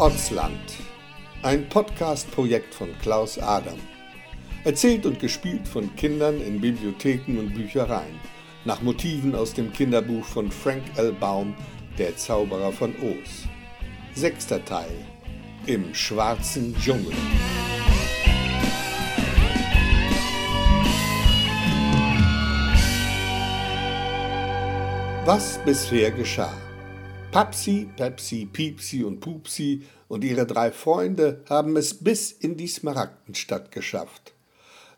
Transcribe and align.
Ortsland. 0.00 0.60
Ein 1.42 1.68
Podcast-Projekt 1.68 2.72
von 2.72 2.96
Klaus 3.02 3.36
Adam. 3.36 3.80
Erzählt 4.62 5.04
und 5.06 5.18
gespielt 5.18 5.66
von 5.66 5.94
Kindern 5.96 6.40
in 6.40 6.60
Bibliotheken 6.60 7.36
und 7.36 7.52
Büchereien. 7.52 8.20
Nach 8.64 8.80
Motiven 8.80 9.34
aus 9.34 9.54
dem 9.54 9.72
Kinderbuch 9.72 10.24
von 10.24 10.52
Frank 10.52 10.84
L. 10.94 11.12
Baum, 11.12 11.52
Der 11.98 12.16
Zauberer 12.16 12.70
von 12.70 12.94
Oz. 13.02 13.48
Sechster 14.14 14.64
Teil. 14.64 15.04
Im 15.66 15.92
schwarzen 15.92 16.76
Dschungel. 16.78 17.12
Was 25.24 25.58
bisher 25.64 26.12
geschah. 26.12 26.67
Papsi, 27.30 27.86
Pepsi, 27.94 28.46
Piepsi 28.46 29.04
und 29.04 29.20
Pupsi 29.20 29.82
und 30.08 30.24
ihre 30.24 30.46
drei 30.46 30.72
Freunde 30.72 31.44
haben 31.46 31.76
es 31.76 31.92
bis 31.92 32.32
in 32.32 32.56
die 32.56 32.68
Smaragdenstadt 32.68 33.70
geschafft. 33.70 34.32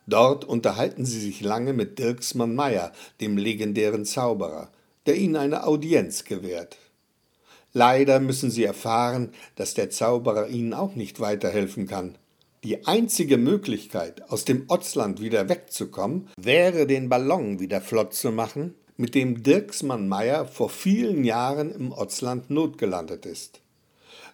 Dort 0.07 0.45
unterhalten 0.45 1.05
sie 1.05 1.21
sich 1.21 1.41
lange 1.41 1.73
mit 1.73 1.99
Dirksmann 1.99 2.55
Meyer, 2.55 2.93
dem 3.21 3.37
legendären 3.37 4.05
Zauberer, 4.05 4.71
der 5.07 5.17
ihnen 5.17 5.35
eine 5.35 5.67
Audienz 5.67 6.25
gewährt. 6.25 6.79
Leider 7.73 8.21
müssen 8.21 8.51
sie 8.51 8.65
erfahren, 8.65 9.33
dass 9.57 9.75
der 9.75 9.91
Zauberer 9.91 10.47
ihnen 10.47 10.73
auch 10.73 10.95
nicht 10.95 11.19
weiterhelfen 11.19 11.89
kann. 11.89 12.17
Die 12.63 12.87
einzige 12.87 13.39
Möglichkeit, 13.39 14.31
aus 14.31 14.45
dem 14.45 14.67
Otzland 14.69 15.21
wieder 15.21 15.49
wegzukommen, 15.49 16.29
wäre, 16.37 16.87
den 16.87 17.09
Ballon 17.09 17.59
wieder 17.59 17.81
flott 17.81 18.15
zu 18.15 18.31
machen 18.31 18.75
mit 19.01 19.15
dem 19.15 19.43
Dirksmann 19.43 20.09
Meyer 20.09 20.45
vor 20.45 20.69
vielen 20.69 21.25
Jahren 21.25 21.73
im 21.73 21.91
Otzland 21.91 22.51
notgelandet 22.51 23.25
ist. 23.25 23.63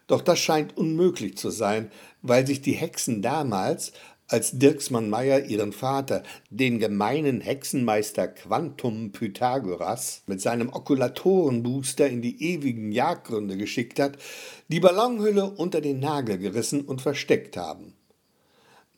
Doch 0.08 0.20
das 0.20 0.40
scheint 0.40 0.76
unmöglich 0.76 1.36
zu 1.36 1.50
sein, 1.50 1.92
weil 2.20 2.44
sich 2.48 2.62
die 2.62 2.72
Hexen 2.72 3.22
damals, 3.22 3.92
als 4.26 4.58
Dirksmann 4.58 5.08
Meyer 5.08 5.44
ihren 5.44 5.72
Vater, 5.72 6.24
den 6.50 6.80
gemeinen 6.80 7.40
Hexenmeister 7.40 8.26
Quantum 8.26 9.12
Pythagoras, 9.12 10.22
mit 10.26 10.40
seinem 10.40 10.72
Okulatorenbooster 10.72 12.08
in 12.08 12.20
die 12.20 12.42
ewigen 12.42 12.90
Jagdgründe 12.90 13.56
geschickt 13.56 14.00
hat, 14.00 14.18
die 14.66 14.80
Ballonhülle 14.80 15.48
unter 15.48 15.80
den 15.80 16.00
Nagel 16.00 16.38
gerissen 16.38 16.80
und 16.80 17.00
versteckt 17.00 17.56
haben. 17.56 17.92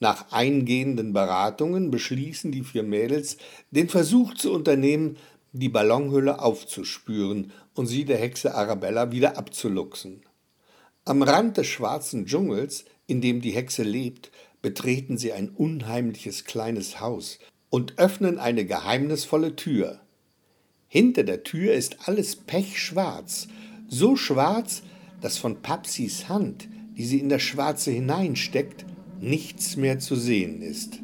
Nach 0.00 0.33
eingehenden 0.33 1.12
Beratungen 1.12 1.91
beschließen 1.91 2.52
die 2.52 2.62
vier 2.62 2.84
Mädels, 2.84 3.36
den 3.70 3.91
Versuch 3.91 4.33
zu 4.34 4.52
unternehmen, 4.52 5.19
die 5.52 5.68
Ballonhülle 5.68 6.41
aufzuspüren 6.41 7.52
und 7.74 7.86
sie 7.86 8.04
der 8.04 8.18
Hexe 8.18 8.54
Arabella 8.54 9.12
wieder 9.12 9.36
abzuluxen. 9.38 10.22
Am 11.05 11.22
Rand 11.22 11.56
des 11.56 11.66
schwarzen 11.66 12.27
Dschungels, 12.27 12.84
in 13.06 13.20
dem 13.20 13.40
die 13.40 13.52
Hexe 13.52 13.82
lebt, 13.82 14.30
betreten 14.60 15.16
sie 15.16 15.32
ein 15.32 15.48
unheimliches 15.48 16.44
kleines 16.44 17.00
Haus 17.00 17.38
und 17.70 17.98
öffnen 17.98 18.38
eine 18.38 18.64
geheimnisvolle 18.64 19.56
Tür. 19.56 20.00
Hinter 20.88 21.22
der 21.22 21.44
Tür 21.44 21.72
ist 21.72 22.08
alles 22.08 22.36
pechschwarz, 22.36 23.48
so 23.88 24.16
schwarz, 24.16 24.83
dass 25.20 25.38
von 25.38 25.62
Papsis 25.62 26.28
Hand, 26.28 26.68
die 26.96 27.05
sie 27.05 27.20
in 27.20 27.28
das 27.28 27.42
Schwarze 27.42 27.90
hineinsteckt, 27.90 28.84
nichts 29.20 29.77
mehr 29.77 29.98
zu 29.98 30.16
sehen 30.16 30.62
ist. 30.62 31.00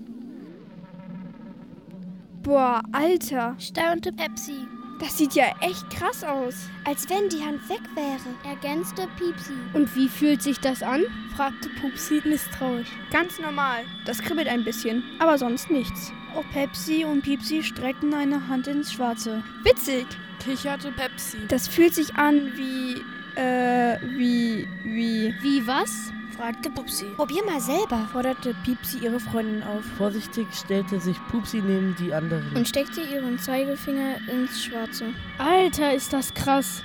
Boah, 2.45 2.83
Alter, 2.92 3.57
staunte 3.58 4.13
Pepsi. 4.13 4.69
das 5.01 5.17
sieht 5.17 5.33
ja 5.33 5.46
echt 5.63 5.89
krass 5.89 6.23
aus. 6.23 6.69
Als 6.85 7.08
wenn 7.08 7.30
die 7.30 7.42
Hand 7.42 7.67
weg 7.70 7.80
wäre, 7.95 8.36
ergänzte 8.46 9.08
Piepsi. 9.17 9.55
Und 9.73 9.96
wie 9.96 10.08
fühlt 10.08 10.42
sich 10.42 10.61
das 10.61 10.83
an? 10.83 11.05
fragte 11.35 11.70
Pupsi 11.80 12.20
misstrauisch. 12.27 12.91
Ganz 13.11 13.39
normal. 13.39 13.85
Das 14.05 14.20
kribbelt 14.20 14.46
ein 14.46 14.63
bisschen, 14.63 15.02
aber 15.19 15.39
sonst 15.39 15.70
nichts. 15.70 16.13
Auch 16.36 16.45
Pepsi 16.52 17.07
und 17.07 17.23
Piepsi 17.23 17.63
streckten 17.63 18.13
eine 18.13 18.46
Hand 18.46 18.67
ins 18.67 18.92
Schwarze. 18.92 19.42
Witzig. 19.63 20.07
Kicherte 20.45 20.92
Pepsi. 20.92 21.39
Das 21.48 21.67
fühlt 21.67 21.95
sich 21.95 22.14
an 22.17 22.52
wie, 22.57 23.40
äh, 23.40 23.98
wie, 24.19 24.69
wie... 24.85 25.35
Wie 25.40 25.67
was? 25.67 26.13
Fragte 26.36 26.70
Pupsi. 26.70 27.06
Probier 27.17 27.45
mal 27.45 27.61
selber, 27.61 28.08
forderte 28.12 28.55
Piepsi 28.64 28.98
ihre 28.98 29.20
Freundin 29.20 29.62
auf. 29.62 29.84
Vorsichtig 29.96 30.46
stellte 30.52 31.00
sich 31.00 31.17
Pupsi 31.30 31.58
neben 31.58 31.95
die 31.96 32.12
anderen. 32.12 32.55
Und 32.55 32.68
steckte 32.68 33.02
ihren 33.02 33.39
Zeigefinger 33.39 34.17
ins 34.28 34.62
Schwarze. 34.62 35.06
Alter, 35.39 35.95
ist 35.95 36.12
das 36.12 36.34
krass. 36.34 36.83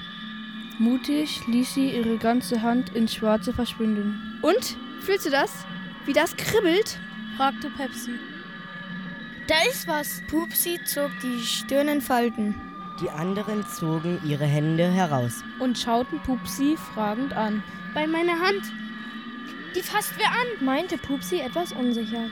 Mutig 0.77 1.45
ließ 1.47 1.73
sie 1.73 1.89
ihre 1.91 2.17
ganze 2.17 2.61
Hand 2.61 2.95
ins 2.95 3.13
Schwarze 3.13 3.53
verschwinden. 3.53 4.39
Und? 4.41 4.77
Fühlst 5.01 5.25
du 5.25 5.29
das? 5.29 5.65
Wie 6.05 6.13
das 6.13 6.35
kribbelt? 6.35 6.97
fragte 7.37 7.69
Pepsi. 7.69 8.11
Da 9.47 9.55
ist 9.69 9.87
was. 9.87 10.21
Pupsi 10.27 10.79
zog 10.85 11.11
die 11.23 11.39
Stirn 11.43 11.87
in 11.87 12.01
Falten. 12.01 12.55
Die 13.01 13.09
anderen 13.09 13.65
zogen 13.65 14.19
ihre 14.25 14.45
Hände 14.45 14.89
heraus 14.91 15.43
und 15.59 15.77
schauten 15.77 16.19
Pupsi 16.19 16.77
fragend 16.93 17.33
an. 17.33 17.63
Bei 17.93 18.05
meiner 18.05 18.39
Hand. 18.39 18.61
Die 19.75 19.83
fasst 19.83 20.13
wer 20.17 20.27
an, 20.27 20.65
meinte 20.65 20.97
Pupsi 20.97 21.39
etwas 21.39 21.71
unsicher. 21.71 22.29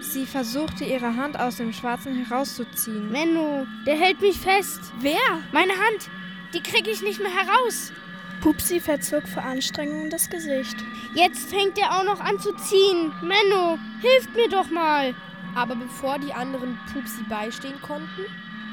Sie 0.00 0.26
versuchte 0.26 0.84
ihre 0.84 1.14
Hand 1.16 1.38
aus 1.38 1.56
dem 1.56 1.72
Schwarzen 1.72 2.24
herauszuziehen. 2.24 3.12
Menno, 3.12 3.66
der 3.86 3.96
hält 3.96 4.20
mich 4.20 4.38
fest. 4.38 4.80
Wer? 4.98 5.20
Meine 5.52 5.72
Hand. 5.72 6.10
Die 6.52 6.62
krieg 6.62 6.88
ich 6.88 7.02
nicht 7.02 7.20
mehr 7.20 7.32
heraus. 7.32 7.92
Pupsi 8.40 8.80
verzog 8.80 9.28
vor 9.28 9.44
Anstrengung 9.44 10.10
das 10.10 10.28
Gesicht. 10.30 10.76
Jetzt 11.14 11.50
fängt 11.50 11.78
er 11.78 11.96
auch 11.96 12.04
noch 12.04 12.20
an 12.20 12.40
zu 12.40 12.52
ziehen. 12.56 13.12
Menno, 13.22 13.78
hilft 14.00 14.34
mir 14.34 14.48
doch 14.48 14.70
mal. 14.70 15.14
Aber 15.54 15.76
bevor 15.76 16.18
die 16.18 16.32
anderen 16.32 16.78
Pupsi 16.92 17.22
beistehen 17.28 17.80
konnten, 17.82 18.24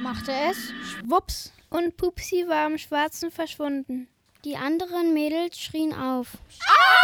machte 0.02 0.32
es 0.50 0.74
schwupps 0.90 1.52
und 1.70 1.98
Pupsi 1.98 2.46
war 2.48 2.68
im 2.68 2.78
Schwarzen 2.78 3.30
verschwunden. 3.30 4.08
Die 4.46 4.56
anderen 4.56 5.14
Mädels 5.14 5.60
schrien 5.60 5.94
auf. 5.94 6.38
Ah! 6.66 6.97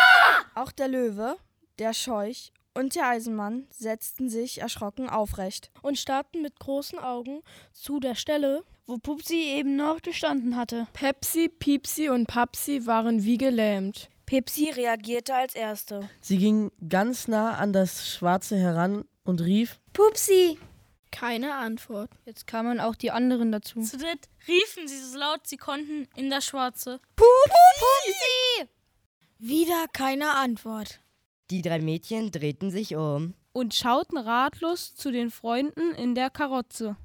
Auch 0.55 0.71
der 0.71 0.87
Löwe, 0.87 1.37
der 1.79 1.93
Scheuch 1.93 2.51
und 2.75 2.95
der 2.95 3.07
Eisenmann 3.07 3.65
setzten 3.71 4.29
sich 4.29 4.61
erschrocken 4.61 5.09
aufrecht 5.09 5.71
und 5.81 5.97
starrten 5.97 6.41
mit 6.41 6.59
großen 6.59 6.99
Augen 6.99 7.41
zu 7.71 7.99
der 7.99 8.15
Stelle, 8.15 8.63
wo 8.85 8.97
Pupsi 8.97 9.35
eben 9.35 9.75
noch 9.75 10.01
gestanden 10.01 10.55
hatte. 10.55 10.87
Pepsi, 10.93 11.49
Piepsi 11.49 12.09
und 12.09 12.27
Papsi 12.27 12.85
waren 12.85 13.23
wie 13.23 13.37
gelähmt. 13.37 14.09
Pepsi 14.25 14.69
reagierte 14.69 15.33
als 15.33 15.55
erste. 15.55 16.07
Sie 16.21 16.37
ging 16.37 16.71
ganz 16.87 17.27
nah 17.27 17.57
an 17.57 17.73
das 17.73 18.07
Schwarze 18.07 18.57
heran 18.57 19.05
und 19.23 19.41
rief: 19.41 19.79
Pupsi! 19.93 20.59
Keine 21.11 21.55
Antwort. 21.55 22.09
Jetzt 22.25 22.47
kamen 22.47 22.79
auch 22.79 22.95
die 22.95 23.11
anderen 23.11 23.51
dazu. 23.51 23.81
Zu 23.81 23.97
dritt 23.97 24.29
riefen 24.47 24.87
sie 24.87 24.97
so 24.97 25.17
laut 25.17 25.45
sie 25.45 25.57
konnten 25.57 26.07
in 26.15 26.29
das 26.29 26.45
Schwarze. 26.45 26.99
Pupsi! 27.15 27.51
Pupsi! 27.79 28.69
Wieder 29.45 29.87
keine 29.91 30.35
Antwort. 30.35 31.01
Die 31.51 31.61
drei 31.61 31.79
Mädchen 31.79 32.31
drehten 32.31 32.71
sich 32.71 32.95
um 32.95 33.33
und 33.51 33.73
schauten 33.73 34.17
ratlos 34.17 34.95
zu 34.95 35.11
den 35.11 35.31
Freunden 35.31 35.93
in 35.95 36.15
der 36.15 36.29
Karotze. 36.29 36.95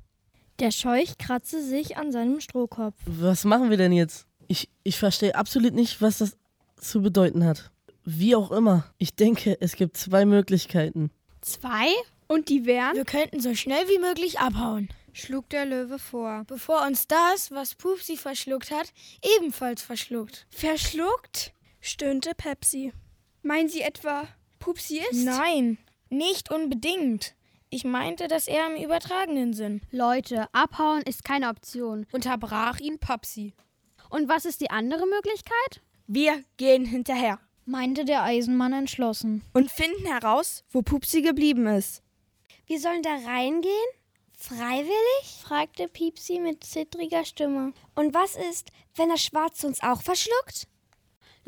Der 0.61 0.71
Scheuch 0.71 1.19
kratzte 1.19 1.61
sich 1.61 1.97
an 1.97 2.13
seinem 2.13 2.39
Strohkopf. 2.39 2.95
Was 3.07 3.43
machen 3.45 3.71
wir 3.71 3.77
denn 3.77 3.91
jetzt? 3.91 4.29
Ich, 4.47 4.69
ich 4.85 5.01
verstehe 5.01 5.35
absolut 5.35 5.75
nicht, 5.75 6.01
was 6.01 6.19
das 6.19 6.37
zu 6.77 7.03
bedeuten 7.03 7.45
hat. 7.45 7.73
Wie 8.05 8.37
auch 8.37 8.53
immer. 8.53 8.85
Ich 8.99 9.17
denke, 9.17 9.61
es 9.61 9.75
gibt 9.75 9.97
zwei 9.97 10.25
Möglichkeiten. 10.25 11.11
Zwei? 11.41 11.89
Und 12.29 12.51
die 12.51 12.67
wären? 12.67 12.95
Wir 12.95 13.05
könnten 13.05 13.41
so 13.41 13.57
schnell 13.57 13.89
wie 13.89 13.99
möglich 13.99 14.39
abhauen, 14.39 14.89
schlug 15.13 15.49
der 15.49 15.67
Löwe 15.67 15.99
vor. 15.99 16.45
Bevor 16.47 16.87
uns 16.87 17.09
das, 17.09 17.51
was 17.51 17.75
Pupsi 17.75 18.17
verschluckt 18.17 18.71
hat, 18.71 18.93
ebenfalls 19.41 19.83
verschluckt. 19.83 20.47
Verschluckt? 20.51 21.53
Stöhnte 21.81 22.33
Pepsi. 22.35 22.93
Meinen 23.43 23.69
Sie 23.69 23.81
etwa, 23.81 24.29
Pupsi 24.59 24.99
ist? 25.11 25.25
Nein, 25.25 25.79
nicht 26.11 26.51
unbedingt. 26.51 27.35
Ich 27.71 27.85
meinte 27.85 28.29
das 28.29 28.49
eher 28.49 28.67
im 28.67 28.83
übertragenen 28.83 29.53
Sinn. 29.53 29.83
Leute, 29.91 30.47
abhauen 30.53 31.03
ist 31.03 31.25
keine 31.25 31.49
Option. 31.49 32.07
Unterbrach 32.13 32.81
ihn 32.81 32.99
Papsi. 32.99 33.55
Und 34.11 34.29
was 34.29 34.47
ist 34.47 34.61
die 34.61 34.71
andere 34.71 35.07
Möglichkeit? 35.07 35.83
Wir 36.07 36.43
gehen 36.57 36.87
hinterher, 36.87 37.39
meinte 37.67 38.07
der 38.07 38.23
Eisenmann 38.23 38.73
entschlossen. 38.73 39.43
Und 39.53 39.71
finden 39.71 40.07
heraus, 40.07 40.65
wo 40.71 40.81
Pupsi 40.81 41.21
geblieben 41.21 41.67
ist. 41.67 42.03
Wir 42.67 42.81
sollen 42.81 43.03
da 43.03 43.15
reingehen? 43.27 43.73
Freiwillig? 44.33 45.43
fragte 45.43 45.89
Piepsi 45.89 46.39
mit 46.39 46.65
zittriger 46.65 47.25
Stimme. 47.25 47.73
Und 47.95 48.15
was 48.15 48.37
ist, 48.37 48.71
wenn 48.95 49.11
das 49.11 49.23
Schwarz 49.23 49.65
uns 49.65 49.83
auch 49.83 50.01
verschluckt? 50.01 50.69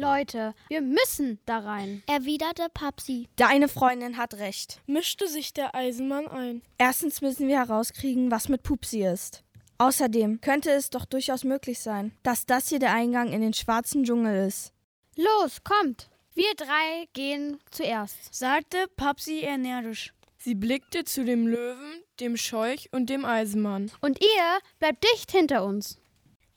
Leute, 0.00 0.54
wir 0.68 0.80
müssen 0.80 1.40
da 1.44 1.58
rein, 1.58 2.02
erwiderte 2.06 2.68
Papsi. 2.72 3.28
Deine 3.36 3.68
Freundin 3.68 4.16
hat 4.16 4.32
recht, 4.32 4.80
mischte 4.86 5.28
sich 5.28 5.52
der 5.52 5.74
Eisenmann 5.74 6.26
ein. 6.26 6.62
Erstens 6.78 7.20
müssen 7.20 7.48
wir 7.48 7.58
herauskriegen, 7.58 8.30
was 8.30 8.48
mit 8.48 8.62
Pupsi 8.62 9.04
ist. 9.04 9.44
Außerdem 9.76 10.40
könnte 10.40 10.70
es 10.70 10.88
doch 10.88 11.04
durchaus 11.04 11.44
möglich 11.44 11.80
sein, 11.80 12.12
dass 12.22 12.46
das 12.46 12.70
hier 12.70 12.78
der 12.78 12.94
Eingang 12.94 13.30
in 13.30 13.42
den 13.42 13.52
schwarzen 13.52 14.04
Dschungel 14.04 14.46
ist. 14.46 14.72
Los, 15.16 15.62
kommt! 15.64 16.08
Wir 16.32 16.54
drei 16.56 17.06
gehen 17.12 17.58
zuerst, 17.70 18.34
sagte 18.34 18.86
Papsi 18.96 19.40
energisch. 19.40 20.14
Sie 20.38 20.54
blickte 20.54 21.04
zu 21.04 21.26
dem 21.26 21.46
Löwen, 21.46 22.02
dem 22.20 22.38
Scheuch 22.38 22.88
und 22.92 23.10
dem 23.10 23.26
Eisenmann. 23.26 23.90
Und 24.00 24.18
ihr 24.22 24.60
bleibt 24.78 25.04
dicht 25.12 25.30
hinter 25.30 25.62
uns. 25.62 25.98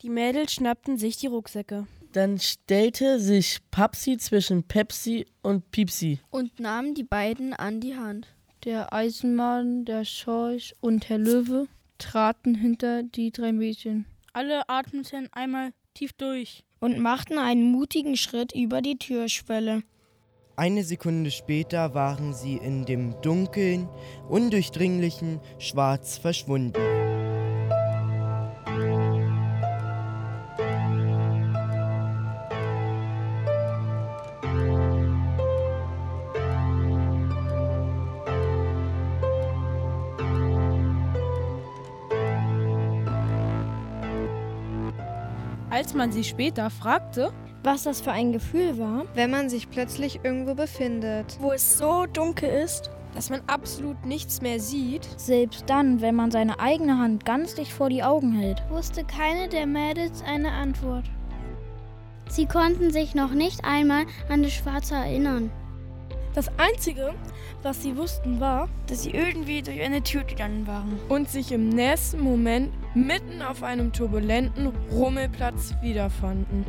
Die 0.01 0.09
Mädels 0.09 0.53
schnappten 0.53 0.97
sich 0.97 1.17
die 1.17 1.27
Rucksäcke. 1.27 1.87
Dann 2.13 2.37
stellte 2.37 3.19
sich 3.19 3.57
Papsi 3.71 4.17
zwischen 4.17 4.61
Pepsi 4.61 5.25
und 5.41 5.71
Piepsi 5.71 6.19
und 6.29 6.59
nahm 6.59 6.93
die 6.93 7.03
beiden 7.03 7.53
an 7.53 7.81
die 7.81 7.95
Hand. 7.95 8.27
Der 8.65 8.93
Eisenmann, 8.93 9.83
der 9.83 10.05
Scheuch 10.05 10.75
und 10.79 11.09
Herr 11.09 11.17
Löwe 11.17 11.67
traten 11.97 12.53
hinter 12.53 13.01
die 13.01 13.31
drei 13.31 13.51
Mädchen. 13.51 14.05
Alle 14.31 14.69
atmeten 14.69 15.27
einmal 15.31 15.71
tief 15.95 16.13
durch 16.13 16.63
und 16.79 16.99
machten 16.99 17.39
einen 17.39 17.71
mutigen 17.71 18.15
Schritt 18.15 18.53
über 18.53 18.83
die 18.83 18.99
Türschwelle. 18.99 19.81
Eine 20.55 20.83
Sekunde 20.83 21.31
später 21.31 21.95
waren 21.95 22.35
sie 22.35 22.57
in 22.57 22.85
dem 22.85 23.19
dunkeln, 23.23 23.89
undurchdringlichen 24.29 25.39
Schwarz 25.57 26.19
verschwunden. 26.19 26.79
Als 45.83 45.93
man 45.93 46.13
sie 46.13 46.23
später 46.23 46.69
fragte, 46.69 47.33
was 47.61 47.83
das 47.83 47.99
für 47.99 48.13
ein 48.13 48.31
Gefühl 48.31 48.79
war, 48.79 49.03
wenn 49.15 49.29
man 49.29 49.49
sich 49.49 49.69
plötzlich 49.69 50.21
irgendwo 50.23 50.55
befindet, 50.55 51.37
wo 51.41 51.51
es 51.51 51.77
so 51.77 52.05
dunkel 52.05 52.49
ist, 52.49 52.89
dass 53.13 53.29
man 53.29 53.41
absolut 53.47 54.05
nichts 54.05 54.41
mehr 54.41 54.61
sieht. 54.61 55.05
Selbst 55.17 55.65
dann, 55.67 55.99
wenn 55.99 56.15
man 56.15 56.31
seine 56.31 56.61
eigene 56.61 56.99
Hand 56.99 57.25
ganz 57.25 57.55
dicht 57.55 57.73
vor 57.73 57.89
die 57.89 58.01
Augen 58.01 58.31
hält, 58.31 58.63
wusste 58.69 59.03
keine 59.03 59.49
der 59.49 59.65
Mädels 59.65 60.23
eine 60.25 60.53
Antwort. 60.53 61.03
Sie 62.29 62.45
konnten 62.45 62.93
sich 62.93 63.13
noch 63.13 63.33
nicht 63.33 63.65
einmal 63.65 64.05
an 64.29 64.41
das 64.41 64.53
Schwarze 64.53 64.95
erinnern. 64.95 65.51
Das 66.33 66.47
Einzige, 66.57 67.13
was 67.63 67.81
sie 67.81 67.95
wussten, 67.95 68.39
war, 68.39 68.67
dass 68.87 69.03
sie 69.03 69.11
irgendwie 69.11 69.61
durch 69.61 69.81
eine 69.81 70.03
Tür 70.03 70.23
gegangen 70.23 70.67
waren. 70.67 70.99
Und 71.07 71.29
sich 71.29 71.51
im 71.51 71.69
nächsten 71.69 72.19
Moment 72.19 72.73
mitten 72.93 73.41
auf 73.41 73.63
einem 73.63 73.93
turbulenten 73.93 74.71
Rummelplatz 74.91 75.73
wiederfanden. 75.81 76.65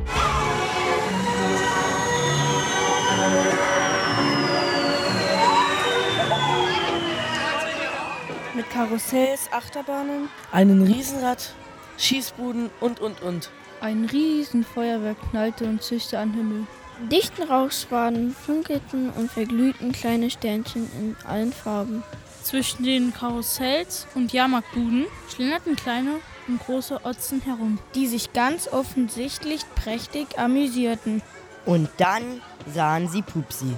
Mit 8.55 8.69
Karussells, 8.69 9.49
Achterbahnen, 9.51 10.29
einem 10.53 10.83
Riesenrad, 10.83 11.53
Schießbuden 11.97 12.69
und 12.79 13.01
und 13.01 13.21
und. 13.21 13.51
Ein 13.81 14.05
Riesenfeuerwerk 14.05 15.17
knallte 15.29 15.65
und 15.65 15.83
zischte 15.83 16.17
am 16.17 16.33
Himmel. 16.33 16.65
Dichten 17.11 17.43
Rauchschwaden 17.43 18.33
funkelten 18.33 19.09
und 19.09 19.29
verglühten 19.29 19.91
kleine 19.91 20.29
Sternchen 20.29 20.89
in 20.97 21.15
allen 21.27 21.51
Farben. 21.51 22.03
Zwischen 22.41 22.83
den 22.83 23.13
Karussells 23.13 24.07
und 24.15 24.31
Jahrmarktbuden 24.31 25.05
schlingerten 25.33 25.75
kleine 25.75 26.19
und 26.47 26.59
große 26.59 27.03
Otzen 27.03 27.41
herum, 27.41 27.79
die 27.95 28.07
sich 28.07 28.31
ganz 28.33 28.67
offensichtlich 28.67 29.61
prächtig 29.75 30.39
amüsierten. 30.39 31.21
Und 31.65 31.89
dann 31.97 32.41
sahen 32.73 33.09
sie 33.09 33.23
Pupsi. 33.23 33.75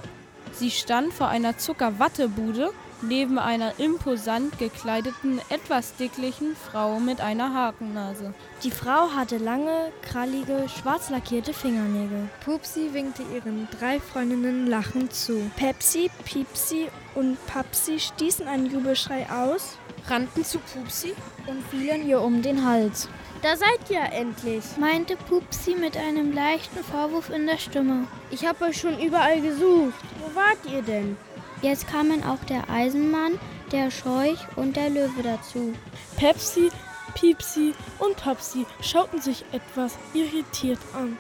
Sie 0.52 0.70
stand 0.70 1.14
vor 1.14 1.28
einer 1.28 1.58
Zuckerwattebude 1.58 2.72
neben 3.02 3.40
einer 3.40 3.80
imposant 3.80 4.58
gekleideten, 4.60 5.40
etwas 5.50 5.96
dicklichen 5.96 6.56
Frau 6.56 7.00
mit 7.00 7.22
einer 7.22 7.54
Hakennase. 7.54 8.34
Die 8.64 8.72
Frau 8.72 9.12
hatte 9.16 9.38
lange, 9.38 9.92
krallige, 10.02 10.66
schwarz 10.68 11.10
lackierte 11.10 11.54
Fingernägel. 11.54 12.30
Pupsi 12.44 12.94
winkte 12.94 13.24
ihren 13.34 13.68
drei 13.80 14.00
Freundinnen 14.00 14.68
lachend 14.68 15.14
zu. 15.14 15.52
Pepsi, 15.56 16.10
Piepsi 16.26 16.88
und 17.16 17.38
Papsi 17.48 18.00
stießen 18.00 18.48
einen 18.48 18.72
Jubelschrei 18.72 19.28
aus, 19.30 19.78
rannten 20.08 20.44
zu 20.44 20.60
Pupsi 20.60 21.14
und 21.48 21.64
fielen 21.68 22.08
ihr 22.08 22.22
um 22.22 22.42
den 22.42 22.66
Hals. 22.66 23.08
Da 23.44 23.56
seid 23.56 23.92
ihr 23.92 24.02
endlich, 24.12 24.64
meinte 24.80 25.16
Pupsi 25.16 25.76
mit 25.76 25.96
einem 25.96 26.34
leichten 26.34 26.84
Vorwurf 26.84 27.30
in 27.30 27.46
der 27.46 27.58
Stimme. 27.58 28.08
Ich 28.32 28.46
habe 28.48 28.66
euch 28.66 28.78
schon 28.78 29.00
überall 29.00 29.42
gesucht. 29.42 29.94
Wo 30.20 30.36
wart 30.36 30.58
ihr 30.74 30.82
denn? 30.82 31.18
Jetzt 31.62 31.88
kamen 31.88 32.24
auch 32.24 32.44
der 32.46 32.70
Eisenmann, 32.70 33.40
der 33.72 33.90
Scheuch 33.90 34.40
und 34.56 34.76
der 34.76 34.90
Löwe 34.90 35.24
dazu. 35.24 35.74
Pepsi, 36.18 36.70
Piepsi 37.16 37.74
und 38.00 38.16
Papsi 38.18 38.66
schauten 38.82 39.20
sich 39.22 39.44
etwas 39.52 39.98
irritiert 40.14 40.80
an. 40.94 41.18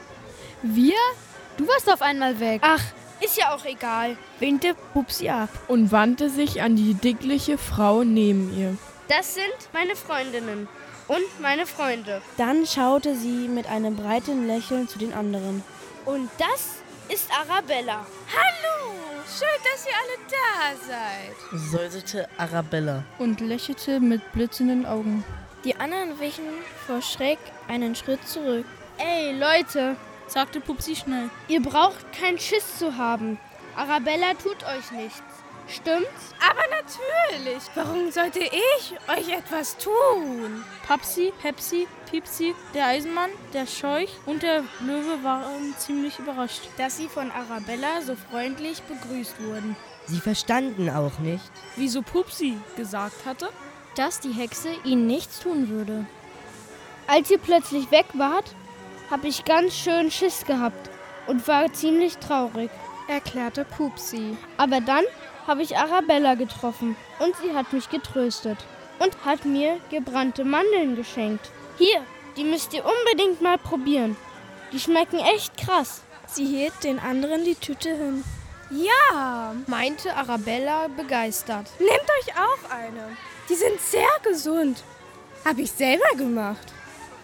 Wir? 0.61 0.95
Du 1.57 1.67
warst 1.67 1.91
auf 1.91 2.01
einmal 2.03 2.39
weg. 2.39 2.61
Ach, 2.63 2.83
ist 3.19 3.37
ja 3.37 3.55
auch 3.55 3.65
egal, 3.65 4.15
winkte 4.39 4.75
Pupsi 4.93 5.29
ab 5.29 5.49
und 5.67 5.91
wandte 5.91 6.29
sich 6.29 6.61
an 6.61 6.75
die 6.75 6.93
dickliche 6.93 7.57
Frau 7.57 8.03
neben 8.03 8.55
ihr. 8.55 8.77
Das 9.07 9.33
sind 9.33 9.45
meine 9.73 9.95
Freundinnen 9.95 10.67
und 11.07 11.41
meine 11.41 11.65
Freunde. 11.65 12.21
Dann 12.37 12.67
schaute 12.67 13.15
sie 13.15 13.47
mit 13.47 13.67
einem 13.67 13.95
breiten 13.95 14.45
Lächeln 14.45 14.87
zu 14.87 14.99
den 14.99 15.13
anderen. 15.13 15.63
Und 16.05 16.29
das 16.37 16.83
ist 17.09 17.30
Arabella. 17.31 18.06
Hallo, 18.31 18.94
schön, 19.25 19.48
dass 19.63 19.86
ihr 19.86 19.94
alle 19.94 20.18
da 20.30 20.86
seid, 20.88 21.71
säuselte 21.71 22.27
Arabella 22.38 23.04
und 23.18 23.39
lächelte 23.39 24.00
mit 24.00 24.31
blitzenden 24.33 24.86
Augen. 24.86 25.24
Die 25.63 25.75
anderen 25.75 26.19
wichen 26.19 26.45
vor 26.86 27.01
Schreck 27.01 27.39
einen 27.68 27.95
Schritt 27.95 28.25
zurück. 28.27 28.65
Ey, 28.98 29.38
Leute, 29.38 29.95
sagte 30.27 30.59
Pupsi 30.59 30.95
schnell. 30.95 31.30
Ihr 31.48 31.62
braucht 31.62 32.12
keinen 32.13 32.39
Schiss 32.39 32.77
zu 32.77 32.98
haben. 32.98 33.39
Arabella 33.75 34.33
tut 34.33 34.64
euch 34.64 34.92
nichts. 34.92 35.21
Stimmt's? 35.68 36.33
Aber 36.40 36.62
natürlich. 36.69 37.64
Warum 37.76 38.09
sollte 38.12 38.40
ich 38.40 38.94
euch 39.09 39.38
etwas 39.38 39.78
tun? 39.78 40.64
Papsi, 40.88 41.33
Pepsi, 41.42 41.88
Piepsi, 42.09 42.56
der 42.74 42.88
Eisenmann, 42.88 43.30
der 43.54 43.68
Scheuch 43.68 44.12
und 44.26 44.44
der 44.44 44.64
Löwe 44.80 45.24
waren 45.24 45.76
ziemlich 45.78 46.19
überrascht, 46.19 46.62
dass 46.78 46.97
sie 46.97 47.09
von 47.09 47.31
Arabella 47.31 48.02
so 48.02 48.16
freundlich 48.16 48.81
begrüßt 48.83 49.42
wurden. 49.44 49.76
Sie 50.06 50.21
verstanden 50.21 50.90
auch 50.90 51.19
nicht, 51.19 51.52
wieso 51.76 52.02
Pupsi 52.02 52.57
gesagt 52.78 53.26
hatte, 53.26 53.50
dass 53.95 54.21
die 54.21 54.31
Hexe 54.31 54.69
ihnen 54.86 55.06
nichts 55.06 55.42
tun 55.42 55.68
würde. 55.68 56.06
Als 57.07 57.30
ihr 57.30 57.40
plötzlich 57.40 57.92
weg 57.92 58.06
wart, 58.14 58.56
habe 59.12 59.28
ich 59.28 59.44
ganz 59.44 59.76
schön 59.76 60.12
Schiss 60.12 60.45
gehabt 60.45 60.90
und 61.28 61.45
war 61.47 61.71
ziemlich 61.74 62.18
traurig, 62.18 62.69
erklärte 63.07 63.66
Pupsi. 63.66 64.38
Aber 64.57 64.81
dann 64.81 65.04
habe 65.47 65.63
ich 65.63 65.77
Arabella 65.77 66.35
getroffen 66.35 66.95
und 67.19 67.35
sie 67.37 67.54
hat 67.54 67.73
mich 67.73 67.89
getröstet 67.89 68.57
und 68.99 69.25
hat 69.25 69.45
mir 69.45 69.80
gebrannte 69.89 70.44
Mandeln 70.44 70.95
geschenkt. 70.95 71.49
Hier, 71.77 72.04
die 72.35 72.44
müsst 72.44 72.73
ihr 72.73 72.83
unbedingt 72.85 73.42
mal 73.42 73.57
probieren. 73.57 74.16
Die 74.71 74.80
schmecken 74.80 75.19
echt 75.19 75.57
krass. 75.57 76.01
Sie 76.27 76.45
hielt 76.45 76.83
den 76.83 76.99
anderen 76.99 77.45
die 77.45 77.56
Tüte 77.56 77.89
hin. 77.89 78.23
Ja, 78.69 79.56
meinte 79.66 80.13
Arabella 80.13 80.89
begeistert. 80.89 81.68
Nehmt 81.80 82.09
euch 82.19 82.33
auch 82.33 82.69
eine. 82.69 83.16
Die 83.49 83.56
sind 83.56 83.80
sehr 83.80 84.09
gesund. 84.23 84.83
Hab 85.45 85.57
ich 85.57 85.71
selber 85.71 86.09
gemacht. 86.18 86.73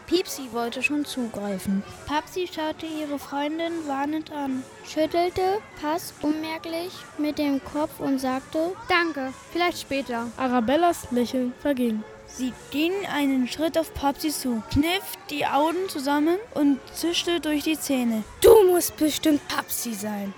Piepsi 0.08 0.50
wollte 0.52 0.82
schon 0.82 1.06
zugreifen. 1.06 1.84
Papsi 2.06 2.48
schaute 2.48 2.86
ihre 2.86 3.20
Freundin 3.20 3.88
warnend 3.88 4.32
an, 4.32 4.64
schüttelte 4.86 5.60
fast 5.82 6.14
unmerklich 6.22 6.92
mit 7.18 7.38
dem 7.38 7.64
Kopf 7.64 8.00
und 8.00 8.20
sagte: 8.20 8.74
Danke, 8.88 9.34
vielleicht 9.52 9.80
später. 9.80 10.28
Arabellas 10.38 11.08
Lächeln 11.12 11.54
verging. 11.60 12.04
Sie 12.28 12.52
ging 12.72 12.94
einen 13.14 13.48
Schritt 13.48 13.78
auf 13.78 13.94
Papsi 13.94 14.30
zu, 14.30 14.64
kniff 14.72 15.04
die 15.30 15.46
Augen 15.46 15.88
zusammen 15.88 16.38
und 16.56 16.80
zischte 16.92 17.40
durch 17.40 17.64
die 17.64 17.78
Zähne. 17.78 18.24
Du 18.42 18.72
musst 18.72 18.98
bestimmt 18.98 19.48
Papsi 19.48 19.94
sein. 19.94 20.34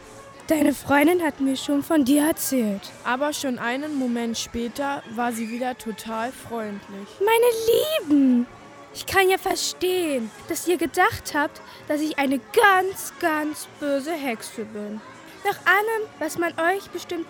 Deine 0.48 0.74
Freundin 0.74 1.24
hat 1.24 1.40
mir 1.40 1.56
schon 1.56 1.82
von 1.82 2.06
dir 2.06 2.28
erzählt. 2.28 2.82
Aber 3.04 3.34
schon 3.34 3.58
einen 3.58 3.98
Moment 3.98 4.38
später 4.38 5.02
war 5.16 5.32
sie 5.32 5.50
wieder 5.50 5.76
total 5.76 6.32
freundlich. 6.32 7.08
Meine 7.20 8.10
Lieben, 8.12 8.48
ich 8.96 9.06
kann 9.06 9.30
ja 9.30 9.38
verstehen, 9.38 10.32
dass 10.48 10.68
ihr 10.68 10.78
gedacht 10.78 11.34
habt, 11.34 11.62
dass 11.88 12.00
ich 12.00 12.18
eine 12.18 12.40
ganz, 12.40 13.14
ganz 13.20 13.68
böse 13.80 14.14
Hexe 14.14 14.64
bin. 14.64 15.02
Nach 15.44 15.60
allem, 15.66 16.10
was 16.18 16.38
man 16.38 16.54
euch 16.54 16.90
bestimmt 16.92 17.28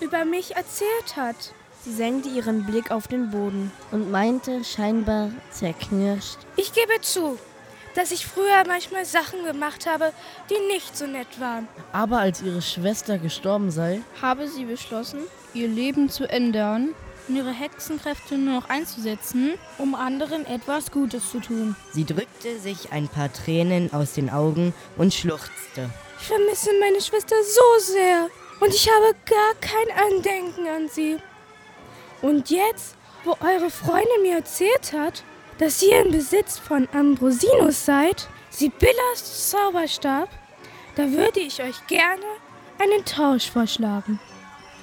über 0.00 0.24
mich 0.24 0.54
erzählt 0.54 1.16
hat. 1.16 1.54
Sie 1.82 1.92
senkte 1.92 2.28
ihren 2.28 2.66
Blick 2.66 2.90
auf 2.90 3.08
den 3.08 3.30
Boden 3.30 3.72
und 3.92 4.10
meinte 4.10 4.62
scheinbar 4.62 5.30
zerknirscht. 5.50 6.38
Ich 6.56 6.72
gebe 6.74 7.00
zu, 7.00 7.38
dass 7.94 8.10
ich 8.10 8.26
früher 8.26 8.64
manchmal 8.66 9.06
Sachen 9.06 9.44
gemacht 9.44 9.86
habe, 9.86 10.12
die 10.50 10.74
nicht 10.74 10.96
so 10.96 11.06
nett 11.06 11.40
waren. 11.40 11.66
Aber 11.92 12.18
als 12.18 12.42
ihre 12.42 12.60
Schwester 12.60 13.16
gestorben 13.18 13.70
sei, 13.70 14.02
habe 14.20 14.48
sie 14.48 14.66
beschlossen, 14.66 15.20
ihr 15.54 15.68
Leben 15.68 16.10
zu 16.10 16.28
ändern 16.28 16.94
und 17.28 17.36
ihre 17.36 17.52
Hexenkräfte 17.52 18.38
nur 18.38 18.60
noch 18.60 18.68
einzusetzen, 18.68 19.54
um 19.78 19.94
anderen 19.94 20.46
etwas 20.46 20.90
Gutes 20.90 21.30
zu 21.30 21.40
tun. 21.40 21.76
Sie 21.92 22.04
drückte 22.04 22.58
sich 22.58 22.92
ein 22.92 23.08
paar 23.08 23.32
Tränen 23.32 23.92
aus 23.92 24.12
den 24.14 24.30
Augen 24.30 24.74
und 24.96 25.12
schluchzte. 25.12 25.90
Ich 26.20 26.26
vermisse 26.26 26.70
meine 26.80 27.00
Schwester 27.00 27.36
so 27.42 27.92
sehr 27.92 28.28
und 28.60 28.74
ich 28.74 28.88
habe 28.88 29.14
gar 29.26 29.54
kein 29.60 30.12
Andenken 30.12 30.66
an 30.66 30.88
sie. 30.88 31.18
Und 32.22 32.50
jetzt, 32.50 32.96
wo 33.24 33.32
eure 33.40 33.70
Freundin 33.70 34.22
mir 34.22 34.36
erzählt 34.36 34.92
hat, 34.92 35.24
dass 35.58 35.82
ihr 35.82 36.02
im 36.02 36.12
Besitz 36.12 36.58
von 36.58 36.88
Ambrosinus 36.92 37.84
seid, 37.84 38.28
Sibyllas 38.50 39.50
Zauberstab, 39.50 40.28
da 40.96 41.10
würde 41.10 41.40
ich 41.40 41.62
euch 41.62 41.86
gerne 41.86 42.24
einen 42.78 43.04
Tausch 43.04 43.50
vorschlagen. 43.50 44.18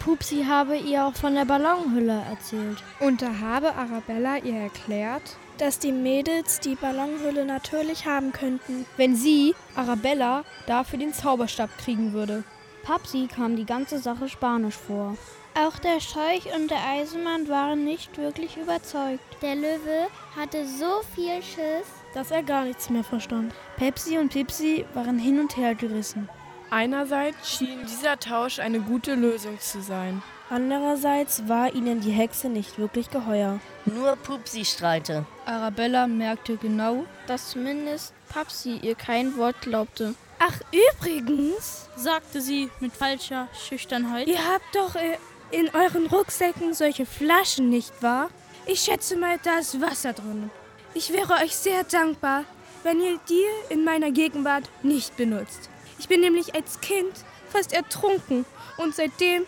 Pupsi 0.03 0.43
habe 0.43 0.75
ihr 0.75 1.05
auch 1.05 1.13
von 1.13 1.33
der 1.33 1.45
Ballonhülle 1.45 2.23
erzählt. 2.29 2.83
Und 2.99 3.21
da 3.21 3.39
habe 3.39 3.73
Arabella 3.73 4.35
ihr 4.37 4.55
erklärt, 4.63 5.37
dass 5.59 5.79
die 5.79 5.93
Mädels 5.93 6.59
die 6.59 6.75
Ballonhülle 6.75 7.45
natürlich 7.45 8.05
haben 8.05 8.33
könnten, 8.33 8.85
wenn 8.97 9.15
sie, 9.15 9.55
Arabella, 9.75 10.43
dafür 10.67 10.99
den 10.99 11.13
Zauberstab 11.13 11.69
kriegen 11.77 12.11
würde. 12.11 12.43
Papsi 12.83 13.29
kam 13.33 13.55
die 13.55 13.65
ganze 13.65 13.97
Sache 13.97 14.27
spanisch 14.27 14.75
vor. 14.75 15.15
Auch 15.55 15.79
der 15.79 16.01
Scheuch 16.01 16.53
und 16.53 16.69
der 16.69 16.85
Eisenmann 16.85 17.47
waren 17.47 17.85
nicht 17.85 18.17
wirklich 18.17 18.57
überzeugt. 18.57 19.23
Der 19.41 19.55
Löwe 19.55 20.07
hatte 20.35 20.67
so 20.67 21.01
viel 21.15 21.41
Schiss, 21.41 21.87
dass 22.13 22.31
er 22.31 22.43
gar 22.43 22.65
nichts 22.65 22.89
mehr 22.89 23.05
verstand. 23.05 23.53
Pepsi 23.77 24.17
und 24.17 24.33
Pipsi 24.33 24.83
waren 24.95 25.17
hin 25.17 25.39
und 25.39 25.55
her 25.55 25.75
gerissen. 25.75 26.27
Einerseits 26.73 27.55
schien 27.55 27.85
dieser 27.85 28.19
Tausch 28.19 28.57
eine 28.57 28.79
gute 28.79 29.13
Lösung 29.13 29.59
zu 29.59 29.79
sein. 29.83 30.23
Andererseits 30.49 31.47
war 31.47 31.71
ihnen 31.71 32.01
die 32.01 32.09
Hexe 32.09 32.49
nicht 32.49 32.79
wirklich 32.79 33.11
geheuer. 33.11 33.59
Nur 33.85 34.15
Pupsi 34.15 34.65
strahlte. 34.65 35.23
Arabella 35.45 36.07
merkte 36.07 36.57
genau, 36.57 37.05
dass 37.27 37.51
zumindest 37.51 38.15
Papsi 38.27 38.79
ihr 38.81 38.95
kein 38.95 39.37
Wort 39.37 39.61
glaubte. 39.61 40.15
Ach, 40.39 40.59
übrigens, 40.71 41.89
sagte 41.95 42.41
sie 42.41 42.71
mit 42.79 42.91
falscher 42.91 43.49
Schüchternheit. 43.53 44.27
Ihr 44.27 44.43
habt 44.43 44.73
doch 44.73 44.95
äh, 44.95 45.19
in 45.51 45.69
euren 45.75 46.07
Rucksäcken 46.07 46.73
solche 46.73 47.05
Flaschen, 47.05 47.69
nicht 47.69 48.01
wahr? 48.01 48.31
Ich 48.65 48.79
schätze 48.79 49.15
mal, 49.15 49.37
da 49.43 49.59
ist 49.59 49.79
Wasser 49.79 50.13
drin. 50.13 50.49
Ich 50.95 51.13
wäre 51.13 51.33
euch 51.33 51.55
sehr 51.55 51.83
dankbar, 51.83 52.45
wenn 52.81 52.99
ihr 52.99 53.19
die 53.29 53.45
in 53.71 53.85
meiner 53.85 54.09
Gegenwart 54.09 54.63
nicht 54.81 55.15
benutzt. 55.17 55.69
Ich 55.99 56.07
bin 56.07 56.21
nämlich 56.21 56.55
als 56.55 56.81
Kind 56.81 57.11
fast 57.49 57.73
ertrunken 57.73 58.45
und 58.77 58.95
seitdem 58.95 59.45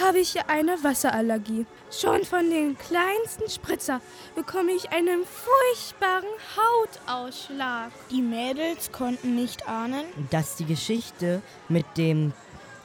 habe 0.00 0.18
ich 0.20 0.36
eine 0.48 0.82
Wasserallergie. 0.82 1.66
Schon 1.90 2.24
von 2.24 2.48
den 2.50 2.76
kleinsten 2.78 3.48
Spritzer 3.50 4.00
bekomme 4.34 4.72
ich 4.72 4.90
einen 4.92 5.24
furchtbaren 5.24 6.28
Hautausschlag. 6.56 7.90
Die 8.10 8.22
Mädels 8.22 8.92
konnten 8.92 9.34
nicht 9.34 9.66
ahnen, 9.68 10.04
dass 10.30 10.56
die 10.56 10.66
Geschichte 10.66 11.42
mit 11.68 11.86
dem 11.96 12.32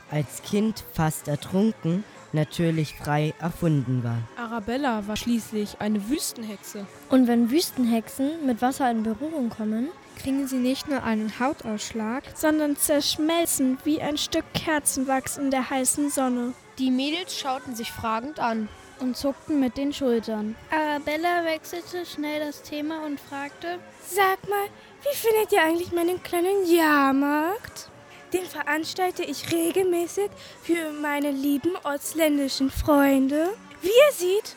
als 0.10 0.42
Kind 0.42 0.84
fast 0.94 1.28
ertrunken 1.28 2.04
natürlich 2.34 2.96
frei 2.96 3.34
erfunden 3.40 4.04
war. 4.04 4.18
Arabella 4.38 5.08
war 5.08 5.16
schließlich 5.16 5.78
eine 5.80 6.10
Wüstenhexe. 6.10 6.86
Und 7.10 7.28
wenn 7.28 7.52
Wüstenhexen 7.52 8.46
mit 8.46 8.62
Wasser 8.62 8.90
in 8.90 9.04
Berührung 9.04 9.50
kommen, 9.50 9.90
kriegen 10.16 10.48
sie 10.48 10.58
nicht 10.58 10.88
nur 10.88 11.04
einen 11.04 11.40
Hautausschlag, 11.40 12.24
sondern 12.36 12.78
zerschmelzen 12.78 13.78
wie 13.84 14.02
ein 14.02 14.18
Stück 14.18 14.46
Kerzenwachs 14.54 15.38
in 15.38 15.52
der 15.52 15.70
heißen 15.70 16.10
Sonne. 16.10 16.54
Die 16.78 16.92
Mädels 16.92 17.38
schauten 17.38 17.76
sich 17.76 17.92
fragend 17.92 18.40
an 18.40 18.70
und 19.00 19.18
zuckten 19.18 19.60
mit 19.60 19.78
den 19.78 19.94
Schultern. 19.94 20.56
Arabella 20.72 21.44
wechselte 21.46 22.06
schnell 22.06 22.40
das 22.46 22.62
Thema 22.62 23.06
und 23.06 23.20
fragte: 23.20 23.80
Sag 24.08 24.48
mal, 24.50 24.68
wie 25.04 25.16
findet 25.16 25.52
ihr 25.52 25.62
eigentlich 25.62 25.92
meinen 25.92 26.22
kleinen 26.24 26.66
Jahrmarkt? 26.66 27.90
Den 28.34 28.46
veranstalte 28.46 29.24
ich 29.24 29.52
regelmäßig 29.52 30.32
für 30.64 30.92
meine 30.92 31.30
lieben 31.30 31.76
ostländischen 31.84 32.72
Freunde. 32.72 33.54
Wie 33.82 33.90
ihr 33.90 34.14
seht, 34.14 34.56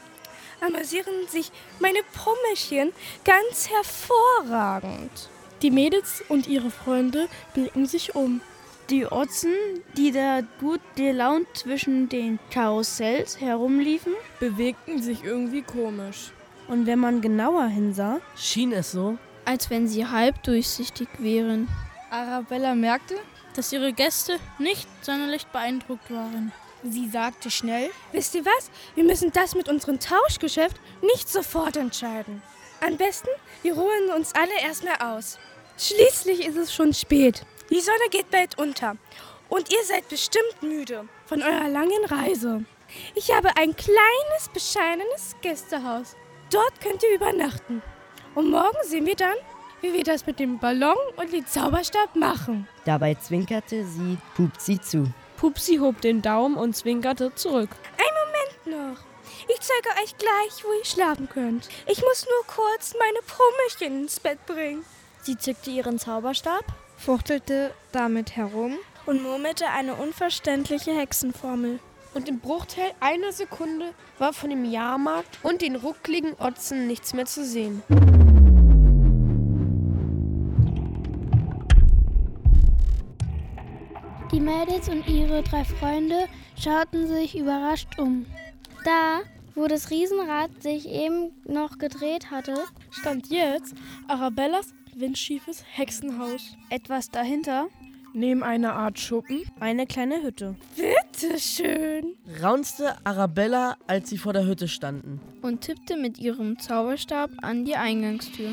amüsieren 0.61 1.29
sich 1.29 1.53
meine 1.79 2.01
Pummelchen 2.15 2.93
ganz 3.25 3.69
hervorragend. 3.69 5.29
Die 5.63 5.71
Mädels 5.71 6.23
und 6.29 6.47
ihre 6.47 6.71
Freunde 6.71 7.29
blicken 7.55 7.87
sich 7.87 8.15
um. 8.15 8.41
Die 8.91 9.07
Otzen, 9.07 9.53
die 9.97 10.13
da 10.13 10.43
gut 10.61 10.81
gelaunt 10.95 11.49
zwischen 11.55 12.09
den 12.09 12.39
Karussells 12.51 13.41
herumliefen, 13.41 14.13
bewegten 14.39 15.03
sich 15.03 15.25
irgendwie 15.25 15.63
komisch. 15.63 16.31
Und 16.69 16.87
wenn 16.87 16.99
man 16.99 17.21
genauer 17.21 17.67
hinsah, 17.67 18.21
schien 18.37 18.73
es 18.73 18.93
so, 18.93 19.19
als 19.45 19.71
wenn 19.71 19.89
sie 19.89 20.07
halb 20.07 20.43
durchsichtig 20.43 21.09
wären. 21.19 21.69
Arabella 22.11 22.75
merkte, 22.75 23.17
dass 23.55 23.73
ihre 23.73 23.93
Gäste 23.93 24.39
nicht 24.59 24.87
sonderlich 25.03 25.47
beeindruckt 25.47 26.11
waren. 26.11 26.53
Sie 26.85 27.09
sagte 27.09 27.51
schnell: 27.51 27.91
Wisst 28.13 28.35
ihr 28.35 28.45
was? 28.45 28.71
Wir 28.95 29.05
müssen 29.05 29.33
das 29.33 29.55
mit 29.55 29.69
unserem 29.69 29.99
Tauschgeschäft 29.99 30.77
nicht 31.03 31.29
sofort 31.29 31.77
entscheiden. 31.77 32.43
Am 32.87 32.97
besten, 32.97 33.29
wir 33.63 33.75
ruhen 33.75 34.11
uns 34.15 34.35
alle 34.35 34.61
erstmal 34.63 34.97
aus. 34.97 35.39
Schließlich 35.79 36.47
ist 36.47 36.57
es 36.57 36.75
schon 36.75 36.95
spät. 36.95 37.43
Die 37.71 37.81
Sonne 37.81 38.09
geht 38.11 38.31
bald 38.31 38.59
unter. 38.59 38.97
Und 39.49 39.71
ihr 39.71 39.85
seid 39.85 40.09
bestimmt 40.09 40.63
müde 40.63 41.09
von 41.27 41.43
eurer 41.43 41.69
langen 41.69 42.05
Reise. 42.07 42.65
Ich 43.15 43.33
habe 43.33 43.57
ein 43.57 43.75
kleines, 43.77 44.49
bescheidenes 44.53 45.37
Gästehaus. 45.43 46.17
Dort 46.51 46.81
könnt 46.81 47.03
ihr 47.03 47.15
übernachten. 47.15 47.83
Und 48.35 48.51
morgen 48.51 48.77
sehen 48.85 49.07
wir 49.07 49.17
dann, 49.17 49.37
wie 49.81 49.93
wir 49.93 50.05
das 50.05 50.27
mit 50.27 50.39
dem 50.39 50.59
Ballon 50.59 50.97
und 51.17 51.33
dem 51.33 51.47
Zauberstab 51.47 52.17
machen. 52.17 52.69
Dabei 52.85 53.15
zwinkerte 53.15 53.85
sie 53.85 54.19
Pupsi 54.35 54.81
zu. 54.81 55.13
Pupsi 55.37 55.77
hob 55.77 56.01
den 56.01 56.23
Daumen 56.23 56.57
und 56.57 56.77
zwinkerte 56.77 57.35
zurück. 57.35 57.71
Ein 57.99 58.71
Moment 58.71 58.97
noch. 58.97 59.06
Ich 59.49 59.61
zeige 59.61 59.88
euch 60.03 60.17
gleich, 60.19 60.65
wo 60.65 60.73
ihr 60.76 60.85
schlafen 60.85 61.29
könnt. 61.29 61.69
Ich 61.87 62.00
muss 62.00 62.26
nur 62.26 62.55
kurz 62.55 62.95
meine 62.99 63.21
Pummelchen 63.26 64.03
ins 64.03 64.19
Bett 64.19 64.45
bringen. 64.47 64.85
Sie 65.23 65.38
zückte 65.38 65.71
ihren 65.71 65.99
Zauberstab, 65.99 66.65
fuchtelte 66.99 67.73
damit 67.93 68.37
herum 68.37 68.76
und 69.07 69.23
murmelte 69.23 69.69
eine 69.69 69.95
unverständliche 69.95 70.93
Hexenformel. 70.93 71.79
Und 72.15 72.29
im 72.29 72.41
Bruchteil 72.41 72.93
einer 72.99 73.31
Sekunde 73.31 73.93
war 74.19 74.33
von 74.33 74.50
dem 74.50 74.65
Jahrmarkt 74.65 75.38
und 75.43 75.62
den 75.62 75.76
ruckligen 75.76 76.35
Otzen 76.41 76.87
nichts 76.87 77.12
mehr 77.15 77.26
zu 77.26 77.45
sehen. 77.45 77.83
Die 84.33 84.41
Mädels 84.41 84.88
und 84.88 85.07
ihre 85.07 85.43
drei 85.43 85.65
Freunde 85.65 86.26
schauten 86.59 87.07
sich 87.07 87.38
überrascht 87.38 87.99
um. 87.99 88.26
Da, 88.85 89.21
wo 89.57 89.67
das 89.67 89.91
Riesenrad 89.91 90.63
sich 90.63 90.87
eben 90.89 91.33
noch 91.45 91.79
gedreht 91.79 92.31
hatte, 92.31 92.55
stand 92.91 93.29
jetzt 93.29 93.75
Arabellas 94.07 94.73
windschiefes 94.95 95.65
Hexenhaus. 95.67 96.57
Etwas 96.71 97.11
dahinter, 97.11 97.69
neben 98.13 98.43
einer 98.43 98.75
Art 98.75 98.99
Schuppen, 98.99 99.43
eine 99.59 99.87
kleine 99.87 100.23
Hütte. 100.23 100.57
Bitte 100.77 101.39
schön, 101.39 102.15
raunzte 102.41 102.97
Arabella, 103.05 103.77
als 103.87 104.11
sie 104.11 104.19
vor 104.19 104.33
der 104.35 104.47
Hütte 104.47 104.69
standen 104.69 105.21
und 105.43 105.63
tippte 105.63 105.97
mit 105.97 106.19
ihrem 106.19 106.59
Zauberstab 106.59 107.31
an 107.43 107.65
die 107.65 107.77
Eingangstür. 107.77 108.53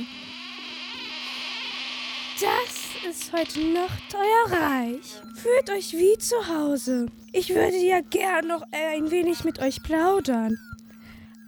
Das 2.41 3.09
ist 3.09 3.31
heute 3.31 3.59
Nacht 3.73 4.15
euer 4.15 4.57
Reich. 4.57 5.21
Fühlt 5.35 5.69
euch 5.69 5.93
wie 5.93 6.17
zu 6.17 6.35
Hause. 6.47 7.05
Ich 7.31 7.49
würde 7.49 7.77
ja 7.77 8.01
gern 8.01 8.47
noch 8.47 8.63
ein 8.71 9.11
wenig 9.11 9.43
mit 9.43 9.59
euch 9.59 9.83
plaudern. 9.83 10.57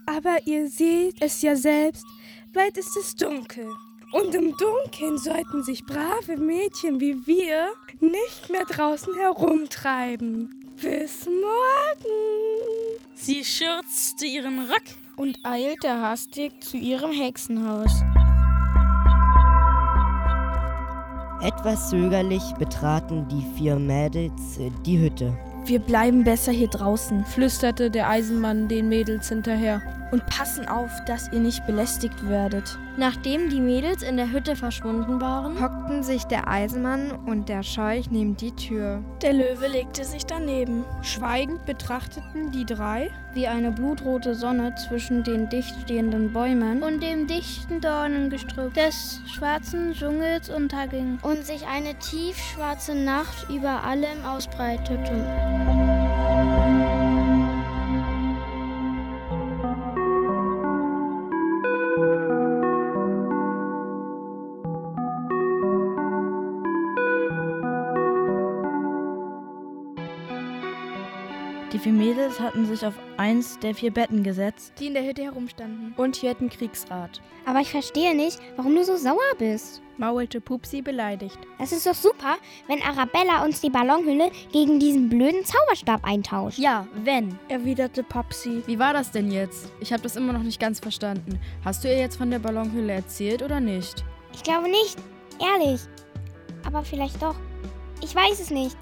Aber 0.06 0.38
ihr 0.46 0.68
seht 0.68 1.16
es 1.20 1.42
ja 1.42 1.56
selbst, 1.56 2.06
bald 2.52 2.78
ist 2.78 2.96
es 2.96 3.16
dunkel. 3.16 3.68
Und 4.12 4.34
im 4.34 4.54
Dunkeln 4.56 5.18
sollten 5.18 5.64
sich 5.64 5.84
brave 5.84 6.36
Mädchen 6.36 7.00
wie 7.00 7.26
wir 7.26 7.68
nicht 8.00 8.48
mehr 8.50 8.64
draußen 8.64 9.14
herumtreiben. 9.14 10.64
Bis 10.80 11.26
morgen. 11.26 12.96
Sie 13.14 13.44
schürzte 13.44 14.26
ihren 14.26 14.70
Rock 14.70 14.84
und 15.16 15.38
eilte 15.42 16.00
hastig 16.00 16.62
zu 16.62 16.76
ihrem 16.76 17.10
Hexenhaus. 17.10 17.90
Etwas 21.42 21.90
zögerlich 21.90 22.42
betraten 22.58 23.26
die 23.28 23.44
vier 23.56 23.76
Mädels 23.76 24.58
die 24.84 24.98
Hütte. 24.98 25.36
Wir 25.66 25.80
bleiben 25.80 26.22
besser 26.22 26.52
hier 26.52 26.68
draußen, 26.68 27.24
flüsterte 27.24 27.90
der 27.90 28.08
Eisenmann 28.08 28.68
den 28.68 28.88
Mädels 28.88 29.30
hinterher. 29.30 29.82
Und 30.10 30.26
passen 30.26 30.68
auf, 30.68 30.90
dass 31.04 31.30
ihr 31.32 31.40
nicht 31.40 31.66
belästigt 31.66 32.28
werdet. 32.28 32.78
Nachdem 32.96 33.50
die 33.50 33.60
Mädels 33.60 34.02
in 34.02 34.16
der 34.16 34.30
Hütte 34.30 34.56
verschwunden 34.56 35.20
waren, 35.20 35.60
hockten 35.60 36.02
sich 36.02 36.24
der 36.24 36.48
Eisenmann 36.48 37.12
und 37.26 37.48
der 37.48 37.62
Scheuch 37.62 38.10
neben 38.10 38.36
die 38.36 38.52
Tür. 38.52 39.02
Der 39.20 39.34
Löwe 39.34 39.66
legte 39.66 40.04
sich 40.04 40.24
daneben. 40.24 40.84
Schweigend 41.02 41.66
betrachteten 41.66 42.52
die 42.52 42.64
drei, 42.64 43.10
wie 43.34 43.46
eine 43.46 43.70
blutrote 43.70 44.34
Sonne 44.34 44.74
zwischen 44.76 45.22
den 45.24 45.50
dicht 45.50 45.74
stehenden 45.82 46.32
Bäumen 46.32 46.82
und 46.82 47.02
dem 47.02 47.26
dichten 47.26 47.82
Dornengestrüpp 47.82 48.72
des 48.72 49.20
schwarzen 49.26 49.92
Dschungels 49.92 50.48
unterging 50.48 51.18
und 51.20 51.44
sich 51.44 51.66
eine 51.66 51.94
tiefschwarze 51.98 52.94
Nacht 52.94 53.46
über 53.50 53.84
allem 53.84 54.24
ausbreitete. 54.24 55.12
Mädels 72.26 72.40
hatten 72.40 72.66
sich 72.66 72.84
auf 72.84 72.94
eins 73.18 73.56
der 73.60 73.72
vier 73.72 73.92
Betten 73.92 74.24
gesetzt, 74.24 74.72
die 74.80 74.88
in 74.88 74.94
der 74.94 75.04
Hütte 75.04 75.22
herumstanden, 75.22 75.94
und 75.96 76.20
hörten 76.22 76.50
Kriegsrat. 76.50 77.22
Aber 77.44 77.60
ich 77.60 77.70
verstehe 77.70 78.16
nicht, 78.16 78.40
warum 78.56 78.74
du 78.74 78.84
so 78.84 78.96
sauer 78.96 79.20
bist, 79.38 79.80
maulte 79.96 80.40
Pupsi 80.40 80.82
beleidigt. 80.82 81.38
Es 81.60 81.70
ist 81.70 81.86
doch 81.86 81.94
super, 81.94 82.36
wenn 82.66 82.82
Arabella 82.82 83.44
uns 83.44 83.60
die 83.60 83.70
Ballonhülle 83.70 84.32
gegen 84.50 84.80
diesen 84.80 85.08
blöden 85.08 85.44
Zauberstab 85.44 86.04
eintauscht. 86.04 86.58
Ja, 86.58 86.88
wenn, 87.04 87.38
erwiderte 87.48 88.02
Popsi. 88.02 88.64
Wie 88.66 88.80
war 88.80 88.92
das 88.92 89.12
denn 89.12 89.30
jetzt? 89.30 89.70
Ich 89.78 89.92
habe 89.92 90.02
das 90.02 90.16
immer 90.16 90.32
noch 90.32 90.42
nicht 90.42 90.58
ganz 90.58 90.80
verstanden. 90.80 91.38
Hast 91.64 91.84
du 91.84 91.88
ihr 91.88 91.98
jetzt 91.98 92.16
von 92.16 92.30
der 92.32 92.40
Ballonhülle 92.40 92.92
erzählt 92.92 93.40
oder 93.40 93.60
nicht? 93.60 94.04
Ich 94.34 94.42
glaube 94.42 94.68
nicht, 94.68 94.96
ehrlich. 95.40 95.80
Aber 96.64 96.82
vielleicht 96.82 97.22
doch. 97.22 97.36
Ich 98.02 98.16
weiß 98.16 98.40
es 98.40 98.50
nicht. 98.50 98.76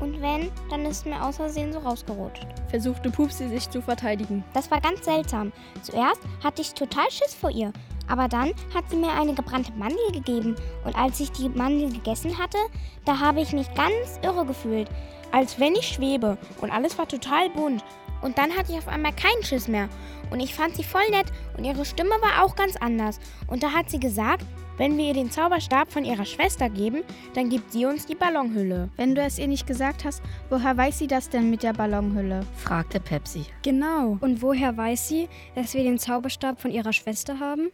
Und 0.00 0.20
wenn, 0.20 0.50
dann 0.70 0.84
ist 0.84 1.06
mir 1.06 1.22
außersehen 1.22 1.72
so 1.72 1.78
rausgerutscht. 1.78 2.46
Versuchte 2.68 3.10
Pupsi 3.10 3.48
sich 3.48 3.68
zu 3.70 3.80
verteidigen. 3.80 4.44
Das 4.52 4.70
war 4.70 4.80
ganz 4.80 5.04
seltsam. 5.04 5.52
Zuerst 5.82 6.20
hatte 6.42 6.62
ich 6.62 6.74
total 6.74 7.10
Schiss 7.10 7.34
vor 7.34 7.50
ihr. 7.50 7.72
Aber 8.08 8.28
dann 8.28 8.52
hat 8.74 8.88
sie 8.88 8.96
mir 8.96 9.12
eine 9.12 9.34
gebrannte 9.34 9.72
Mandel 9.72 10.12
gegeben. 10.12 10.54
Und 10.84 10.96
als 10.96 11.18
ich 11.20 11.32
die 11.32 11.48
Mandel 11.48 11.90
gegessen 11.90 12.38
hatte, 12.38 12.58
da 13.04 13.18
habe 13.18 13.40
ich 13.40 13.52
mich 13.52 13.72
ganz 13.74 14.20
irre 14.22 14.44
gefühlt. 14.44 14.88
Als 15.32 15.58
wenn 15.58 15.74
ich 15.74 15.88
schwebe. 15.88 16.38
Und 16.60 16.70
alles 16.70 16.98
war 16.98 17.08
total 17.08 17.50
bunt. 17.50 17.82
Und 18.22 18.38
dann 18.38 18.56
hatte 18.56 18.72
ich 18.72 18.78
auf 18.78 18.88
einmal 18.88 19.12
keinen 19.12 19.42
Schiss 19.42 19.68
mehr. 19.68 19.88
Und 20.30 20.40
ich 20.40 20.54
fand 20.54 20.76
sie 20.76 20.84
voll 20.84 21.08
nett. 21.10 21.26
Und 21.56 21.64
ihre 21.64 21.84
Stimme 21.84 22.10
war 22.10 22.44
auch 22.44 22.54
ganz 22.54 22.76
anders. 22.76 23.18
Und 23.46 23.62
da 23.62 23.72
hat 23.72 23.90
sie 23.90 24.00
gesagt, 24.00 24.44
wenn 24.78 24.96
wir 24.98 25.06
ihr 25.06 25.14
den 25.14 25.30
Zauberstab 25.30 25.90
von 25.92 26.04
ihrer 26.04 26.24
Schwester 26.24 26.68
geben, 26.68 27.02
dann 27.34 27.48
gibt 27.48 27.72
sie 27.72 27.86
uns 27.86 28.06
die 28.06 28.14
Ballonhülle. 28.14 28.90
Wenn 28.96 29.14
du 29.14 29.22
es 29.22 29.38
ihr 29.38 29.48
nicht 29.48 29.66
gesagt 29.66 30.04
hast, 30.04 30.22
woher 30.50 30.76
weiß 30.76 30.98
sie 30.98 31.06
das 31.06 31.28
denn 31.28 31.50
mit 31.50 31.62
der 31.62 31.72
Ballonhülle? 31.72 32.40
fragte 32.56 33.00
Pepsi. 33.00 33.46
Genau. 33.62 34.18
Und 34.20 34.42
woher 34.42 34.76
weiß 34.76 35.08
sie, 35.08 35.28
dass 35.54 35.74
wir 35.74 35.82
den 35.82 35.98
Zauberstab 35.98 36.60
von 36.60 36.70
ihrer 36.70 36.92
Schwester 36.92 37.40
haben? 37.40 37.70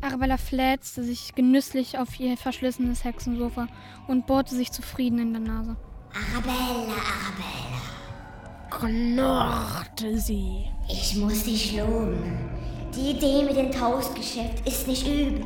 Arabella 0.00 0.36
flätzte 0.36 1.02
sich 1.02 1.34
genüsslich 1.34 1.98
auf 1.98 2.18
ihr 2.18 2.36
verschlissenes 2.36 3.04
Hexensofa 3.04 3.68
und 4.08 4.26
bohrte 4.26 4.54
sich 4.54 4.70
zufrieden 4.72 5.18
in 5.18 5.32
der 5.32 5.42
Nase. 5.42 5.76
Arabella, 6.12 6.92
Arabella 6.92 7.92
knurrte 8.70 10.18
sie. 10.18 10.66
Ich 10.88 11.16
muss 11.16 11.44
dich 11.44 11.76
loben. 11.76 12.51
Die 12.94 13.12
Idee 13.12 13.42
mit 13.44 13.56
dem 13.56 13.72
Tauschgeschäft 13.72 14.66
ist 14.68 14.86
nicht 14.86 15.06
übel. 15.06 15.44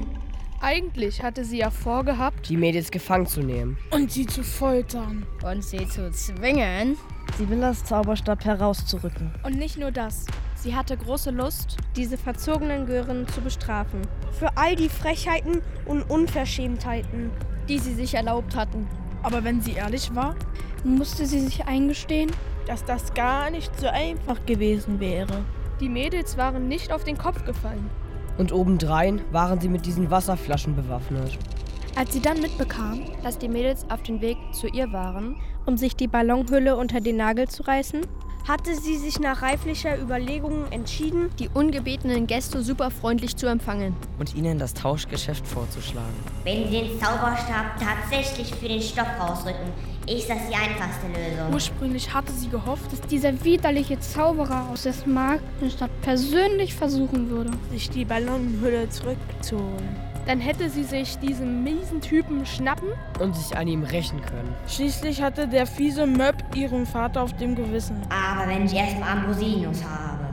Eigentlich 0.60 1.22
hatte 1.22 1.44
sie 1.44 1.58
ja 1.58 1.70
vorgehabt, 1.70 2.48
die 2.48 2.56
Mädels 2.56 2.90
gefangen 2.90 3.26
zu 3.26 3.40
nehmen. 3.40 3.78
Und 3.90 4.10
sie 4.10 4.26
zu 4.26 4.42
foltern. 4.42 5.24
Und 5.44 5.62
sie 5.62 5.86
zu 5.86 6.10
zwingen, 6.10 6.96
Sibyllas 7.38 7.84
Zauberstab 7.84 8.44
herauszurücken. 8.44 9.32
Und 9.44 9.56
nicht 9.56 9.78
nur 9.78 9.92
das. 9.92 10.26
Sie 10.56 10.74
hatte 10.74 10.96
große 10.96 11.30
Lust, 11.30 11.76
diese 11.94 12.16
verzogenen 12.18 12.86
Gören 12.86 13.28
zu 13.28 13.40
bestrafen. 13.40 14.00
Für 14.32 14.56
all 14.56 14.74
die 14.74 14.88
Frechheiten 14.88 15.62
und 15.84 16.02
Unverschämtheiten, 16.10 17.30
die 17.68 17.78
sie 17.78 17.94
sich 17.94 18.14
erlaubt 18.14 18.56
hatten. 18.56 18.88
Aber 19.22 19.44
wenn 19.44 19.60
sie 19.60 19.74
ehrlich 19.74 20.12
war, 20.16 20.34
musste 20.82 21.26
sie 21.26 21.40
sich 21.40 21.64
eingestehen, 21.64 22.32
dass 22.66 22.84
das 22.84 23.14
gar 23.14 23.50
nicht 23.50 23.78
so 23.78 23.86
einfach 23.86 24.44
gewesen 24.46 24.98
wäre. 24.98 25.44
Die 25.80 25.90
Mädels 25.90 26.38
waren 26.38 26.68
nicht 26.68 26.90
auf 26.90 27.04
den 27.04 27.18
Kopf 27.18 27.44
gefallen. 27.44 27.90
Und 28.38 28.50
obendrein 28.50 29.20
waren 29.30 29.60
sie 29.60 29.68
mit 29.68 29.84
diesen 29.84 30.10
Wasserflaschen 30.10 30.74
bewaffnet. 30.74 31.38
Als 31.96 32.14
sie 32.14 32.20
dann 32.20 32.40
mitbekam, 32.40 33.02
dass 33.22 33.38
die 33.38 33.48
Mädels 33.48 33.84
auf 33.90 34.02
dem 34.02 34.22
Weg 34.22 34.38
zu 34.52 34.68
ihr 34.68 34.92
waren, 34.92 35.36
um 35.66 35.76
sich 35.76 35.94
die 35.94 36.08
Ballonhülle 36.08 36.76
unter 36.76 37.00
den 37.00 37.16
Nagel 37.16 37.48
zu 37.48 37.62
reißen, 37.62 38.06
hatte 38.48 38.76
sie 38.76 38.96
sich 38.96 39.18
nach 39.18 39.42
reiflicher 39.42 39.98
Überlegung 40.00 40.70
entschieden, 40.70 41.30
die 41.38 41.48
ungebetenen 41.52 42.26
Gäste 42.26 42.62
superfreundlich 42.62 43.36
zu 43.36 43.46
empfangen. 43.46 43.96
Und 44.18 44.34
ihnen 44.34 44.58
das 44.58 44.72
Tauschgeschäft 44.74 45.46
vorzuschlagen. 45.46 46.14
Wenn 46.44 46.68
sie 46.68 46.80
den 46.82 47.00
Zauberstab 47.00 47.78
tatsächlich 47.78 48.54
für 48.54 48.68
den 48.68 48.80
Stoff 48.80 49.08
rausrücken, 49.18 49.72
ist 50.06 50.30
das 50.30 50.38
die 50.48 50.54
einfachste 50.54 51.08
Lösung. 51.08 51.52
Ursprünglich 51.52 52.14
hatte 52.14 52.32
sie 52.32 52.48
gehofft, 52.48 52.92
dass 52.92 53.00
dieser 53.00 53.44
widerliche 53.44 53.98
Zauberer 53.98 54.68
aus 54.70 54.84
der 54.84 54.94
Markenstadt 55.06 55.90
persönlich 56.02 56.74
versuchen 56.74 57.28
würde, 57.28 57.50
sich 57.72 57.90
die 57.90 58.04
Ballonhülle 58.04 58.88
zurückzuholen. 58.88 60.15
Dann 60.26 60.40
hätte 60.40 60.68
sie 60.68 60.82
sich 60.82 61.18
diesen 61.18 61.62
miesen 61.62 62.00
Typen 62.00 62.44
schnappen 62.44 62.88
und 63.20 63.36
sich 63.36 63.56
an 63.56 63.68
ihm 63.68 63.84
rächen 63.84 64.20
können. 64.20 64.52
Schließlich 64.66 65.22
hatte 65.22 65.46
der 65.46 65.66
fiese 65.66 66.04
Möb 66.04 66.34
ihren 66.54 66.84
Vater 66.84 67.22
auf 67.22 67.32
dem 67.36 67.54
Gewissen. 67.54 67.96
Aber 68.10 68.48
wenn 68.50 68.66
ich 68.66 68.74
erstmal 68.74 69.10
Ambrosinos 69.10 69.84
habe, 69.84 70.26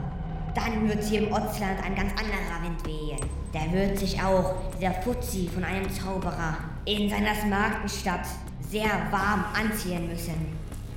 dann 0.54 0.88
wird 0.88 1.04
hier 1.04 1.26
im 1.26 1.32
Ortsland 1.32 1.84
ein 1.84 1.94
ganz 1.94 2.10
anderer 2.12 2.62
Wind 2.64 2.84
wehen. 2.84 3.18
Der 3.52 3.72
wird 3.72 3.98
sich 3.98 4.20
auch, 4.20 4.54
dieser 4.76 4.94
Fuzzi 4.94 5.48
von 5.52 5.62
einem 5.62 5.88
Zauberer, 5.88 6.56
in 6.86 7.08
seiner 7.08 7.34
Smartenstadt 7.36 8.26
sehr 8.68 8.90
warm 9.12 9.44
anziehen 9.54 10.08
müssen. 10.08 10.34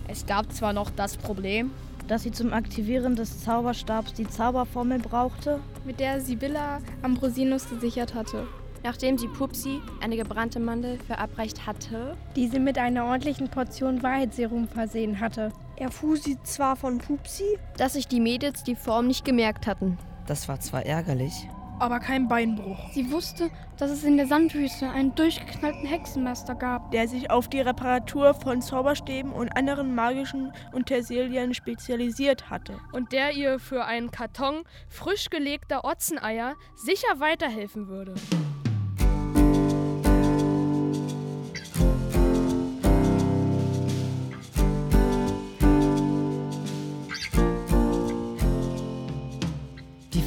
Es 0.08 0.26
gab 0.26 0.52
zwar 0.52 0.74
noch 0.74 0.90
das 0.90 1.18
Problem, 1.18 1.70
dass 2.08 2.24
sie 2.24 2.32
zum 2.32 2.54
Aktivieren 2.54 3.16
des 3.16 3.44
Zauberstabs 3.44 4.14
die 4.14 4.28
Zauberformel 4.28 5.00
brauchte, 5.00 5.60
mit 5.86 6.00
der 6.00 6.22
Sibylla 6.22 6.80
Ambrosinus 7.04 7.70
gesichert 7.70 8.16
hatte. 8.16 8.48
Nachdem 8.84 9.18
sie 9.18 9.28
Pupsi 9.28 9.82
eine 10.02 10.18
gebrannte 10.18 10.60
Mandel 10.60 10.98
verabreicht 11.00 11.66
hatte, 11.66 12.16
die 12.36 12.48
sie 12.48 12.60
mit 12.60 12.78
einer 12.78 13.06
ordentlichen 13.06 13.50
Portion 13.50 14.04
Wahrheitsserum 14.04 14.68
versehen 14.68 15.20
hatte, 15.20 15.52
erfuhr 15.76 16.18
sie 16.18 16.38
zwar 16.44 16.76
von 16.76 16.98
Pupsi, 17.00 17.58
dass 17.78 17.94
sich 17.94 18.08
die 18.08 18.20
Mädels 18.20 18.63
die 18.63 18.76
Form 18.76 19.08
nicht 19.08 19.26
gemerkt 19.26 19.68
hatten. 19.68 19.98
Das 20.26 20.48
war 20.48 20.60
zwar 20.60 20.86
ärgerlich, 20.86 21.48
aber 21.80 22.00
kein 22.00 22.28
Beinbruch. 22.28 22.78
Sie 22.92 23.12
wusste, 23.12 23.50
dass 23.78 23.92
es 23.92 24.04
in 24.04 24.18
der 24.18 24.28
Sandwüste 24.28 24.90
einen 24.90 25.13
durchgeknallten 25.13 25.86
Hexenmeister 25.86 26.56
gab, 26.56 26.92
der 26.92 27.08
sich 27.08 27.30
auf 27.30 27.48
die 27.48 27.62
Reparatur 27.62 28.34
von 28.34 28.62
Zauberstäben 28.62 29.32
und 29.32 29.56
anderen 29.56 29.94
magischen 29.94 30.52
Utensilien 30.74 31.54
spezialisiert 31.54 32.50
hatte. 32.50 32.80
Und 32.94 33.12
der 33.12 33.34
ihr 33.34 33.60
für 33.60 33.86
einen 33.86 34.12
Karton 34.12 34.63
frisch 34.90 35.30
gelegter 35.30 35.86
Otzeneier 35.86 36.56
sicher 36.76 37.20
weiterhelfen 37.20 37.88
würde. 37.88 38.16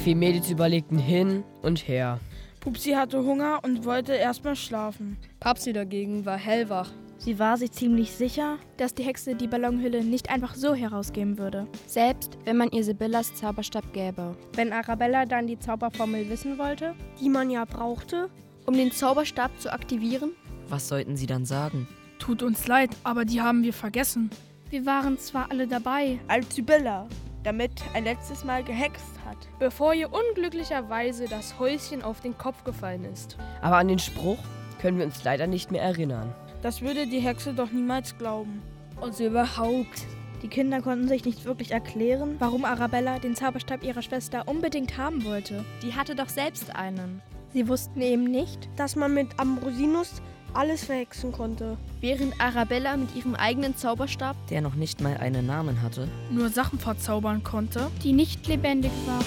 Vier 0.01 0.15
Mädels 0.15 0.49
überlegten 0.49 0.97
hin 0.97 1.43
und 1.61 1.87
her. 1.87 2.19
Pupsi 2.59 2.93
hatte 2.93 3.23
Hunger 3.23 3.59
und 3.63 3.85
wollte 3.85 4.13
erstmal 4.13 4.55
schlafen. 4.55 5.17
Papsi 5.39 5.73
dagegen 5.73 6.25
war 6.25 6.37
hellwach. 6.37 6.89
Sie 7.19 7.37
war 7.37 7.55
sich 7.55 7.71
ziemlich 7.71 8.09
sicher, 8.11 8.57
dass 8.77 8.95
die 8.95 9.03
Hexe 9.03 9.35
die 9.35 9.47
Ballonhülle 9.47 10.03
nicht 10.03 10.31
einfach 10.31 10.55
so 10.55 10.73
herausgeben 10.73 11.37
würde. 11.37 11.67
Selbst 11.85 12.39
wenn 12.45 12.57
man 12.57 12.71
ihr 12.71 12.83
Sibyllas 12.83 13.35
Zauberstab 13.35 13.93
gäbe. 13.93 14.35
Wenn 14.55 14.73
Arabella 14.73 15.25
dann 15.27 15.45
die 15.45 15.59
Zauberformel 15.59 16.27
wissen 16.29 16.57
wollte, 16.57 16.95
die 17.19 17.29
man 17.29 17.51
ja 17.51 17.65
brauchte, 17.65 18.31
um 18.65 18.73
den 18.73 18.91
Zauberstab 18.91 19.51
zu 19.59 19.71
aktivieren? 19.71 20.31
Was 20.67 20.87
sollten 20.87 21.15
sie 21.15 21.27
dann 21.27 21.45
sagen? 21.45 21.87
Tut 22.17 22.41
uns 22.41 22.65
leid, 22.65 22.89
aber 23.03 23.23
die 23.23 23.41
haben 23.41 23.61
wir 23.61 23.73
vergessen. 23.73 24.31
Wir 24.71 24.87
waren 24.87 25.19
zwar 25.19 25.51
alle 25.51 25.67
dabei, 25.67 26.17
als 26.27 26.55
Sibylla 26.55 27.07
damit 27.43 27.71
ein 27.93 28.03
letztes 28.03 28.43
Mal 28.43 28.63
gehext 28.63 29.19
hat. 29.25 29.37
Bevor 29.59 29.93
ihr 29.93 30.09
unglücklicherweise 30.11 31.25
das 31.25 31.59
Häuschen 31.59 32.03
auf 32.03 32.21
den 32.21 32.37
Kopf 32.37 32.63
gefallen 32.63 33.05
ist. 33.05 33.37
Aber 33.61 33.77
an 33.77 33.87
den 33.87 33.99
Spruch 33.99 34.39
können 34.81 34.97
wir 34.97 35.05
uns 35.05 35.23
leider 35.23 35.47
nicht 35.47 35.71
mehr 35.71 35.81
erinnern. 35.81 36.33
Das 36.61 36.81
würde 36.81 37.07
die 37.07 37.19
Hexe 37.19 37.53
doch 37.53 37.71
niemals 37.71 38.17
glauben. 38.17 38.61
Und 38.99 39.15
so 39.15 39.25
überhaupt. 39.25 40.05
Die 40.41 40.47
Kinder 40.47 40.81
konnten 40.81 41.07
sich 41.07 41.25
nicht 41.25 41.45
wirklich 41.45 41.71
erklären, 41.71 42.35
warum 42.39 42.65
Arabella 42.65 43.19
den 43.19 43.35
Zauberstab 43.35 43.83
ihrer 43.83 44.01
Schwester 44.01 44.47
unbedingt 44.47 44.97
haben 44.97 45.23
wollte. 45.23 45.63
Die 45.83 45.93
hatte 45.93 46.15
doch 46.15 46.29
selbst 46.29 46.75
einen. 46.75 47.21
Sie 47.53 47.67
wussten 47.67 48.01
eben 48.01 48.23
nicht, 48.23 48.69
dass 48.75 48.95
man 48.95 49.13
mit 49.13 49.27
Ambrosinus 49.39 50.21
alles 50.53 50.83
verhexen 50.85 51.31
konnte. 51.31 51.77
Während 51.99 52.39
Arabella 52.39 52.97
mit 52.97 53.15
ihrem 53.15 53.35
eigenen 53.35 53.77
Zauberstab, 53.77 54.35
der 54.47 54.61
noch 54.61 54.75
nicht 54.75 55.01
mal 55.01 55.17
einen 55.17 55.45
Namen 55.45 55.81
hatte, 55.81 56.07
nur 56.29 56.49
Sachen 56.49 56.79
verzaubern 56.79 57.43
konnte, 57.43 57.89
die 58.03 58.13
nicht 58.13 58.47
lebendig 58.47 58.91
waren. 59.05 59.25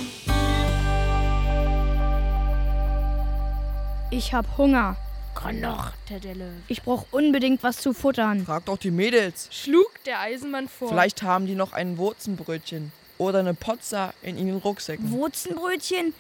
Ich 4.11 4.33
hab 4.33 4.59
Hunger. 4.59 4.97
Knochte 5.35 6.21
der 6.21 6.35
Löwe. 6.37 6.63
Ich 6.69 6.83
brauch 6.83 7.07
unbedingt 7.11 7.63
was 7.65 7.79
zu 7.79 7.93
futtern. 7.93 8.45
Frag 8.45 8.67
doch 8.67 8.79
die 8.79 8.93
Mädels. 8.93 9.49
Schlug 9.51 9.91
der 10.07 10.21
Eisenmann 10.21 10.69
vor. 10.69 10.89
Vielleicht 10.89 11.23
haben 11.23 11.47
die 11.47 11.57
noch 11.57 11.73
ein 11.73 11.99
Wurzenbrötchen 11.99 12.93
oder 13.19 13.41
eine 13.41 13.55
Pozza 13.55 14.15
in 14.23 14.39
ihren 14.39 14.59
Rucksäcken. 14.59 15.11
Wurzenbrötchen? 15.11 16.15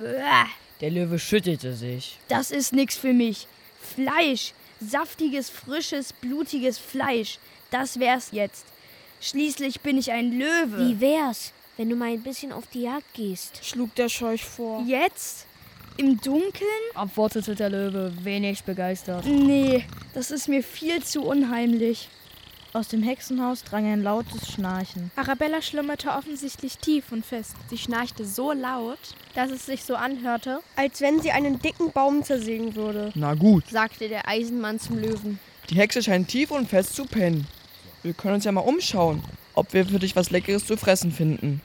Bäh. 0.00 0.46
Der 0.80 0.90
Löwe 0.90 1.18
schüttelte 1.18 1.74
sich. 1.74 2.18
Das 2.28 2.50
ist 2.50 2.72
nix 2.72 2.96
für 2.96 3.12
mich. 3.12 3.46
Fleisch. 3.94 4.52
Saftiges, 4.80 5.50
frisches, 5.50 6.12
blutiges 6.12 6.78
Fleisch. 6.78 7.38
Das 7.70 7.98
wär's 7.98 8.28
jetzt. 8.32 8.64
Schließlich 9.20 9.80
bin 9.80 9.98
ich 9.98 10.12
ein 10.12 10.38
Löwe. 10.38 10.78
Wie 10.78 11.00
wär's, 11.00 11.52
wenn 11.76 11.90
du 11.90 11.96
mal 11.96 12.10
ein 12.12 12.22
bisschen 12.22 12.52
auf 12.52 12.66
die 12.68 12.82
Jagd 12.82 13.12
gehst? 13.14 13.64
Schlug 13.64 13.94
der 13.96 14.08
Scheuch 14.08 14.44
vor. 14.44 14.82
Jetzt? 14.86 15.46
Im 15.96 16.20
Dunkeln? 16.20 16.70
Antwortete 16.94 17.56
der 17.56 17.70
Löwe, 17.70 18.12
wenig 18.22 18.62
begeistert. 18.62 19.24
Nee, 19.26 19.84
das 20.14 20.30
ist 20.30 20.46
mir 20.46 20.62
viel 20.62 21.02
zu 21.02 21.22
unheimlich. 21.22 22.08
Aus 22.74 22.88
dem 22.88 23.02
Hexenhaus 23.02 23.64
drang 23.64 23.86
ein 23.86 24.02
lautes 24.02 24.52
Schnarchen. 24.52 25.10
Arabella 25.16 25.62
schlummerte 25.62 26.10
offensichtlich 26.10 26.76
tief 26.76 27.12
und 27.12 27.24
fest. 27.24 27.56
Sie 27.70 27.78
schnarchte 27.78 28.26
so 28.26 28.52
laut, 28.52 28.98
dass 29.34 29.50
es 29.50 29.64
sich 29.64 29.84
so 29.84 29.94
anhörte, 29.94 30.60
als 30.76 31.00
wenn 31.00 31.20
sie 31.22 31.30
einen 31.30 31.60
dicken 31.60 31.92
Baum 31.92 32.22
zersägen 32.22 32.74
würde. 32.74 33.10
Na 33.14 33.34
gut, 33.34 33.70
sagte 33.70 34.08
der 34.08 34.28
Eisenmann 34.28 34.78
zum 34.78 34.98
Löwen. 34.98 35.38
Die 35.70 35.76
Hexe 35.76 36.02
scheint 36.02 36.28
tief 36.28 36.50
und 36.50 36.68
fest 36.68 36.94
zu 36.94 37.06
pennen. 37.06 37.46
Wir 38.02 38.12
können 38.12 38.34
uns 38.34 38.44
ja 38.44 38.52
mal 38.52 38.60
umschauen, 38.60 39.22
ob 39.54 39.72
wir 39.72 39.86
für 39.86 39.98
dich 39.98 40.14
was 40.14 40.30
Leckeres 40.30 40.66
zu 40.66 40.76
fressen 40.76 41.10
finden. 41.10 41.62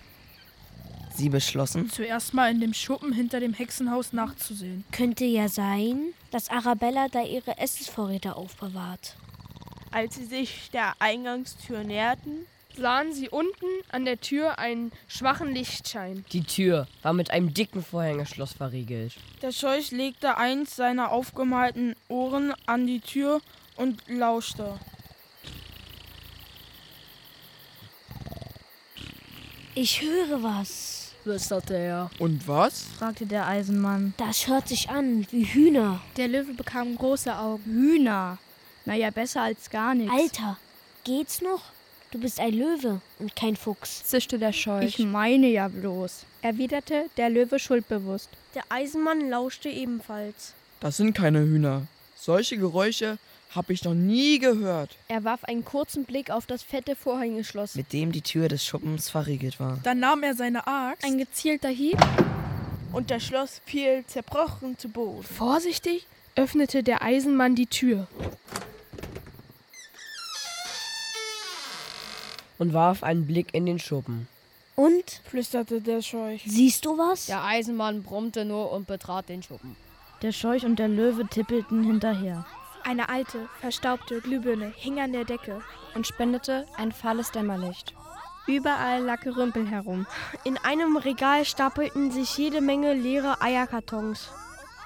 Sie 1.16 1.30
beschlossen, 1.30 1.89
zuerst 1.89 2.34
mal 2.34 2.50
in 2.50 2.60
dem 2.60 2.74
Schuppen 2.74 3.13
hinter 3.13 3.39
dem 3.39 3.54
Hexenhaus 3.54 4.13
nachzusehen. 4.13 4.84
Könnte 4.92 5.26
ja 5.26 5.48
sein, 5.48 6.13
dass 6.32 6.50
Arabella 6.50 7.08
da 7.08 7.24
ihre 7.24 7.58
Essensvorräte 7.60 8.36
aufbewahrt. 8.36 9.16
Als 9.93 10.15
sie 10.15 10.25
sich 10.25 10.71
der 10.71 10.95
Eingangstür 10.97 11.84
näherten, 11.84 12.47
sahen 12.75 13.13
sie 13.13 13.29
unten 13.29 13.67
an 13.91 14.06
der 14.06 14.19
Tür 14.19 14.58
einen 14.58 14.91
schwachen 15.08 15.53
Lichtschein. 15.53 16.25
Die 16.32 16.43
Tür 16.43 16.88
war 17.03 17.13
mit 17.13 17.29
einem 17.29 17.53
dicken 17.53 17.84
Vorhängeschloss 17.84 18.53
verriegelt. 18.53 19.13
Der 19.43 19.51
Scheuch 19.51 19.91
legte 19.91 20.36
eins 20.38 20.75
seiner 20.75 21.12
aufgemalten 21.12 21.95
Ohren 22.08 22.56
an 22.65 22.88
die 22.88 23.01
Tür 23.01 23.39
und 23.75 24.01
lauschte. 24.08 24.79
Ich 29.75 30.01
höre 30.01 30.41
was, 30.41 31.12
flüsterte 31.21 31.75
er. 31.77 32.10
Und 32.17 32.47
was? 32.47 32.84
fragte 32.97 33.27
der 33.27 33.45
Eisenmann. 33.45 34.15
Das 34.17 34.47
hört 34.47 34.67
sich 34.67 34.89
an 34.89 35.27
wie 35.29 35.45
Hühner. 35.45 36.01
Der 36.17 36.27
Löwe 36.27 36.53
bekam 36.56 36.95
große 36.95 37.36
Augen. 37.38 37.63
Hühner? 37.63 38.39
Naja, 38.86 39.10
besser 39.12 39.41
als 39.43 39.69
gar 39.69 39.96
nichts. 39.96 40.13
Alter, 40.13 40.58
geht's 41.04 41.41
noch? 41.41 41.62
Du 42.12 42.19
bist 42.19 42.39
ein 42.39 42.54
Löwe 42.54 43.02
und 43.17 43.36
kein 43.36 43.56
Fuchs, 43.56 44.04
zischte 44.04 44.38
der 44.38 44.54
Scheuch. 44.54 45.00
Ich 45.00 45.00
meine 45.00 45.48
ja 45.48 45.67
bloß, 45.67 46.26
erwiderte 46.43 47.06
der 47.17 47.30
Löwe 47.30 47.58
schuldbewusst. 47.58 48.30
Der 48.54 48.63
Eisenmann 48.69 49.30
lauschte 49.30 49.69
ebenfalls. 49.69 50.54
Das 50.80 50.98
sind 50.98 51.13
keine 51.15 51.39
Hühner. 51.39 51.88
Solche 52.15 52.58
Geräusche 52.58 53.17
habe 53.56 53.74
ich 53.74 53.84
noch 53.84 53.93
nie 53.93 54.38
gehört. 54.39 54.96
Er 55.08 55.24
warf 55.24 55.43
einen 55.46 55.65
kurzen 55.65 56.06
Blick 56.06 56.30
auf 56.30 56.46
das 56.46 56.62
fette 56.62 56.96
Vorhängeschloss, 56.96 57.76
mit 57.76 57.93
dem 57.93 58.12
die 58.12 58.22
Tür 58.22 58.48
des 58.48 58.65
Schuppens 58.65 59.10
verriegelt 59.10 59.60
war. 59.60 59.80
Dann 59.84 60.00
nahm 60.00 60.24
er 60.24 60.36
seine 60.36 60.67
Axt. 60.67 61.04
Ein 61.06 61.17
gezielter 61.17 61.69
Hieb. 61.69 61.98
Und 62.91 63.10
das 63.10 63.24
Schloss 63.24 63.62
fiel 63.65 64.04
zerbrochen 64.06 64.78
zu 64.78 64.88
Boden. 64.89 65.24
Vorsichtig 65.24 66.06
öffnete 66.36 66.84
der 66.84 67.02
Eisenmann 67.02 67.56
die 67.56 67.67
Tür. 67.67 68.08
Und 72.63 72.73
warf 72.73 73.04
einen 73.04 73.28
Blick 73.28 73.54
in 73.54 73.65
den 73.65 73.78
Schuppen. 73.78 74.30
Und? 74.78 75.19
flüsterte 75.26 75.82
der 75.82 76.02
Scheuch. 76.02 76.45
Siehst 76.47 76.86
du 76.86 76.97
was? 76.97 77.26
Der 77.26 77.43
Eisenmann 77.43 78.04
brummte 78.04 78.45
nur 78.45 78.71
und 78.71 78.88
betrat 78.88 79.28
den 79.28 79.43
Schuppen. 79.43 79.76
Der 80.21 80.32
Scheuch 80.32 80.65
und 80.65 80.80
der 80.80 80.88
Löwe 80.88 81.28
tippelten 81.28 81.84
hinterher. 81.84 82.45
Eine 82.86 83.10
alte, 83.10 83.49
verstaubte 83.60 84.21
Glühbirne 84.21 84.71
hing 84.78 85.02
an 85.02 85.12
der 85.12 85.26
Decke 85.26 85.62
und 85.93 86.08
spendete 86.08 86.65
ein 86.78 86.93
fahles 86.93 87.32
Dämmerlicht. 87.32 87.93
Überall 88.47 89.04
lag 89.04 89.19
Gerümpel 89.19 89.67
herum. 89.67 90.08
In 90.45 90.58
einem 90.58 90.95
Regal 90.95 91.43
stapelten 91.43 92.12
sich 92.12 92.38
jede 92.38 92.62
Menge 92.62 92.93
leere 92.93 93.41
Eierkartons. 93.41 94.30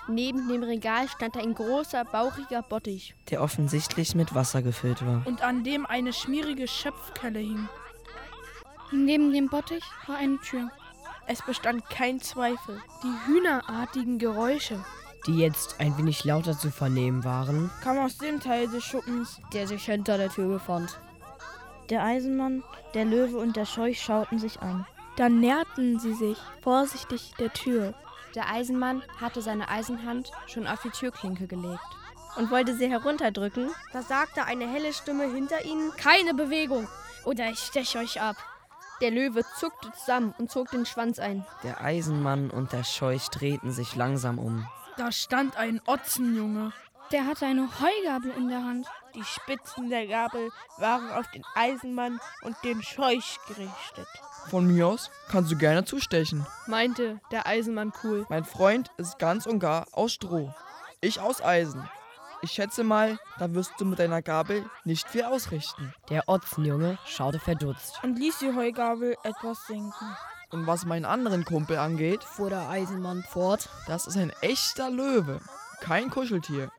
Neben 0.10 0.48
dem 0.48 0.64
Regal 0.64 1.10
stand 1.10 1.36
ein 1.36 1.54
großer, 1.54 2.06
bauchiger 2.06 2.62
Bottich, 2.62 3.14
der 3.30 3.42
offensichtlich 3.42 4.16
mit 4.16 4.34
Wasser 4.34 4.62
gefüllt 4.62 5.06
war. 5.06 5.22
Und 5.26 5.42
an 5.42 5.64
dem 5.64 5.86
eine 5.86 6.14
schmierige 6.14 6.68
Schöpfkelle 6.68 7.40
hing. 7.40 7.68
Neben 8.92 9.34
dem 9.34 9.50
Bottich 9.50 9.84
war 10.08 10.16
eine 10.18 10.40
Tür. 10.40 10.70
Es 11.28 11.42
bestand 11.42 11.90
kein 11.90 12.22
Zweifel. 12.22 12.82
Die 13.04 13.28
hühnerartigen 13.28 14.18
Geräusche, 14.18 14.82
die 15.26 15.38
jetzt 15.38 15.76
ein 15.80 15.98
wenig 15.98 16.24
lauter 16.24 16.58
zu 16.58 16.72
vernehmen 16.72 17.26
waren, 17.26 17.70
kamen 17.84 18.00
aus 18.00 18.18
dem 18.18 18.40
Teil 18.40 18.70
des 18.70 18.86
Schuppens, 18.86 19.42
der 19.52 19.68
sich 19.68 19.84
hinter 19.84 20.18
der 20.18 20.30
Tür 20.30 20.48
befand. 20.48 21.02
Der 21.90 22.04
Eisenmann, 22.04 22.64
der 22.94 23.04
Löwe 23.04 23.38
und 23.38 23.58
der 23.58 23.66
Scheuch 23.66 24.02
schauten 24.02 24.40
sich 24.40 24.62
an. 24.62 24.86
Dann 25.18 25.40
näherten 25.40 26.00
sie 26.00 26.14
sich 26.14 26.38
vorsichtig 26.62 27.34
der 27.40 27.52
Tür. 27.52 27.94
Der 28.38 28.52
Eisenmann 28.52 29.02
hatte 29.20 29.42
seine 29.42 29.68
Eisenhand 29.68 30.32
schon 30.46 30.68
auf 30.68 30.84
die 30.84 30.92
Türklinke 30.92 31.48
gelegt 31.48 31.80
und 32.36 32.52
wollte 32.52 32.78
sie 32.78 32.88
herunterdrücken. 32.88 33.72
Da 33.94 34.04
sagte 34.04 34.44
eine 34.44 34.68
helle 34.68 34.94
Stimme 34.94 35.24
hinter 35.24 35.66
ihnen: 35.66 35.92
Keine 35.98 36.36
Bewegung, 36.36 36.88
oder 37.26 37.50
ich 37.50 37.58
steche 37.58 37.98
euch 37.98 38.22
ab. 38.22 38.36
Der 39.02 39.10
Löwe 39.10 39.44
zuckte 39.58 39.92
zusammen 39.94 40.36
und 40.38 40.52
zog 40.52 40.70
den 40.70 40.86
Schwanz 40.86 41.18
ein. 41.18 41.48
Der 41.64 41.82
Eisenmann 41.82 42.52
und 42.52 42.74
der 42.74 42.84
Scheuch 42.84 43.28
drehten 43.30 43.72
sich 43.72 43.96
langsam 43.96 44.38
um. 44.38 44.68
Da 44.98 45.12
stand 45.12 45.58
ein 45.58 45.82
Otzenjunge. 45.88 46.74
Der 47.12 47.26
hatte 47.26 47.48
eine 47.48 47.68
Heugabel 47.80 48.34
in 48.38 48.50
der 48.50 48.64
Hand. 48.64 48.86
Die 49.18 49.24
Spitzen 49.24 49.90
der 49.90 50.06
Gabel 50.06 50.52
waren 50.78 51.10
auf 51.10 51.26
den 51.32 51.44
Eisenmann 51.56 52.20
und 52.44 52.56
den 52.64 52.84
Scheuch 52.84 53.40
gerichtet. 53.48 54.08
Von 54.48 54.68
mir 54.68 54.90
aus 54.90 55.10
kannst 55.28 55.52
du 55.52 55.58
gerne 55.58 55.86
zustechen, 55.86 56.46
meinte 56.68 57.20
der 57.32 57.48
Eisenmann 57.48 57.92
cool. 58.04 58.28
Mein 58.30 58.46
Freund 58.46 58.92
ist 58.98 59.18
ganz 59.18 59.48
und 59.48 59.58
gar 59.58 59.88
aus 59.92 60.14
Stroh. 60.14 60.54
Ich 61.02 61.20
aus 61.20 61.42
Eisen. 61.42 61.90
Ich 62.44 62.52
schätze 62.52 62.84
mal, 62.84 63.18
da 63.40 63.52
wirst 63.56 63.72
du 63.80 63.86
mit 63.86 63.98
deiner 63.98 64.22
Gabel 64.22 64.70
nicht 64.84 65.10
viel 65.10 65.24
ausrichten. 65.24 65.96
Der 66.12 66.30
Otzenjunge 66.30 67.00
schaute 67.08 67.40
verdutzt 67.40 68.00
und 68.04 68.20
ließ 68.20 68.38
die 68.38 68.54
Heugabel 68.54 69.16
etwas 69.24 69.66
sinken. 69.66 70.16
Und 70.52 70.68
was 70.68 70.86
meinen 70.86 71.06
anderen 71.06 71.44
Kumpel 71.44 71.80
angeht, 71.80 72.24
fuhr 72.24 72.52
der 72.52 72.70
Eisenmann 72.70 73.24
fort, 73.24 73.68
das 73.88 74.06
ist 74.06 74.16
ein 74.16 74.32
echter 74.42 74.92
Löwe, 74.92 75.42
kein 75.82 76.12
Kuscheltier. 76.12 76.72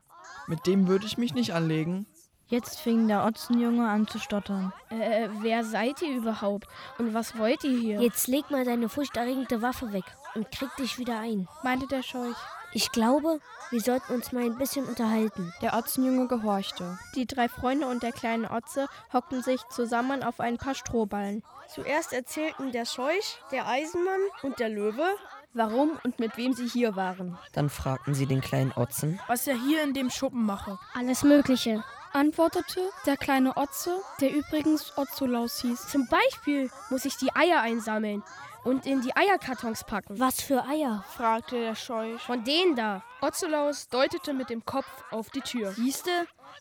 Mit 0.49 0.65
dem 0.65 0.87
würde 0.87 1.05
ich 1.05 1.19
mich 1.19 1.35
nicht 1.35 1.53
anlegen. 1.53 2.07
Jetzt 2.49 2.79
fing 2.79 3.07
der 3.07 3.25
Otzenjunge 3.25 3.87
an 3.87 4.07
zu 4.07 4.17
stottern. 4.17 4.73
Äh, 4.89 5.29
wer 5.41 5.63
seid 5.63 6.01
ihr 6.01 6.17
überhaupt? 6.17 6.67
Und 6.97 7.13
was 7.13 7.37
wollt 7.37 7.63
ihr 7.63 7.77
hier? 7.77 8.01
Jetzt 8.01 8.27
leg 8.27 8.49
mal 8.49 8.65
deine 8.65 8.89
furchterregende 8.89 9.61
Waffe 9.61 9.93
weg 9.93 10.05
und 10.33 10.49
krieg 10.49 10.75
dich 10.77 10.97
wieder 10.97 11.19
ein, 11.19 11.47
meinte 11.61 11.85
der 11.85 12.01
Scheuch. 12.01 12.35
Ich 12.71 12.91
glaube, 12.91 13.39
wir 13.69 13.81
sollten 13.81 14.13
uns 14.13 14.31
mal 14.31 14.43
ein 14.43 14.57
bisschen 14.57 14.85
unterhalten. 14.85 15.53
Der 15.61 15.75
Otzenjunge 15.75 16.27
gehorchte. 16.27 16.97
Die 17.15 17.27
drei 17.27 17.49
Freunde 17.49 17.85
und 17.85 18.01
der 18.01 18.11
kleine 18.11 18.49
Otze 18.49 18.87
hockten 19.13 19.43
sich 19.43 19.61
zusammen 19.69 20.23
auf 20.23 20.39
ein 20.39 20.57
paar 20.57 20.73
Strohballen. 20.73 21.43
Zuerst 21.67 22.13
erzählten 22.13 22.71
der 22.71 22.85
Scheuch, 22.85 23.39
der 23.51 23.67
Eisenmann 23.67 24.21
und 24.41 24.59
der 24.59 24.69
Löwe, 24.69 25.05
warum 25.53 25.99
und 26.03 26.19
mit 26.19 26.35
wem 26.37 26.53
sie 26.53 26.67
hier 26.67 26.95
waren. 26.95 27.37
Dann 27.53 27.69
fragten 27.69 28.15
sie 28.15 28.25
den 28.25 28.41
kleinen 28.41 28.71
Otzen, 28.71 29.19
was 29.27 29.45
er 29.45 29.55
hier 29.55 29.83
in 29.83 29.93
dem 29.93 30.09
Schuppen 30.09 30.45
mache. 30.45 30.79
Alles 30.95 31.23
Mögliche, 31.23 31.83
antwortete 32.13 32.81
der 33.05 33.17
kleine 33.17 33.55
Otze, 33.57 33.99
der 34.21 34.31
übrigens 34.33 34.97
Otzolaus 34.97 35.59
hieß. 35.61 35.87
Zum 35.87 36.07
Beispiel 36.07 36.69
muss 36.89 37.05
ich 37.05 37.17
die 37.17 37.33
Eier 37.35 37.61
einsammeln 37.61 38.23
und 38.63 38.85
in 38.85 39.01
die 39.01 39.15
Eierkartons 39.15 39.83
packen. 39.83 40.19
Was 40.19 40.41
für 40.41 40.65
Eier? 40.65 41.03
fragte 41.15 41.59
der 41.59 41.75
Scheuch. 41.75 42.21
Von 42.21 42.43
denen 42.43 42.75
da. 42.75 43.03
Otzolaus 43.21 43.87
deutete 43.89 44.33
mit 44.33 44.49
dem 44.49 44.65
Kopf 44.65 44.87
auf 45.11 45.29
die 45.29 45.41
Tür. 45.41 45.71
Siehste, 45.71 46.11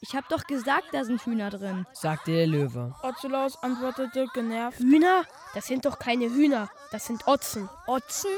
Ich 0.01 0.15
hab 0.15 0.29
doch 0.29 0.45
gesagt, 0.47 0.87
da 0.93 1.05
sind 1.05 1.25
Hühner 1.27 1.51
drin, 1.51 1.85
sagte 1.93 2.31
der 2.31 2.47
Löwe. 2.47 2.95
Otzulaus 3.03 3.61
antwortete 3.63 4.27
genervt. 4.33 4.79
Hühner? 4.79 5.25
Das 5.55 5.67
sind 5.67 5.85
doch 5.87 5.99
keine 5.99 6.27
Hühner, 6.27 6.69
das 6.93 7.07
sind 7.07 7.27
Otzen. 7.27 7.69
Otzen? 7.87 8.31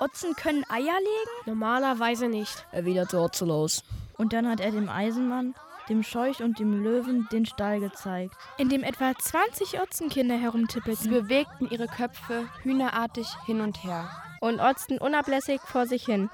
Otzen 0.00 0.34
können 0.34 0.64
Eier 0.68 0.98
legen? 0.98 1.30
Normalerweise 1.46 2.28
nicht, 2.28 2.66
erwiderte 2.72 3.18
Otzulaus. 3.20 3.84
Und 4.16 4.32
dann 4.32 4.48
hat 4.48 4.58
er 4.60 4.72
dem 4.72 4.88
Eisenmann, 4.88 5.54
dem 5.88 6.02
Scheuch 6.02 6.42
und 6.42 6.58
dem 6.58 6.82
Löwen 6.82 7.28
den 7.32 7.46
Stall 7.46 7.80
gezeigt. 7.80 8.34
In 8.56 8.68
dem 8.68 8.82
etwa 8.82 9.12
20 9.16 9.80
Otzenkinder 9.80 10.36
herumtippelten. 10.36 11.02
Sie 11.02 11.10
bewegten 11.10 11.68
ihre 11.70 11.86
Köpfe 11.86 12.48
hühnerartig 12.62 13.28
hin 13.46 13.60
und 13.60 13.82
her 13.84 14.10
und 14.40 14.60
otzten 14.60 14.98
unablässig 14.98 15.60
vor 15.60 15.86
sich 15.86 16.04
hin. 16.04 16.30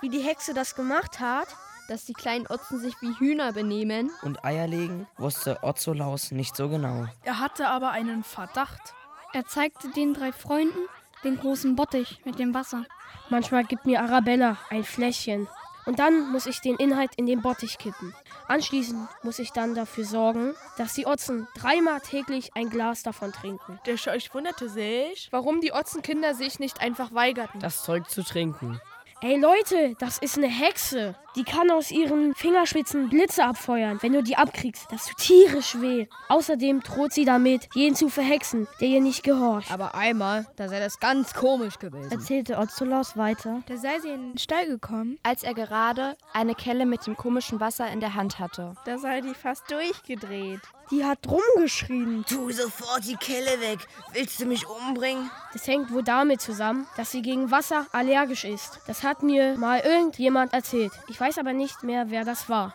Wie 0.00 0.08
die 0.08 0.20
Hexe 0.20 0.54
das 0.54 0.74
gemacht 0.74 1.20
hat, 1.20 1.48
dass 1.88 2.04
die 2.04 2.12
kleinen 2.12 2.46
Otzen 2.46 2.78
sich 2.78 2.94
wie 3.00 3.18
Hühner 3.18 3.52
benehmen 3.52 4.10
und 4.22 4.44
Eier 4.44 4.66
legen, 4.66 5.06
wusste 5.18 5.58
Otzolaus 5.62 6.30
nicht 6.30 6.56
so 6.56 6.68
genau. 6.68 7.06
Er 7.24 7.40
hatte 7.40 7.68
aber 7.68 7.90
einen 7.90 8.22
Verdacht. 8.22 8.94
Er 9.32 9.46
zeigte 9.46 9.90
den 9.90 10.14
drei 10.14 10.32
Freunden 10.32 10.78
den 11.24 11.38
großen 11.38 11.76
Bottich 11.76 12.20
mit 12.24 12.38
dem 12.38 12.54
Wasser. 12.54 12.84
Manchmal 13.28 13.64
gibt 13.64 13.86
mir 13.86 14.00
Arabella 14.02 14.56
ein 14.70 14.84
Fläschchen. 14.84 15.48
Und 15.86 15.98
dann 15.98 16.30
muss 16.30 16.46
ich 16.46 16.60
den 16.60 16.76
Inhalt 16.76 17.10
in 17.16 17.26
den 17.26 17.42
Bottich 17.42 17.78
kippen. 17.78 18.14
Anschließend 18.50 19.08
muss 19.22 19.38
ich 19.38 19.52
dann 19.52 19.76
dafür 19.76 20.04
sorgen, 20.04 20.56
dass 20.76 20.94
die 20.94 21.06
Otzen 21.06 21.46
dreimal 21.54 22.00
täglich 22.00 22.50
ein 22.56 22.68
Glas 22.68 23.04
davon 23.04 23.30
trinken. 23.30 23.78
Der 23.86 23.96
Scheuch 23.96 24.34
wunderte 24.34 24.68
sich, 24.68 25.28
warum 25.30 25.60
die 25.60 25.72
Otzenkinder 25.72 26.34
sich 26.34 26.58
nicht 26.58 26.80
einfach 26.80 27.14
weigerten, 27.14 27.60
das 27.60 27.84
Zeug 27.84 28.10
zu 28.10 28.24
trinken. 28.24 28.80
Ey 29.22 29.38
Leute, 29.38 29.96
das 29.98 30.16
ist 30.16 30.38
eine 30.38 30.46
Hexe. 30.46 31.14
Die 31.36 31.44
kann 31.44 31.70
aus 31.70 31.90
ihren 31.90 32.34
Fingerspitzen 32.34 33.10
Blitze 33.10 33.44
abfeuern. 33.44 33.98
Wenn 34.00 34.14
du 34.14 34.22
die 34.22 34.36
abkriegst, 34.36 34.90
das 34.90 35.04
tut 35.04 35.18
tierisch 35.18 35.78
weh. 35.78 36.06
Außerdem 36.30 36.80
droht 36.80 37.12
sie 37.12 37.26
damit, 37.26 37.68
jeden 37.74 37.94
zu 37.94 38.08
verhexen, 38.08 38.66
der 38.80 38.88
ihr 38.88 39.02
nicht 39.02 39.22
gehorcht. 39.22 39.70
Aber 39.70 39.94
einmal, 39.94 40.46
da 40.56 40.68
sei 40.68 40.80
das 40.80 41.00
ganz 41.00 41.34
komisch 41.34 41.78
gewesen. 41.78 42.10
Erzählte 42.10 42.56
Otzolaus 42.56 43.18
weiter. 43.18 43.62
Da 43.66 43.76
sei 43.76 44.00
sie 44.00 44.08
in 44.08 44.30
den 44.30 44.38
Stall 44.38 44.66
gekommen, 44.66 45.18
als 45.22 45.42
er 45.42 45.52
gerade 45.52 46.16
eine 46.32 46.54
Kelle 46.54 46.86
mit 46.86 47.06
dem 47.06 47.14
komischen 47.14 47.60
Wasser 47.60 47.88
in 47.92 48.00
der 48.00 48.14
Hand 48.14 48.38
hatte. 48.38 48.72
Da 48.86 48.96
sei 48.96 49.20
die 49.20 49.34
fast 49.34 49.70
durchgedreht. 49.70 50.60
Die 50.90 51.04
hat 51.04 51.20
rumgeschrien. 51.28 52.24
Tu 52.26 52.50
sofort 52.50 53.06
die 53.06 53.16
Kelle 53.16 53.60
weg. 53.60 53.78
Willst 54.12 54.40
du 54.40 54.46
mich 54.46 54.66
umbringen? 54.66 55.30
Das 55.52 55.66
hängt 55.68 55.92
wohl 55.92 56.02
damit 56.02 56.40
zusammen, 56.40 56.86
dass 56.96 57.12
sie 57.12 57.22
gegen 57.22 57.50
Wasser 57.52 57.86
allergisch 57.92 58.44
ist. 58.44 58.80
Das 58.88 59.04
hat 59.04 59.22
mir 59.22 59.56
mal 59.56 59.80
irgendjemand 59.80 60.52
erzählt. 60.52 60.92
Ich 61.08 61.20
weiß 61.20 61.38
aber 61.38 61.52
nicht 61.52 61.84
mehr, 61.84 62.10
wer 62.10 62.24
das 62.24 62.48
war. 62.48 62.74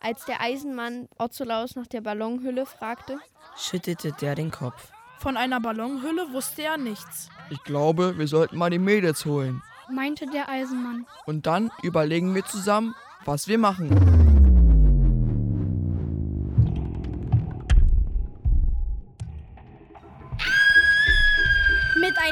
Als 0.00 0.24
der 0.24 0.40
Eisenmann 0.40 1.08
Otzolaus 1.18 1.76
nach 1.76 1.86
der 1.86 2.00
Ballonhülle 2.00 2.66
fragte, 2.66 3.20
schüttelte 3.56 4.10
der 4.20 4.34
den 4.34 4.50
Kopf. 4.50 4.88
Von 5.20 5.36
einer 5.36 5.60
Ballonhülle 5.60 6.32
wusste 6.32 6.62
er 6.62 6.76
nichts. 6.76 7.28
Ich 7.50 7.62
glaube, 7.62 8.18
wir 8.18 8.26
sollten 8.26 8.58
mal 8.58 8.70
die 8.70 8.80
Mädels 8.80 9.24
holen, 9.24 9.62
meinte 9.88 10.26
der 10.26 10.48
Eisenmann. 10.48 11.06
Und 11.26 11.46
dann 11.46 11.70
überlegen 11.82 12.34
wir 12.34 12.44
zusammen, 12.44 12.96
was 13.24 13.46
wir 13.46 13.58
machen. 13.58 14.41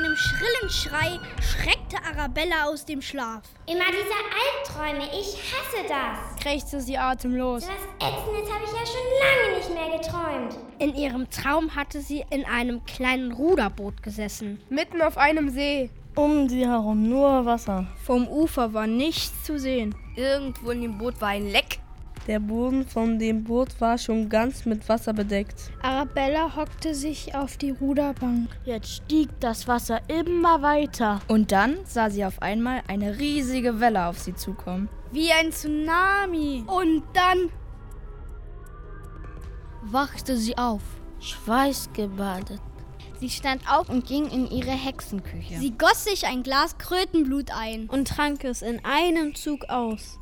Einem 0.01 0.17
schrillen 0.17 0.71
Schrei 0.71 1.19
schreckte 1.43 1.97
Arabella 2.05 2.67
aus 2.67 2.85
dem 2.85 3.03
Schlaf. 3.03 3.43
Immer 3.67 3.85
diese 3.91 4.79
Albträume, 4.81 5.05
ich 5.13 5.37
hasse 5.37 5.87
das, 5.89 6.43
krächzte 6.43 6.81
sie 6.81 6.97
atemlos. 6.97 7.67
Das 7.67 8.09
Ätzendes 8.09 8.51
habe 8.53 8.65
ich 8.65 8.73
ja 8.73 8.87
schon 8.87 9.07
lange 9.21 9.59
nicht 9.59 9.71
mehr 9.75 9.99
geträumt. 9.99 10.57
In 10.79 10.95
ihrem 10.95 11.29
Traum 11.31 11.75
hatte 11.77 12.01
sie 12.01 12.25
in 12.31 12.45
einem 12.45 12.85
kleinen 12.85 13.33
Ruderboot 13.33 14.03
gesessen. 14.03 14.61
Mitten 14.71 15.03
auf 15.03 15.19
einem 15.19 15.51
See. 15.51 15.91
Um 16.17 16.49
sie 16.49 16.67
herum 16.67 17.09
nur 17.09 17.45
Wasser. 17.45 17.87
Vom 18.05 18.27
Ufer 18.27 18.73
war 18.73 18.87
nichts 18.87 19.45
zu 19.45 19.59
sehen. 19.59 19.95
Irgendwo 20.17 20.71
in 20.71 20.83
dem 20.83 20.99
Boot 20.99 21.21
war 21.21 21.29
ein 21.29 21.51
Leck. 21.51 21.79
Der 22.31 22.39
Boden 22.39 22.87
von 22.87 23.19
dem 23.19 23.43
Boot 23.43 23.81
war 23.81 23.99
schon 23.99 24.29
ganz 24.29 24.65
mit 24.65 24.89
Wasser 24.89 25.13
bedeckt. 25.13 25.73
Arabella 25.83 26.55
hockte 26.55 26.95
sich 26.95 27.35
auf 27.35 27.57
die 27.57 27.73
Ruderbank. 27.73 28.49
Jetzt 28.65 28.99
stieg 28.99 29.29
das 29.41 29.67
Wasser 29.67 30.01
immer 30.07 30.63
weiter. 30.63 31.19
Und 31.27 31.51
dann 31.51 31.79
sah 31.87 32.09
sie 32.09 32.25
auf 32.25 32.41
einmal 32.41 32.83
eine 32.87 33.19
riesige 33.19 33.81
Welle 33.81 34.07
auf 34.07 34.21
sie 34.21 34.33
zukommen. 34.33 34.89
Wie 35.11 35.33
ein 35.33 35.51
Tsunami. 35.51 36.63
Und 36.69 37.03
dann 37.15 37.51
wachte 39.83 40.37
sie 40.37 40.57
auf, 40.57 40.83
schweißgebadet. 41.19 42.61
Sie 43.19 43.29
stand 43.29 43.69
auf 43.69 43.89
und 43.89 44.07
ging 44.07 44.31
in 44.31 44.49
ihre 44.49 44.71
Hexenküche. 44.71 45.59
Sie 45.59 45.73
goss 45.77 46.05
sich 46.05 46.29
ein 46.29 46.45
Glas 46.45 46.79
Krötenblut 46.79 47.51
ein 47.51 47.89
und 47.89 48.07
trank 48.07 48.45
es 48.45 48.63
in 48.63 48.85
einem 48.85 49.35
Zug 49.35 49.65
aus. 49.69 50.21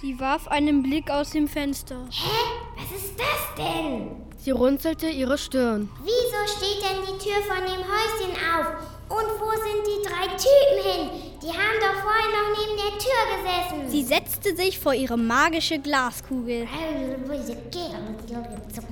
Sie 0.00 0.20
warf 0.20 0.46
einen 0.48 0.82
Blick 0.82 1.10
aus 1.10 1.30
dem 1.30 1.48
Fenster. 1.48 2.06
Hä? 2.10 2.28
Was 2.76 3.00
ist 3.00 3.14
das 3.18 3.64
denn? 3.64 4.10
Sie 4.36 4.50
runzelte 4.50 5.08
ihre 5.08 5.38
Stirn. 5.38 5.88
Wieso 6.04 6.56
steht 6.58 6.82
denn 6.82 7.00
die 7.02 7.24
Tür 7.24 7.40
von 7.48 7.64
dem 7.64 7.80
Häuschen 7.80 8.36
auf? 8.36 8.66
Und 9.08 9.40
wo 9.40 9.50
sind 9.52 9.86
die 9.86 10.06
drei 10.06 10.26
Typen 10.36 10.82
hin? 10.84 11.10
Die 11.42 11.48
haben 11.48 11.78
doch 11.80 12.02
vorhin 12.02 12.30
noch 12.30 12.50
neben 12.58 12.76
der 12.76 12.98
Tür 12.98 13.22
gesessen. 13.38 13.90
Sie 13.90 14.02
setzte 14.02 14.54
sich 14.54 14.78
vor 14.78 14.92
ihre 14.92 15.16
magische 15.16 15.78
Glaskugel 15.78 16.68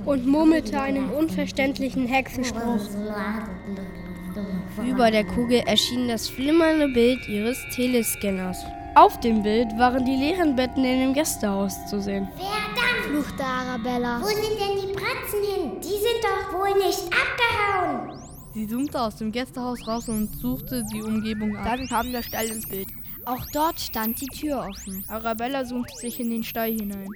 und 0.05 0.25
murmelte 0.25 0.81
einen 0.81 1.11
unverständlichen 1.11 2.07
Hexenspruch. 2.07 2.81
Über 4.83 5.11
der 5.11 5.25
Kugel 5.25 5.59
erschien 5.67 6.07
das 6.07 6.29
flimmernde 6.29 6.87
Bild 6.87 7.27
ihres 7.27 7.57
Telescanners. 7.75 8.57
Auf 8.95 9.19
dem 9.19 9.43
Bild 9.43 9.77
waren 9.77 10.05
die 10.05 10.15
leeren 10.15 10.55
Betten 10.55 10.83
in 10.83 10.99
dem 11.01 11.13
Gästehaus 11.13 11.85
zu 11.85 12.01
sehen. 12.01 12.29
Verdammt! 12.37 12.95
fluchte 13.15 13.43
Arabella. 13.43 14.21
Wo 14.21 14.25
sind 14.25 14.59
denn 14.59 14.81
die 14.81 14.93
Bratzen 14.93 15.43
hin? 15.43 15.81
Die 15.81 15.87
sind 15.87 16.21
doch 16.23 16.53
wohl 16.53 16.73
nicht 16.77 17.03
abgehauen. 17.05 18.19
Sie 18.53 18.67
zoomte 18.67 19.01
aus 19.01 19.17
dem 19.17 19.31
Gästehaus 19.31 19.85
raus 19.87 20.07
und 20.09 20.33
suchte 20.39 20.83
die 20.93 21.01
Umgebung 21.01 21.55
ab. 21.57 21.65
Dann 21.65 21.87
kam 21.87 22.11
der 22.11 22.23
Stall 22.23 22.45
ins 22.45 22.67
Bild. 22.67 22.87
Auch 23.25 23.45
dort 23.53 23.79
stand 23.79 24.19
die 24.21 24.27
Tür 24.27 24.67
offen. 24.69 25.03
Arabella 25.09 25.65
zoomte 25.65 25.95
sich 25.95 26.19
in 26.19 26.29
den 26.29 26.43
Stall 26.43 26.71
hinein. 26.71 27.07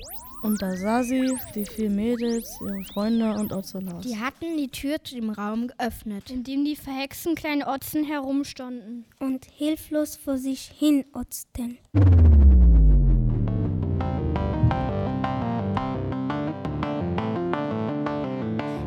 Und 0.42 0.62
da 0.62 0.76
sah 0.78 1.04
sie 1.04 1.38
die 1.54 1.66
vier 1.66 1.90
Mädels, 1.90 2.58
ihre 2.62 2.84
Freunde 2.94 3.34
und 3.34 3.52
Otzolaus. 3.52 4.06
Die 4.06 4.18
hatten 4.18 4.56
die 4.58 4.70
Tür 4.70 5.04
zu 5.04 5.16
dem 5.16 5.32
Raum 5.32 5.68
geöffnet, 5.68 6.30
in 6.30 6.44
dem 6.44 6.64
die 6.64 6.78
verhexten 6.78 7.36
kleinen 7.36 7.64
Otzen 7.64 8.06
herumstanden 8.06 9.06
und 9.20 9.46
hilflos 9.46 10.16
vor 10.16 10.38
sich 10.38 10.72
hin 10.78 11.04
otzten. 11.14 11.78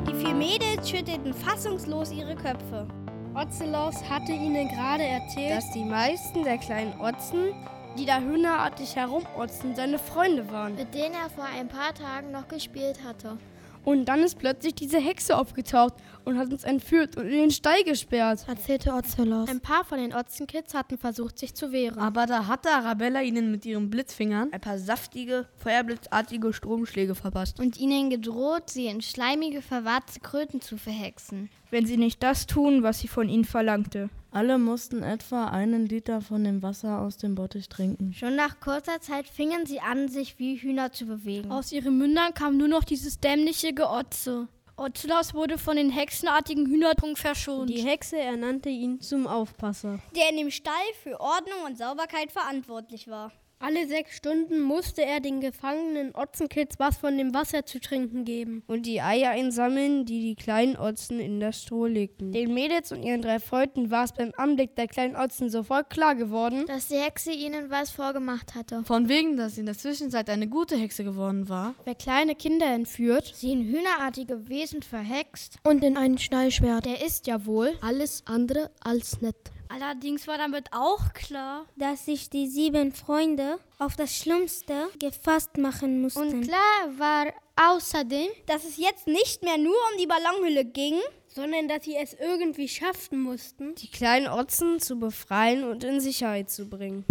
Die 0.08 0.14
vier 0.14 0.34
Mädels 0.34 0.88
schüttelten 0.88 1.34
fassungslos 1.34 2.12
ihre 2.12 2.34
Köpfe. 2.34 2.88
Ozelos 3.34 4.02
hatte 4.08 4.32
ihnen 4.32 4.68
gerade 4.68 5.04
erzählt, 5.04 5.50
dass 5.50 5.70
die 5.72 5.84
meisten 5.84 6.44
der 6.44 6.58
kleinen 6.58 6.98
Otzen 6.98 7.52
die 7.98 8.06
da 8.06 8.20
hühnerartig 8.20 8.96
herumotzen, 8.96 9.74
seine 9.76 9.98
Freunde 9.98 10.50
waren. 10.50 10.74
Mit 10.74 10.94
denen 10.94 11.14
er 11.14 11.30
vor 11.30 11.44
ein 11.44 11.68
paar 11.68 11.94
Tagen 11.94 12.30
noch 12.30 12.48
gespielt 12.48 13.04
hatte. 13.04 13.38
Und 13.84 14.04
dann 14.04 14.20
ist 14.20 14.38
plötzlich 14.38 14.74
diese 14.74 14.98
Hexe 14.98 15.36
aufgetaucht 15.36 15.94
und 16.24 16.38
hat 16.38 16.52
uns 16.52 16.62
entführt 16.62 17.16
und 17.16 17.24
in 17.24 17.32
den 17.32 17.50
Stall 17.50 17.82
gesperrt, 17.82 18.44
erzählte 18.46 18.92
Ozelos. 18.92 19.48
Ein 19.48 19.60
paar 19.60 19.84
von 19.84 19.98
den 19.98 20.14
Otzenkids 20.14 20.72
hatten 20.72 20.98
versucht, 20.98 21.38
sich 21.38 21.54
zu 21.54 21.72
wehren. 21.72 21.98
Aber 21.98 22.26
da 22.26 22.46
hatte 22.46 22.70
Arabella 22.70 23.22
ihnen 23.22 23.50
mit 23.50 23.66
ihren 23.66 23.90
Blitzfingern 23.90 24.52
ein 24.52 24.60
paar 24.60 24.78
saftige, 24.78 25.48
feuerblitzartige 25.56 26.52
Stromschläge 26.52 27.16
verpasst. 27.16 27.58
Und 27.58 27.76
ihnen 27.76 28.10
gedroht, 28.10 28.70
sie 28.70 28.86
in 28.86 29.02
schleimige, 29.02 29.62
verwahrte 29.62 30.20
Kröten 30.20 30.60
zu 30.60 30.76
verhexen. 30.76 31.50
Wenn 31.70 31.86
sie 31.86 31.96
nicht 31.96 32.22
das 32.22 32.46
tun, 32.46 32.84
was 32.84 33.00
sie 33.00 33.08
von 33.08 33.28
ihnen 33.28 33.44
verlangte. 33.44 34.10
Alle 34.34 34.56
mussten 34.56 35.02
etwa 35.02 35.48
einen 35.48 35.84
Liter 35.84 36.22
von 36.22 36.42
dem 36.42 36.62
Wasser 36.62 37.02
aus 37.02 37.18
dem 37.18 37.34
Bottich 37.34 37.68
trinken. 37.68 38.14
Schon 38.14 38.34
nach 38.34 38.60
kurzer 38.60 38.98
Zeit 38.98 39.26
fingen 39.28 39.66
sie 39.66 39.80
an, 39.80 40.08
sich 40.08 40.38
wie 40.38 40.56
Hühner 40.56 40.90
zu 40.90 41.04
bewegen. 41.04 41.52
Aus 41.52 41.70
ihren 41.70 41.98
Mündern 41.98 42.32
kam 42.32 42.56
nur 42.56 42.68
noch 42.68 42.82
dieses 42.82 43.20
dämliche 43.20 43.74
Geotze. 43.74 44.48
Otzlaus 44.78 45.34
wurde 45.34 45.58
von 45.58 45.76
den 45.76 45.90
hexenartigen 45.90 46.64
Hühnertrunk 46.66 47.18
verschont. 47.18 47.68
Die 47.68 47.82
Hexe 47.82 48.18
ernannte 48.18 48.70
ihn 48.70 49.02
zum 49.02 49.26
Aufpasser, 49.26 49.98
der 50.16 50.30
in 50.30 50.38
dem 50.38 50.50
Stall 50.50 50.72
für 51.02 51.20
Ordnung 51.20 51.58
und 51.66 51.76
Sauberkeit 51.76 52.32
verantwortlich 52.32 53.08
war. 53.08 53.32
Alle 53.64 53.86
sechs 53.86 54.16
Stunden 54.16 54.60
musste 54.60 55.04
er 55.04 55.20
den 55.20 55.40
gefangenen 55.40 56.12
Otzenkids 56.16 56.80
was 56.80 56.96
von 56.96 57.16
dem 57.16 57.32
Wasser 57.32 57.64
zu 57.64 57.78
trinken 57.78 58.24
geben. 58.24 58.64
Und 58.66 58.86
die 58.86 59.00
Eier 59.00 59.30
einsammeln, 59.30 60.04
die 60.04 60.18
die 60.20 60.34
kleinen 60.34 60.76
Otzen 60.76 61.20
in 61.20 61.38
das 61.38 61.62
Stroh 61.62 61.86
legten. 61.86 62.32
Den 62.32 62.54
Mädels 62.54 62.90
und 62.90 63.04
ihren 63.04 63.22
drei 63.22 63.38
Freunden 63.38 63.92
war 63.92 64.02
es 64.02 64.14
beim 64.14 64.32
Anblick 64.36 64.74
der 64.74 64.88
kleinen 64.88 65.14
Otzen 65.14 65.48
sofort 65.48 65.90
klar 65.90 66.16
geworden, 66.16 66.64
dass 66.66 66.88
die 66.88 66.96
Hexe 66.96 67.30
ihnen 67.30 67.70
was 67.70 67.92
vorgemacht 67.92 68.56
hatte. 68.56 68.82
Von 68.82 69.08
wegen, 69.08 69.36
dass 69.36 69.54
sie 69.54 69.60
in 69.60 69.66
der 69.66 69.78
Zwischenzeit 69.78 70.28
eine 70.28 70.48
gute 70.48 70.74
Hexe 70.74 71.04
geworden 71.04 71.48
war. 71.48 71.76
Wer 71.84 71.94
kleine 71.94 72.34
Kinder 72.34 72.66
entführt, 72.66 73.32
sie 73.32 73.52
in 73.52 73.62
hühnerartige 73.62 74.48
Wesen 74.48 74.82
verhext 74.82 75.58
und 75.62 75.84
in 75.84 75.96
einen 75.96 76.18
Schneidschwert, 76.18 76.84
der 76.84 77.06
ist 77.06 77.28
ja 77.28 77.46
wohl 77.46 77.78
alles 77.80 78.24
andere 78.26 78.72
als 78.80 79.20
nett. 79.20 79.51
Allerdings 79.74 80.28
war 80.28 80.36
damit 80.36 80.66
auch 80.72 81.14
klar, 81.14 81.64
dass 81.76 82.04
sich 82.04 82.28
die 82.28 82.46
sieben 82.46 82.92
Freunde 82.92 83.58
auf 83.78 83.96
das 83.96 84.14
Schlimmste 84.14 84.88
gefasst 84.98 85.56
machen 85.56 86.02
mussten. 86.02 86.20
Und 86.20 86.42
klar 86.42 86.98
war 86.98 87.32
außerdem, 87.56 88.28
dass 88.46 88.64
es 88.64 88.76
jetzt 88.76 89.06
nicht 89.06 89.42
mehr 89.42 89.56
nur 89.56 89.72
um 89.72 89.98
die 89.98 90.06
Ballonhülle 90.06 90.66
ging, 90.66 91.00
sondern 91.28 91.68
dass 91.68 91.84
sie 91.84 91.96
es 91.96 92.12
irgendwie 92.12 92.68
schaffen 92.68 93.22
mussten, 93.22 93.74
die 93.76 93.90
kleinen 93.90 94.28
Otzen 94.28 94.78
zu 94.78 94.98
befreien 94.98 95.64
und 95.64 95.84
in 95.84 96.00
Sicherheit 96.00 96.50
zu 96.50 96.68
bringen. 96.68 97.06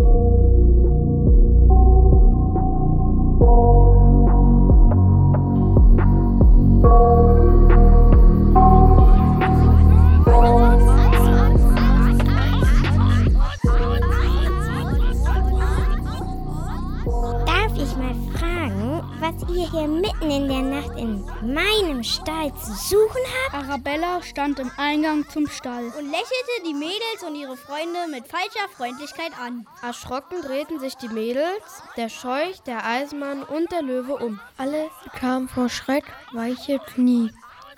Ihr 19.62 19.70
hier 19.70 19.88
mitten 19.88 20.32
in 20.32 20.48
der 20.48 20.62
Nacht 20.62 20.98
in 20.98 21.24
meinem 21.42 22.04
Stall 22.04 22.54
zu 22.56 22.74
suchen 22.74 23.22
habt? 23.46 23.70
Arabella 23.70 24.22
stand 24.24 24.60
im 24.60 24.72
Eingang 24.78 25.28
zum 25.30 25.48
Stall 25.48 25.86
und 25.86 26.10
lächelte 26.10 26.66
die 26.66 26.74
Mädels 26.74 27.24
und 27.28 27.36
ihre 27.36 27.58
Freunde 27.58 28.08
mit 28.10 28.28
falscher 28.28 28.68
Freundlichkeit 28.76 29.32
an. 29.40 29.66
Erschrocken 29.82 30.42
drehten 30.42 30.80
sich 30.80 30.96
die 30.96 31.10
Mädels, 31.10 31.84
der 31.98 32.10
Scheuch, 32.10 32.62
der 32.62 32.86
Eisenmann 32.86 33.44
und 33.44 33.72
der 33.72 33.82
Löwe 33.82 34.16
um. 34.18 34.40
Alle 34.58 34.90
bekamen 35.04 35.48
vor 35.48 35.70
Schreck 35.70 36.06
weiche 36.34 36.80
Knie. 36.80 37.32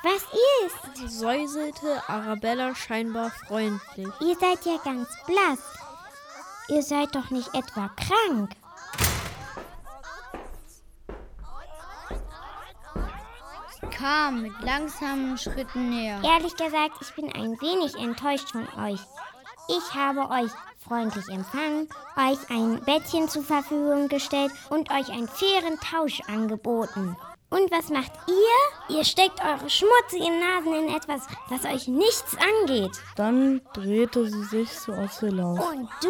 Was 0.03 0.25
ist? 0.65 1.19
säuselte 1.19 2.01
Arabella 2.07 2.75
scheinbar 2.75 3.31
freundlich. 3.47 4.09
Ihr 4.21 4.35
seid 4.35 4.65
ja 4.65 4.77
ganz 4.83 5.07
blass. 5.25 5.59
Ihr 6.69 6.83
seid 6.83 7.15
doch 7.15 7.29
nicht 7.29 7.53
etwa 7.53 7.89
krank. 7.95 8.51
Kam 13.93 14.41
mit 14.41 14.53
langsamen 14.61 15.37
Schritten 15.37 15.89
näher. 15.89 16.19
Ehrlich 16.23 16.55
gesagt, 16.55 16.95
ich 17.01 17.13
bin 17.15 17.31
ein 17.33 17.59
wenig 17.61 17.95
enttäuscht 17.95 18.51
von 18.51 18.67
euch. 18.83 18.99
Ich 19.69 19.93
habe 19.93 20.29
euch 20.29 20.51
freundlich 20.85 21.27
empfangen, 21.29 21.87
euch 22.17 22.49
ein 22.49 22.83
Bettchen 22.83 23.29
zur 23.29 23.43
Verfügung 23.43 24.09
gestellt 24.09 24.51
und 24.69 24.91
euch 24.91 25.09
einen 25.09 25.27
fairen 25.27 25.79
Tausch 25.79 26.21
angeboten. 26.27 27.15
Und 27.49 27.71
was 27.71 27.89
macht 27.89 28.11
ihr? 28.27 28.97
Ihr 28.97 29.05
steckt 29.05 29.39
eure 29.39 29.69
schmutzigen 29.69 30.39
Nasen 30.39 30.73
in 30.73 30.95
etwas, 30.95 31.21
das 31.49 31.65
euch 31.65 31.87
nichts 31.87 32.35
angeht. 32.35 32.91
Dann 33.15 33.61
drehte 33.73 34.27
sie 34.27 34.43
sich 34.45 34.71
zu 34.71 34.91
Ocelot. 34.91 35.59
Und 35.59 35.87
du, 36.01 36.09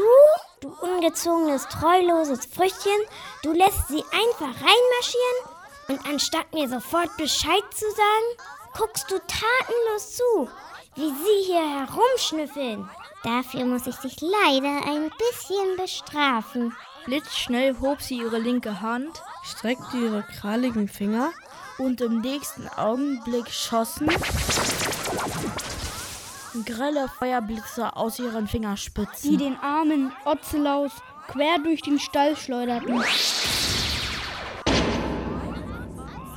du 0.61 0.69
ungezogenes, 0.81 1.67
treuloses 1.67 2.45
Früchtchen, 2.45 2.97
du 3.43 3.51
lässt 3.51 3.89
sie 3.89 4.03
einfach 4.11 4.55
reinmarschieren 4.55 5.52
und 5.87 6.05
anstatt 6.05 6.53
mir 6.53 6.67
sofort 6.67 7.15
Bescheid 7.17 7.63
zu 7.73 7.85
sagen, 7.91 8.49
guckst 8.77 9.09
du 9.09 9.15
tatenlos 9.19 10.15
zu, 10.17 10.49
wie 10.95 11.09
sie 11.09 11.45
hier 11.45 11.87
herumschnüffeln. 11.87 12.89
Dafür 13.23 13.65
muss 13.65 13.87
ich 13.87 13.95
dich 13.97 14.17
leider 14.21 14.85
ein 14.87 15.09
bisschen 15.09 15.77
bestrafen. 15.77 16.75
Blitzschnell 17.05 17.75
hob 17.79 18.01
sie 18.01 18.17
ihre 18.17 18.39
linke 18.39 18.81
Hand, 18.81 19.21
streckte 19.43 19.97
ihre 19.97 20.23
kralligen 20.23 20.87
Finger 20.87 21.31
und 21.77 22.01
im 22.01 22.21
nächsten 22.21 22.67
Augenblick 22.69 23.49
schossen 23.49 24.09
grelle 26.65 27.07
Feuerblitze 27.07 27.95
aus 27.95 28.19
ihren 28.19 28.47
Fingerspitzen, 28.47 29.31
die 29.31 29.37
den 29.37 29.57
armen 29.57 30.11
Ozellaus 30.25 30.91
quer 31.27 31.57
durch 31.63 31.81
den 31.81 31.99
Stall 31.99 32.35
schleuderten. 32.35 33.03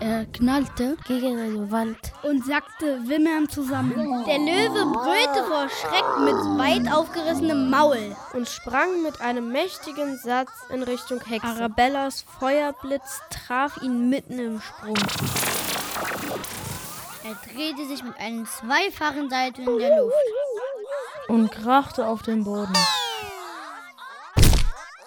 Er 0.09 0.25
knallte 0.27 0.97
gegen 1.09 1.37
eine 1.37 1.69
Wand 1.73 1.99
und 2.23 2.47
sackte 2.47 3.01
wimmernd 3.09 3.51
zusammen. 3.51 4.25
Der 4.25 4.39
Löwe 4.39 4.87
brüllte 4.93 5.45
vor 5.49 5.69
Schreck 5.69 6.05
mit 6.21 6.37
weit 6.61 6.95
aufgerissenem 6.95 7.69
Maul 7.71 8.15
und 8.33 8.49
sprang 8.49 9.03
mit 9.03 9.21
einem 9.21 9.51
mächtigen 9.51 10.17
Satz 10.19 10.53
in 10.69 10.85
Richtung 10.85 11.21
Hexe. 11.25 11.49
Arabellas 11.49 12.25
Feuerblitz 12.39 13.21
traf 13.31 13.83
ihn 13.83 14.09
mitten 14.09 14.39
im 14.39 14.61
Sprung. 14.61 14.95
Er 17.25 17.53
drehte 17.53 17.89
sich 17.89 18.05
mit 18.05 18.17
einem 18.21 18.47
zweifachen 18.47 19.29
Salto 19.29 19.63
in 19.63 19.79
der 19.81 19.99
Luft 19.99 20.15
und 21.27 21.51
krachte 21.51 22.07
auf 22.07 22.23
den 22.23 22.45
Boden. 22.45 22.79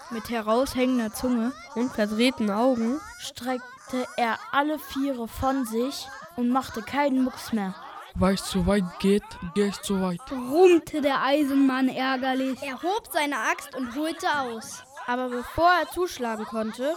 Mit 0.09 0.29
heraushängender 0.29 1.13
Zunge 1.13 1.53
und 1.75 1.93
verdrehten 1.93 2.51
Augen 2.51 2.99
streckte 3.19 3.68
streckte 3.89 4.07
er 4.17 4.37
alle 4.51 4.79
Viere 4.79 5.27
von 5.27 5.65
sich 5.65 6.07
und 6.35 6.49
machte 6.49 6.81
keinen 6.81 7.23
Mucks 7.23 7.53
mehr. 7.53 7.73
Weil 8.15 8.35
es 8.35 8.45
zu 8.45 8.65
weit 8.65 8.83
geht, 8.99 9.23
gehe 9.53 9.67
ich 9.67 9.81
zu 9.81 10.01
weit. 10.01 10.19
Brummte 10.25 11.01
der 11.01 11.23
Eisenmann 11.23 11.89
ärgerlich. 11.89 12.59
Er 12.61 12.81
hob 12.81 13.07
seine 13.11 13.37
Axt 13.37 13.75
und 13.75 13.95
holte 13.95 14.27
aus. 14.39 14.83
Aber 15.07 15.29
bevor 15.29 15.69
er 15.81 15.89
zuschlagen 15.89 16.45
konnte, 16.45 16.95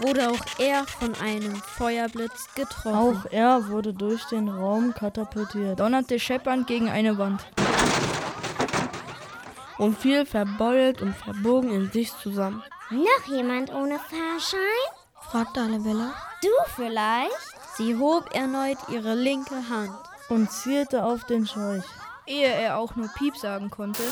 wurde 0.00 0.30
auch 0.30 0.44
er 0.58 0.84
von 0.86 1.14
einem 1.22 1.56
Feuerblitz 1.56 2.54
getroffen. 2.54 2.94
Auch 2.94 3.30
er 3.30 3.68
wurde 3.68 3.92
durch 3.92 4.24
den 4.24 4.48
Raum 4.48 4.94
katapultiert, 4.94 5.80
donnerte 5.80 6.18
scheppernd 6.18 6.66
gegen 6.66 6.88
eine 6.88 7.18
Wand 7.18 7.44
und 9.78 9.98
fiel 9.98 10.24
verbeult 10.24 11.02
und 11.02 11.14
verbogen 11.14 11.70
in 11.72 11.90
sich 11.90 12.16
zusammen. 12.18 12.62
Noch 12.90 13.26
jemand 13.26 13.72
ohne 13.72 13.98
Fahrschein? 13.98 14.60
fragte 15.30 15.60
Annabella. 15.60 16.12
Du 16.42 16.48
vielleicht? 16.76 17.32
Sie 17.76 17.96
hob 17.96 18.34
erneut 18.34 18.76
ihre 18.88 19.14
linke 19.14 19.68
Hand 19.70 19.96
und 20.28 20.52
zielte 20.52 21.02
auf 21.02 21.24
den 21.24 21.46
Scheuch. 21.46 21.84
Ehe 22.26 22.46
er 22.46 22.78
auch 22.78 22.94
nur 22.94 23.08
Piep 23.08 23.36
sagen 23.36 23.70
konnte, 23.70 24.02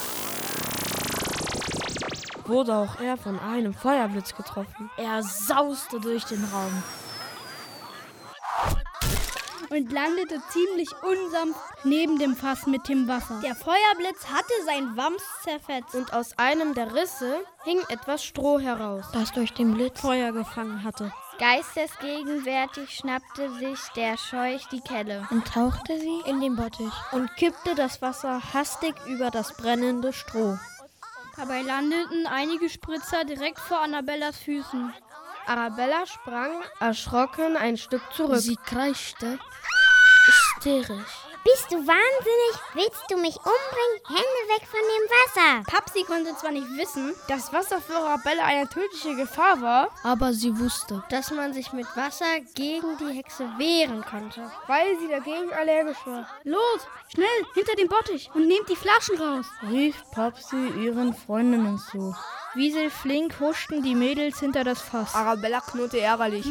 wurde 2.47 2.75
auch 2.75 2.99
er 2.99 3.17
von 3.17 3.39
einem 3.39 3.75
Feuerblitz 3.75 4.35
getroffen. 4.35 4.91
Er 4.97 5.23
sauste 5.23 6.01
durch 6.01 6.25
den 6.25 6.45
Raum 6.45 6.83
und 9.73 9.91
landete 9.91 10.41
ziemlich 10.51 10.91
unsanft 11.03 11.61
neben 11.85 12.19
dem 12.19 12.37
Fass 12.37 12.67
mit 12.67 12.89
dem 12.89 13.09
Wasser. 13.09 13.41
Der 13.43 13.55
Feuerblitz 13.55 14.27
hatte 14.27 14.53
sein 14.67 14.97
Wams 14.97 15.23
zerfetzt 15.43 15.95
und 15.95 16.13
aus 16.13 16.37
einem 16.39 16.75
der 16.75 16.95
Risse 16.95 17.41
hing 17.65 17.81
etwas 17.89 18.25
Stroh 18.25 18.61
heraus, 18.61 19.07
das 19.13 19.33
durch 19.33 19.53
den 19.55 19.75
Blitz 19.75 20.01
Feuer 20.01 20.33
gefangen 20.33 20.85
hatte. 20.85 21.13
Geistesgegenwärtig 21.39 22.91
schnappte 22.91 23.51
sich 23.55 23.81
der 23.97 24.17
Scheuch 24.19 24.69
die 24.69 24.81
Kelle 24.81 25.27
und 25.31 25.47
tauchte 25.47 25.99
sie 25.99 26.21
in 26.27 26.41
den 26.41 26.57
Bottich 26.57 26.93
und 27.13 27.35
kippte 27.37 27.75
das 27.75 28.03
Wasser 28.03 28.41
hastig 28.53 28.95
über 29.07 29.31
das 29.31 29.57
brennende 29.57 30.13
Stroh. 30.13 30.59
Dabei 31.37 31.63
landeten 31.63 32.27
einige 32.27 32.69
Spritzer 32.69 33.25
direkt 33.25 33.59
vor 33.59 33.81
Annabellas 33.81 34.37
Füßen. 34.37 34.93
Arabella 35.47 36.07
sprang 36.07 36.63
erschrocken 36.81 37.57
ein 37.57 37.77
Stück 37.77 38.03
zurück. 38.13 38.39
Sie 38.39 38.57
kreischte 38.57 39.39
hysterisch. 40.27 41.32
Bist 41.45 41.73
du 41.73 41.77
wahnsinnig? 41.77 42.55
Willst 42.75 43.03
du 43.11 43.17
mich 43.17 43.37
umbringen? 43.37 44.01
Hände 44.07 44.43
weg 44.49 44.63
von 44.69 44.81
dem 44.81 45.05
Wasser! 45.11 45.65
Papsi 45.67 46.05
konnte 46.05 46.37
zwar 46.37 46.53
nicht 46.53 46.69
wissen, 46.77 47.17
dass 47.27 47.53
Wasser 47.53 47.81
für 47.81 47.97
Arabella 47.97 48.45
eine 48.45 48.69
tödliche 48.69 49.17
Gefahr 49.17 49.61
war, 49.61 49.89
aber 50.05 50.35
sie 50.35 50.57
wusste, 50.57 51.03
dass 51.11 51.33
man 51.33 51.53
sich 51.53 51.73
mit 51.73 51.87
Wasser 51.97 52.41
gegen 52.55 52.97
die 52.99 53.13
Hexe 53.17 53.45
wehren 53.59 54.05
konnte, 54.05 54.53
weil 54.69 54.97
sie 55.01 55.09
dagegen 55.09 55.53
allergisch 55.53 55.99
war. 56.07 56.29
Los, 56.45 56.87
schnell, 57.13 57.27
hinter 57.55 57.75
dem 57.75 57.89
Bottich 57.89 58.31
und 58.35 58.47
nehmt 58.47 58.69
die 58.69 58.77
Flaschen 58.77 59.19
raus, 59.19 59.47
rief 59.69 59.97
Papsi 60.13 60.69
ihren 60.85 61.13
Freundinnen 61.13 61.79
zu. 61.79 62.15
Wieselflink 62.55 63.41
huschten 63.41 63.83
die 63.83 63.97
Mädels 63.97 64.39
hinter 64.39 64.63
das 64.63 64.81
Fass. 64.81 65.15
Arabella 65.15 65.61
knurrte 65.61 66.01
ärgerlich. 66.01 66.47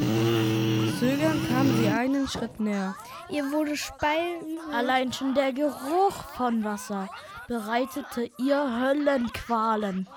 Zögernd 1.00 1.50
kam 1.50 1.78
sie 1.78 1.88
einen 1.88 2.28
Schritt 2.28 2.60
näher. 2.60 2.96
Ihr 3.30 3.52
wurde 3.52 3.76
Speien. 3.76 4.60
Allein 4.74 5.12
schon 5.12 5.34
der 5.34 5.54
Geruch 5.54 6.24
von 6.36 6.64
Wasser 6.64 7.10
bereitete 7.48 8.30
ihr 8.38 8.80
Höllenqualen. 8.80 10.08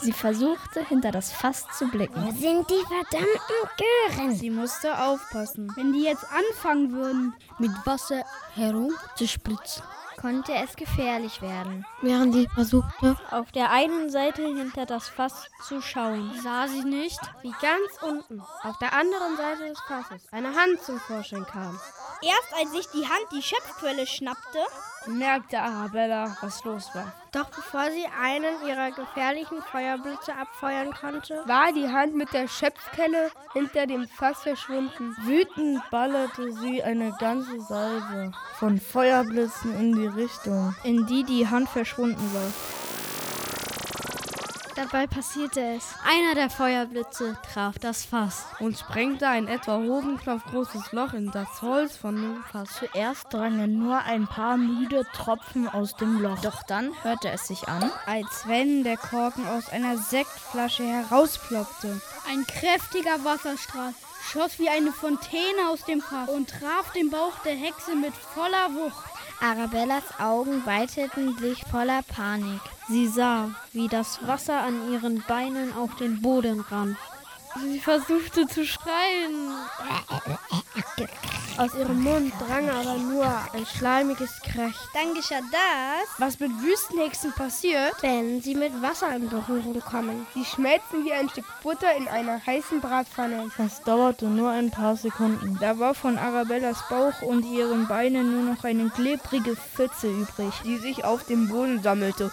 Sie 0.00 0.12
versuchte, 0.12 0.84
hinter 0.84 1.10
das 1.10 1.32
Fass 1.32 1.66
zu 1.76 1.88
blicken. 1.88 2.24
Wo 2.24 2.30
sind 2.30 2.70
die 2.70 2.84
verdammten 2.86 4.16
Gören? 4.16 4.34
Sie 4.34 4.50
musste 4.50 4.96
aufpassen. 4.96 5.72
Wenn 5.74 5.92
die 5.92 6.04
jetzt 6.04 6.24
anfangen 6.30 6.92
würden, 6.92 7.34
mit 7.58 7.72
Wasser 7.84 8.22
herumzuspritzen, 8.54 9.82
konnte 10.20 10.52
es 10.52 10.76
gefährlich 10.76 11.40
werden. 11.40 11.86
Während 12.02 12.34
sie 12.34 12.48
versuchte, 12.48 13.16
auf 13.30 13.52
der 13.52 13.70
einen 13.70 14.10
Seite 14.10 14.42
hinter 14.42 14.86
das 14.86 15.08
Fass 15.08 15.46
zu 15.66 15.80
schauen, 15.80 16.32
sah 16.42 16.66
sie 16.66 16.84
nicht, 16.84 17.20
wie 17.42 17.52
ganz 17.60 18.02
unten, 18.02 18.40
auf 18.62 18.78
der 18.78 18.92
anderen 18.92 19.36
Seite 19.36 19.68
des 19.68 19.80
Fasses, 19.80 20.22
eine 20.32 20.48
Hand 20.48 20.82
zum 20.82 20.98
Vorschein 20.98 21.46
kam. 21.46 21.78
Erst 22.20 22.54
als 22.58 22.72
sich 22.72 22.86
die 22.92 23.06
Hand 23.06 23.26
die 23.32 23.42
Schöpfquelle 23.42 24.06
schnappte, 24.06 24.58
merkte 25.06 25.60
Arabella, 25.60 26.36
was 26.40 26.64
los 26.64 26.90
war. 26.94 27.12
Doch 27.32 27.48
bevor 27.50 27.90
sie 27.90 28.06
einen 28.20 28.66
ihrer 28.66 28.90
gefährlichen 28.90 29.62
Feuerblitze 29.70 30.34
abfeuern 30.34 30.92
konnte, 30.92 31.42
war 31.46 31.72
die 31.72 31.88
Hand 31.88 32.16
mit 32.16 32.32
der 32.32 32.48
Schöpfkelle 32.48 33.30
hinter 33.52 33.86
dem 33.86 34.08
Fass 34.08 34.42
verschwunden. 34.42 35.14
Wütend 35.22 35.82
ballerte 35.90 36.52
sie 36.52 36.82
eine 36.82 37.12
ganze 37.18 37.60
Salve 37.60 38.32
von 38.58 38.80
Feuerblitzen 38.80 39.78
in 39.78 39.94
die 39.94 40.07
Richtung, 40.16 40.74
in 40.84 41.06
die 41.06 41.24
die 41.24 41.48
Hand 41.48 41.68
verschwunden 41.68 42.34
war. 42.34 42.52
Dabei 44.78 45.08
passierte 45.08 45.60
es. 45.60 45.84
Einer 46.06 46.36
der 46.36 46.50
Feuerblitze 46.50 47.36
traf 47.52 47.80
das 47.80 48.04
Fass 48.04 48.44
und 48.60 48.78
sprengte 48.78 49.26
ein 49.26 49.48
etwa 49.48 49.78
Hodenknopf 49.78 50.44
großes 50.44 50.92
Loch 50.92 51.14
in 51.14 51.32
das 51.32 51.62
Holz 51.62 51.96
von 51.96 52.14
dem 52.14 52.44
Fass. 52.52 52.78
Zuerst 52.78 53.26
drangen 53.32 53.80
nur 53.80 53.98
ein 53.98 54.28
paar 54.28 54.56
müde 54.56 55.02
Tropfen 55.14 55.68
aus 55.68 55.96
dem 55.96 56.22
Loch. 56.22 56.38
Doch 56.42 56.62
dann 56.62 56.92
hörte 57.02 57.28
es 57.28 57.48
sich 57.48 57.66
an, 57.66 57.90
als 58.06 58.46
wenn 58.46 58.84
der 58.84 58.96
Korken 58.96 59.48
aus 59.48 59.68
einer 59.68 59.96
Sektflasche 59.96 60.84
herausploppte. 60.84 62.00
Ein 62.30 62.46
kräftiger 62.46 63.24
Wasserstrahl 63.24 63.94
schoss 64.22 64.58
wie 64.58 64.68
eine 64.68 64.92
Fontäne 64.92 65.68
aus 65.70 65.84
dem 65.84 66.00
Fass 66.00 66.28
und 66.28 66.50
traf 66.50 66.92
den 66.92 67.10
Bauch 67.10 67.38
der 67.44 67.54
Hexe 67.54 67.94
mit 67.94 68.14
voller 68.14 68.74
Wucht. 68.74 69.04
Arabellas 69.40 70.04
Augen 70.18 70.66
weiteten 70.66 71.38
sich 71.38 71.62
voller 71.70 72.02
Panik. 72.02 72.60
Sie 72.88 73.06
sah, 73.06 73.50
wie 73.72 73.88
das 73.88 74.26
Wasser 74.26 74.60
an 74.60 74.92
ihren 74.92 75.22
Beinen 75.28 75.74
auf 75.74 75.94
den 75.96 76.20
Boden 76.20 76.60
rann. 76.60 76.96
Sie 77.60 77.80
versuchte 77.80 78.46
zu 78.46 78.66
schreien. 78.66 79.52
Aus 81.58 81.74
ihrem 81.74 82.00
Mund 82.04 82.32
drang 82.46 82.70
aber 82.70 82.96
nur 82.98 83.26
ein 83.26 83.66
schleimiges 83.66 84.40
Krächzen. 84.42 84.88
Dann 84.94 85.12
geschah 85.12 85.40
das, 85.50 86.08
was 86.18 86.38
mit 86.38 86.52
Wüstenhexen 86.62 87.32
passiert, 87.32 87.94
wenn 88.00 88.40
sie 88.40 88.54
mit 88.54 88.80
Wasser 88.80 89.16
in 89.16 89.28
Berührung 89.28 89.80
kommen. 89.80 90.24
Sie 90.34 90.44
schmelzen 90.44 91.04
wie 91.04 91.12
ein 91.12 91.28
Stück 91.28 91.46
Butter 91.64 91.96
in 91.96 92.06
einer 92.06 92.40
heißen 92.46 92.80
Bratpfanne. 92.80 93.50
Das 93.58 93.82
dauerte 93.82 94.26
nur 94.26 94.50
ein 94.50 94.70
paar 94.70 94.94
Sekunden. 94.94 95.58
Da 95.60 95.80
war 95.80 95.94
von 95.94 96.16
Arabellas 96.16 96.78
Bauch 96.88 97.22
und 97.22 97.44
ihren 97.44 97.88
Beinen 97.88 98.30
nur 98.30 98.54
noch 98.54 98.62
eine 98.62 98.88
klebrige 98.90 99.56
Pfütze 99.56 100.08
übrig, 100.08 100.54
die 100.64 100.76
sich 100.76 101.04
auf 101.04 101.24
dem 101.24 101.48
Boden 101.48 101.82
sammelte. 101.82 102.30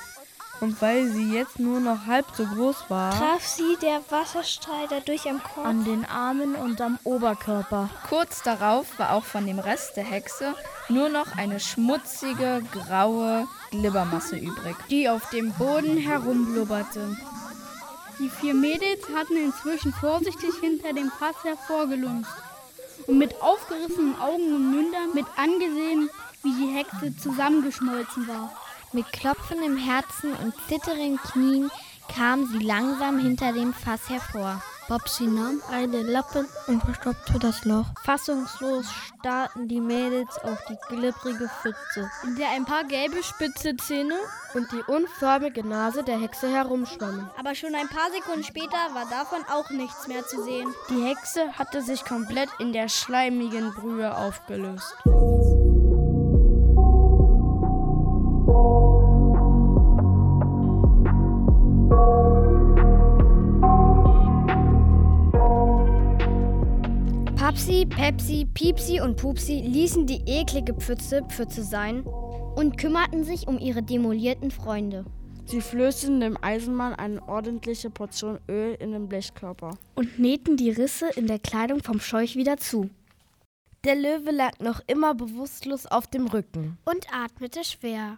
Und 0.62 0.82
weil 0.82 1.08
sie 1.08 1.34
jetzt 1.34 1.60
nur 1.60 1.80
noch 1.80 2.06
halb 2.08 2.26
so 2.36 2.46
groß 2.46 2.86
war, 2.90 3.12
traf 3.12 3.46
sie 3.46 3.78
der 3.82 4.02
Wasserstrahl 4.10 4.88
dadurch 4.90 5.30
am 5.30 5.44
Kopf, 5.44 5.66
an 5.66 5.84
den 5.84 6.06
Armen 6.06 6.56
und 6.56 6.80
am 6.80 6.98
Oberkörper. 7.04 7.90
Kurz 8.08 8.42
darauf 8.42 8.98
war 8.98 9.14
auch 9.14 9.26
von 9.26 9.46
dem 9.46 9.60
Rest 9.60 9.98
der 9.98 10.06
Hexe 10.06 10.56
nur 10.88 11.10
noch 11.10 11.38
eine 11.38 11.60
schmutzige, 11.60 12.64
graue 12.72 13.48
Glibbermasse 13.72 14.38
übrig, 14.38 14.76
die 14.90 15.10
auf 15.10 15.30
dem 15.30 15.52
Boden 15.54 15.98
herumblubberte. 15.98 17.18
Die 18.20 18.30
vier 18.30 18.54
Mädels 18.54 19.10
hatten 19.14 19.36
inzwischen 19.36 19.92
vorsichtig 19.92 20.52
hinter 20.62 20.94
dem 20.94 21.12
Fass 21.12 21.36
hervorgelunzt 21.44 22.32
und 23.08 23.18
mit 23.18 23.42
aufgerissenen 23.42 24.18
Augen 24.22 24.56
und 24.56 24.72
Mündern 24.72 25.14
mit 25.14 25.26
angesehen, 25.36 26.10
wie 26.44 26.54
die 26.54 26.74
Hexe 26.74 27.16
zusammengeschmolzen 27.18 28.28
war. 28.28 28.54
Mit 28.96 29.12
klopfendem 29.12 29.76
Herzen 29.76 30.32
und 30.36 30.54
zitternden 30.70 31.18
Knien 31.18 31.70
kam 32.08 32.46
sie 32.46 32.60
langsam 32.60 33.20
hinter 33.20 33.52
dem 33.52 33.74
Fass 33.74 34.08
hervor. 34.08 34.64
Bobsy 34.88 35.26
nahm 35.26 35.62
einen 35.70 36.08
Lappen 36.08 36.48
und 36.68 36.82
verstopfte 36.82 37.38
das 37.38 37.66
Loch. 37.66 37.88
Fassungslos 38.06 38.86
starrten 38.90 39.68
die 39.68 39.82
Mädels 39.82 40.38
auf 40.44 40.58
die 40.70 40.78
glibbrige 40.88 41.50
Pfütze, 41.62 42.10
in 42.24 42.38
der 42.38 42.52
ein 42.52 42.64
paar 42.64 42.86
gelbe 42.86 43.22
spitze 43.22 43.76
Zähne 43.76 44.16
und 44.54 44.72
die 44.72 44.84
unförmige 44.90 45.68
Nase 45.68 46.02
der 46.02 46.18
Hexe 46.18 46.48
herumschwammen. 46.48 47.30
Aber 47.38 47.54
schon 47.54 47.76
ein 47.76 47.90
paar 47.90 48.10
Sekunden 48.14 48.46
später 48.46 48.78
war 48.94 49.10
davon 49.10 49.44
auch 49.52 49.72
nichts 49.72 50.08
mehr 50.08 50.26
zu 50.26 50.42
sehen. 50.42 50.74
Die 50.90 51.04
Hexe 51.04 51.52
hatte 51.58 51.82
sich 51.82 52.06
komplett 52.06 52.50
in 52.60 52.72
der 52.72 52.88
schleimigen 52.88 53.74
Brühe 53.74 54.16
aufgelöst. 54.16 54.96
Papsi, 67.36 67.86
Pepsi, 67.86 68.48
Piepsi 68.54 69.00
und 69.00 69.18
Pupsi 69.18 69.62
ließen 69.62 70.06
die 70.06 70.22
eklige 70.26 70.74
Pfütze 70.74 71.24
Pfütze 71.24 71.64
sein 71.64 72.04
und 72.56 72.78
kümmerten 72.78 73.24
sich 73.24 73.48
um 73.48 73.60
ihre 73.60 73.82
demolierten 73.82 74.52
Freunde. 74.52 75.06
Sie 75.46 75.62
flößten 75.62 76.20
dem 76.20 76.38
Eisenmann 76.42 76.94
eine 76.96 77.22
ordentliche 77.28 77.90
Portion 77.90 78.40
Öl 78.50 78.76
in 78.80 78.92
den 78.92 79.08
Blechkörper 79.08 79.78
und 79.94 80.20
nähten 80.20 80.58
die 80.58 80.72
Risse 80.72 81.10
in 81.16 81.28
der 81.28 81.40
Kleidung 81.40 81.84
vom 81.84 82.00
Scheuch 82.00 82.36
wieder 82.36 82.58
zu. 82.58 82.90
Der 83.84 83.96
Löwe 83.96 84.32
lag 84.32 84.60
noch 84.60 84.82
immer 84.88 85.14
bewusstlos 85.14 85.86
auf 85.86 86.08
dem 86.08 86.26
Rücken 86.28 86.78
und 86.86 87.06
atmete 87.14 87.64
schwer. 87.64 88.18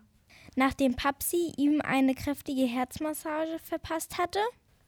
Nachdem 0.60 0.96
Papsi 0.96 1.54
ihm 1.56 1.82
eine 1.82 2.16
kräftige 2.16 2.64
Herzmassage 2.64 3.60
verpasst 3.62 4.18
hatte, 4.18 4.40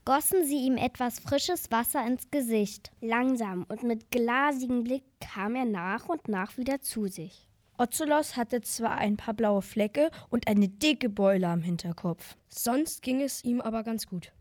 gossen 0.03 0.43
sie 0.43 0.65
ihm 0.65 0.77
etwas 0.77 1.19
frisches 1.19 1.69
Wasser 1.69 2.03
ins 2.07 2.31
Gesicht. 2.31 2.91
Langsam 3.01 3.67
und 3.69 3.83
mit 3.83 4.09
glasigem 4.09 4.83
Blick 4.83 5.03
kam 5.19 5.53
er 5.53 5.65
nach 5.65 6.09
und 6.09 6.27
nach 6.27 6.57
wieder 6.57 6.81
zu 6.81 7.05
sich. 7.05 7.47
Ozelos 7.77 8.35
hatte 8.35 8.61
zwar 8.61 8.97
ein 8.97 9.15
paar 9.15 9.35
blaue 9.35 9.61
Flecke 9.61 10.09
und 10.31 10.47
eine 10.47 10.69
dicke 10.69 11.07
Beule 11.07 11.47
am 11.47 11.61
Hinterkopf. 11.61 12.35
Sonst 12.47 13.03
ging 13.03 13.21
es 13.21 13.43
ihm 13.43 13.61
aber 13.61 13.83
ganz 13.83 14.07
gut. 14.07 14.31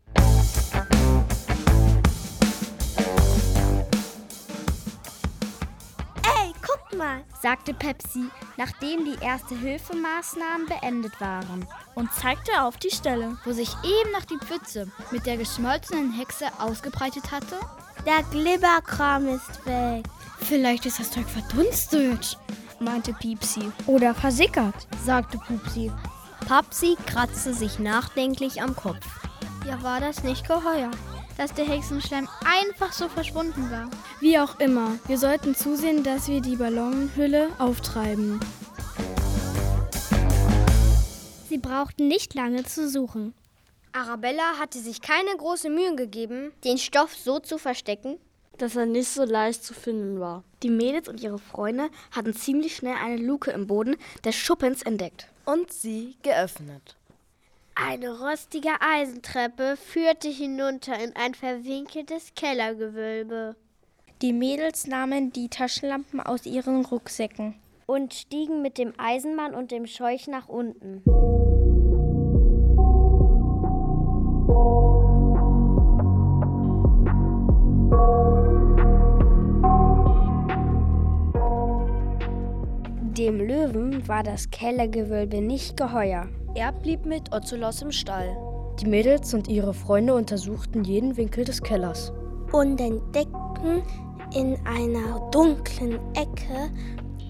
Mal, 6.99 7.23
sagte 7.41 7.73
Pepsi, 7.73 8.25
nachdem 8.57 9.05
die 9.05 9.23
Erste-Hilfemaßnahmen 9.23 10.67
beendet 10.67 11.19
waren 11.19 11.65
und 11.95 12.13
zeigte 12.13 12.61
auf 12.61 12.77
die 12.77 12.91
Stelle, 12.91 13.37
wo 13.45 13.53
sich 13.53 13.69
eben 13.83 14.11
noch 14.11 14.25
die 14.25 14.37
Pfütze 14.37 14.91
mit 15.09 15.25
der 15.25 15.37
geschmolzenen 15.37 16.11
Hexe 16.11 16.45
ausgebreitet 16.59 17.31
hatte. 17.31 17.55
Der 18.05 18.21
Glibberkram 18.29 19.29
ist 19.29 19.65
weg. 19.65 20.05
Vielleicht 20.41 20.85
ist 20.85 20.99
das 20.99 21.11
Zeug 21.11 21.25
verdunstet, 21.27 22.37
meinte 22.79 23.13
Piepsi. 23.13 23.71
Oder 23.87 24.13
versickert, 24.13 24.87
sagte 25.03 25.37
Pupsi. 25.37 25.91
Papsi 26.47 26.97
kratzte 27.05 27.53
sich 27.53 27.79
nachdenklich 27.79 28.61
am 28.61 28.75
Kopf. 28.75 29.05
Ja, 29.65 29.81
war 29.83 29.99
das 29.99 30.23
nicht 30.23 30.47
geheuer, 30.47 30.91
dass 31.39 31.53
der 31.53 31.65
Hexenschleim 31.65 32.27
einfach 32.43 32.91
so 32.91 33.07
verschwunden 33.07 33.71
war? 33.71 33.89
Wie 34.19 34.37
auch 34.37 34.59
immer, 34.59 34.99
wir 35.07 35.17
sollten 35.17 35.55
zusehen, 35.55 36.03
dass 36.03 36.27
wir 36.27 36.41
die 36.41 36.57
Ballonhülle 36.57 37.47
auftreiben. 37.59 38.41
Sie 41.47 41.57
brauchten 41.57 42.09
nicht 42.09 42.33
lange 42.33 42.65
zu 42.65 42.89
suchen. 42.89 43.33
Arabella 43.93 44.59
hatte 44.59 44.79
sich 44.79 45.01
keine 45.01 45.35
große 45.37 45.69
Mühe 45.69 45.95
gegeben, 45.95 46.51
den 46.65 46.77
Stoff 46.77 47.15
so 47.15 47.39
zu 47.39 47.57
verstecken, 47.57 48.17
dass 48.57 48.75
er 48.75 48.85
nicht 48.85 49.07
so 49.07 49.23
leicht 49.23 49.63
zu 49.63 49.73
finden 49.73 50.19
war. 50.19 50.43
Die 50.61 50.69
Mädels 50.69 51.07
und 51.07 51.21
ihre 51.21 51.39
Freunde 51.39 51.89
hatten 52.11 52.33
ziemlich 52.33 52.75
schnell 52.75 52.97
eine 53.01 53.15
Luke 53.15 53.49
im 53.51 53.65
Boden 53.65 53.95
des 54.25 54.35
Schuppens 54.35 54.81
entdeckt 54.81 55.27
und 55.45 55.71
sie 55.71 56.17
geöffnet. 56.21 56.97
Eine 57.81 58.19
rostige 58.19 58.71
Eisentreppe 58.81 59.77
führte 59.77 60.27
hinunter 60.27 61.01
in 61.01 61.15
ein 61.15 61.33
verwinkeltes 61.33 62.33
Kellergewölbe. 62.35 63.55
Die 64.21 64.33
Mädels 64.33 64.85
nahmen 64.85 65.31
die 65.31 65.47
Taschenlampen 65.47 66.19
aus 66.19 66.45
ihren 66.45 66.83
Rucksäcken 66.83 67.55
und 67.85 68.13
stiegen 68.13 68.61
mit 68.61 68.77
dem 68.77 68.93
Eisenmann 68.97 69.55
und 69.55 69.71
dem 69.71 69.87
Scheuch 69.87 70.27
nach 70.27 70.49
unten. 70.49 71.03
Dem 83.17 83.39
Löwen 83.39 84.05
war 84.07 84.23
das 84.23 84.51
Kellergewölbe 84.51 85.41
nicht 85.41 85.77
geheuer. 85.77 86.27
Er 86.55 86.71
blieb 86.71 87.05
mit 87.05 87.31
Ozelos 87.33 87.81
im 87.81 87.91
Stall. 87.91 88.35
Die 88.79 88.87
Mädels 88.87 89.33
und 89.33 89.47
ihre 89.47 89.73
Freunde 89.73 90.15
untersuchten 90.15 90.83
jeden 90.83 91.15
Winkel 91.15 91.45
des 91.45 91.61
Kellers. 91.61 92.11
Und 92.51 92.81
entdeckten 92.81 93.83
in 94.35 94.57
einer 94.65 95.29
dunklen 95.31 95.99
Ecke 96.15 96.71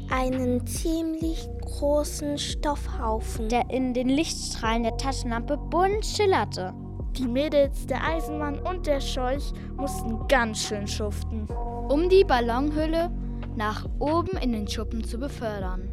einen 0.10 0.66
ziemlich 0.66 1.50
großen 1.62 2.38
Stoffhaufen, 2.38 3.50
der 3.50 3.70
in 3.70 3.94
den 3.94 4.08
Lichtstrahlen 4.08 4.84
der 4.84 4.98
Taschenlampe 4.98 5.58
bunt 5.58 6.06
schillerte. 6.06 6.74
Die 7.18 7.28
Mädels, 7.28 7.86
der 7.88 8.04
Eisenmann 8.04 8.60
und 8.60 8.88
der 8.88 9.02
Scheuch 9.02 9.52
mussten 9.76 10.28
ganz 10.28 10.60
schön 10.60 10.88
schuften, 10.88 11.48
um 11.90 12.08
die 12.08 12.24
Ballonhülle 12.24 13.12
nach 13.58 13.86
oben 14.00 14.38
in 14.38 14.54
den 14.54 14.68
Schuppen 14.68 15.04
zu 15.04 15.20
befördern. 15.20 15.90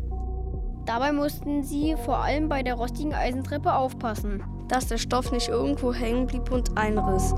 Dabei 0.86 1.10
mussten 1.10 1.64
sie 1.64 1.96
vor 2.04 2.18
allem 2.18 2.48
bei 2.48 2.62
der 2.62 2.74
rostigen 2.74 3.12
Eisentreppe 3.12 3.74
aufpassen, 3.74 4.44
dass 4.68 4.86
der 4.86 4.98
Stoff 4.98 5.32
nicht 5.32 5.48
irgendwo 5.48 5.92
hängen 5.92 6.28
blieb 6.28 6.52
und 6.52 6.78
einriss. 6.78 7.34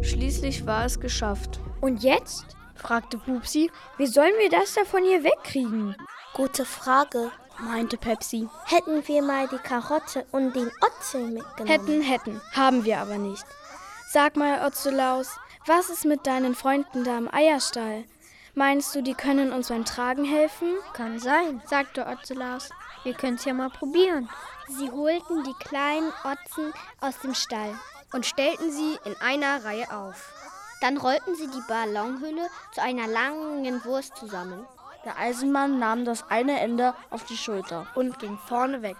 Schließlich 0.00 0.66
war 0.66 0.86
es 0.86 0.98
geschafft. 0.98 1.60
Und 1.82 2.02
jetzt? 2.02 2.46
fragte 2.74 3.18
Pupsi. 3.18 3.70
Wie 3.98 4.06
sollen 4.06 4.32
wir 4.38 4.48
das 4.48 4.72
da 4.72 4.84
von 4.86 5.04
hier 5.04 5.22
wegkriegen? 5.22 5.94
Gute 6.32 6.64
Frage, 6.64 7.30
meinte 7.58 7.98
Pepsi. 7.98 8.48
Hätten 8.64 9.06
wir 9.06 9.22
mal 9.22 9.48
die 9.48 9.58
Karotte 9.58 10.24
und 10.32 10.56
den 10.56 10.70
Otzel 10.80 11.28
mitgenommen? 11.28 11.68
Hätten, 11.68 12.00
hätten. 12.00 12.40
Haben 12.54 12.86
wir 12.86 13.00
aber 13.00 13.18
nicht. 13.18 13.44
Sag 14.08 14.36
mal, 14.36 14.66
Otzelaus, 14.66 15.28
was 15.66 15.90
ist 15.90 16.06
mit 16.06 16.26
deinen 16.26 16.54
Freunden 16.54 17.04
da 17.04 17.18
im 17.18 17.32
Eierstall? 17.32 18.04
Meinst 18.54 18.94
du, 18.94 19.02
die 19.02 19.14
können 19.14 19.52
uns 19.52 19.68
beim 19.68 19.84
Tragen 19.84 20.24
helfen? 20.24 20.74
Kann 20.92 21.20
sein, 21.20 21.62
sagte 21.66 22.06
Otzelaus. 22.06 22.70
Wir 23.04 23.14
können 23.14 23.36
es 23.36 23.44
ja 23.44 23.54
mal 23.54 23.70
probieren. 23.70 24.28
Sie 24.68 24.90
holten 24.90 25.44
die 25.44 25.64
kleinen 25.64 26.12
Otzen 26.24 26.72
aus 27.00 27.18
dem 27.20 27.34
Stall 27.34 27.78
und 28.12 28.26
stellten 28.26 28.72
sie 28.72 28.98
in 29.04 29.14
einer 29.20 29.64
Reihe 29.64 29.90
auf. 29.92 30.32
Dann 30.80 30.96
rollten 30.96 31.36
sie 31.36 31.46
die 31.46 31.62
Ballonhülle 31.68 32.48
zu 32.72 32.82
einer 32.82 33.06
langen 33.06 33.84
Wurst 33.84 34.16
zusammen. 34.16 34.66
Der 35.04 35.16
Eisenmann 35.16 35.78
nahm 35.78 36.04
das 36.04 36.28
eine 36.28 36.60
Ende 36.60 36.94
auf 37.10 37.24
die 37.24 37.36
Schulter 37.36 37.86
und 37.94 38.18
ging 38.18 38.36
vorne 38.48 38.82
weg. 38.82 38.96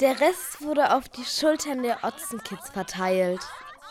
Der 0.00 0.18
Rest 0.18 0.62
wurde 0.62 0.94
auf 0.94 1.08
die 1.08 1.24
Schultern 1.24 1.82
der 1.82 2.02
Otzenkids 2.02 2.70
verteilt. 2.70 3.40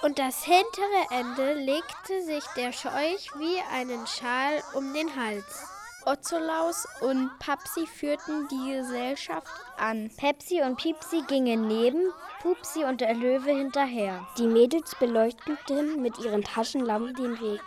Und 0.02 0.20
das 0.20 0.44
hintere 0.44 1.08
Ende 1.12 1.54
legte 1.54 2.24
sich 2.24 2.44
der 2.58 2.74
Scheuch 2.74 3.30
wie 3.38 3.58
einen 3.72 4.06
Schal 4.08 4.62
um 4.74 4.94
den 4.94 5.16
Hals. 5.16 5.66
Otzolaus 6.06 6.86
und 7.00 7.32
Papsi 7.39 7.88
führten 7.88 8.48
die 8.50 8.74
Gesellschaft 8.74 9.48
an. 9.78 10.12
Pepsi 10.18 10.62
und 10.62 10.76
Piepsi 10.78 11.24
gingen 11.28 11.68
neben, 11.68 12.12
Pupsi 12.41 12.84
und 12.84 13.00
der 13.00 13.14
Löwe 13.14 13.52
hinterher. 13.52 14.28
Die 14.38 14.48
Mädels 14.48 14.96
beleuchteten 14.96 16.02
mit 16.02 16.18
ihren 16.20 16.44
Taschenlampen 16.44 17.16
den 17.16 17.39
Weg. 17.39 17.62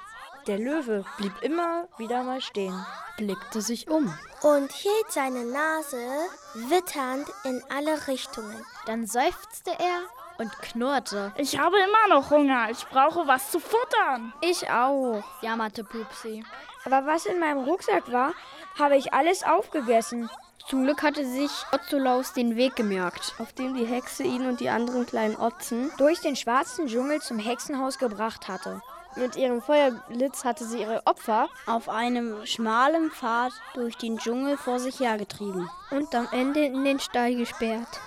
Der 0.47 0.59
Löwe 0.59 1.05
blieb 1.17 1.33
immer 1.43 1.89
wieder 1.99 2.23
mal 2.23 2.41
stehen, 2.41 2.87
blickte 3.17 3.61
sich 3.61 3.89
um 3.89 4.15
und 4.43 4.71
hielt 4.71 5.11
seine 5.11 5.45
Nase 5.45 6.07
witternd 6.55 7.27
in 7.45 7.63
alle 7.69 8.07
Richtungen. 8.07 8.65
Dann 8.85 9.07
seufzte 9.07 9.71
er 9.71 10.03
und 10.39 10.51
knurrte. 10.61 11.33
Ich 11.37 11.59
habe 11.59 11.77
immer 11.79 12.15
noch 12.15 12.31
Hunger. 12.31 12.69
Ich 12.71 12.87
brauche 12.87 13.27
was 13.27 13.51
zu 13.51 13.61
futtern. 13.61 14.33
Ich 14.41 14.71
auch, 14.71 15.23
jammerte 15.43 15.85
Pupsi. 15.85 16.45
Aber 16.85 17.07
was 17.07 17.27
in 17.27 17.41
meinem 17.41 17.65
Rucksack 17.65 18.13
war, 18.13 18.33
habe 18.79 18.97
ich 18.97 19.13
alles 19.13 19.43
aufgegessen. 19.43 20.29
Zum 20.69 20.83
Glück 20.83 21.03
hatte 21.03 21.25
sich 21.25 21.51
Otzolaus 21.73 22.33
den 22.33 22.57
Weg 22.57 22.75
gemerkt, 22.75 23.35
auf 23.39 23.53
dem 23.53 23.75
die 23.75 23.87
Hexe 23.87 24.25
ihn 24.25 24.49
und 24.49 24.59
die 24.59 24.69
anderen 24.69 25.07
kleinen 25.07 25.37
Otzen 25.37 25.93
durch 25.97 26.21
den 26.21 26.35
schwarzen 26.35 26.89
Dschungel 26.89 27.21
zum 27.21 27.39
Hexenhaus 27.39 27.99
gebracht 27.99 28.49
hatte. 28.49 28.83
Mit 29.15 29.37
ihrem 29.37 29.63
Feuerblitz 29.63 30.45
hatte 30.45 30.65
sie 30.65 30.81
ihre 30.81 31.07
Opfer 31.07 31.49
auf 31.67 31.89
einem 31.89 32.45
schmalen 32.45 33.11
Pfad 33.11 33.53
durch 33.75 33.97
den 33.97 34.19
Dschungel 34.19 34.59
vor 34.59 34.79
sich 34.79 35.01
hergetrieben 35.01 35.71
und 35.91 36.15
am 36.15 36.29
Ende 36.33 36.65
in 36.65 36.85
den 36.85 37.01
Stall 37.01 37.35
gesperrt. 37.35 38.01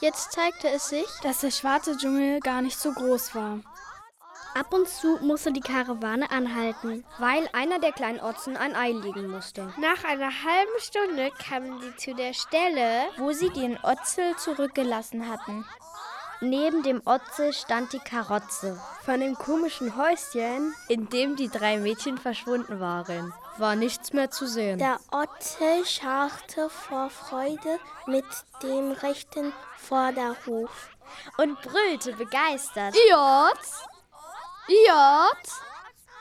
Jetzt 0.00 0.32
zeigte 0.32 0.68
es 0.68 0.88
sich, 0.88 1.08
dass 1.22 1.40
der 1.40 1.50
schwarze 1.50 1.96
Dschungel 1.96 2.40
gar 2.40 2.60
nicht 2.60 2.78
so 2.78 2.92
groß 2.92 3.34
war. 3.34 3.60
Ab 4.54 4.72
und 4.72 4.88
zu 4.88 5.18
musste 5.20 5.52
die 5.52 5.60
Karawane 5.60 6.30
anhalten, 6.30 7.04
weil 7.18 7.48
einer 7.52 7.78
der 7.78 7.92
kleinen 7.92 8.20
Otzen 8.20 8.56
ein 8.56 8.74
Ei 8.74 8.92
legen 8.92 9.30
musste. 9.30 9.72
Nach 9.78 10.04
einer 10.04 10.30
halben 10.30 10.80
Stunde 10.80 11.30
kamen 11.30 11.80
sie 11.80 11.94
zu 11.96 12.14
der 12.14 12.32
Stelle, 12.32 13.04
wo 13.18 13.32
sie 13.32 13.50
den 13.50 13.78
Otzel 13.82 14.34
zurückgelassen 14.36 15.28
hatten. 15.30 15.66
Neben 16.40 16.82
dem 16.82 17.00
Otze 17.06 17.52
stand 17.52 17.92
die 17.92 17.98
Karotze. 17.98 18.80
Von 19.04 19.20
dem 19.20 19.34
komischen 19.34 19.96
Häuschen, 19.96 20.74
in 20.88 21.08
dem 21.08 21.36
die 21.36 21.48
drei 21.48 21.78
Mädchen 21.78 22.18
verschwunden 22.18 22.80
waren, 22.80 23.32
war 23.58 23.76
nichts 23.76 24.12
mehr 24.12 24.30
zu 24.30 24.46
sehen. 24.46 24.78
Der 24.78 24.98
Otze 25.10 25.84
scharrte 25.84 26.68
vor 26.68 27.10
Freude 27.10 27.78
mit 28.06 28.24
dem 28.62 28.92
rechten 28.92 29.52
Vorderhof 29.76 30.90
und 31.38 31.60
brüllte 31.62 32.12
begeistert. 32.14 32.94
Iot! 32.94 33.58
Iot! 34.68 35.46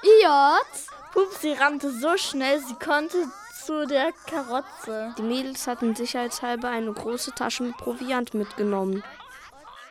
Iot! 0.04 1.12
Pupsi 1.14 1.54
rannte 1.54 1.92
so 1.92 2.18
schnell, 2.18 2.60
sie 2.60 2.76
konnte 2.76 3.26
zu 3.66 3.88
der 3.88 4.12
Karotze. 4.30 5.16
Die 5.18 5.24
Mädels 5.24 5.66
hatten 5.66 5.96
sicherheitshalber 5.96 6.70
eine 6.70 6.94
große 6.94 7.32
Tasche 7.32 7.64
mit 7.64 7.78
Proviant 7.78 8.34
mitgenommen. 8.34 9.04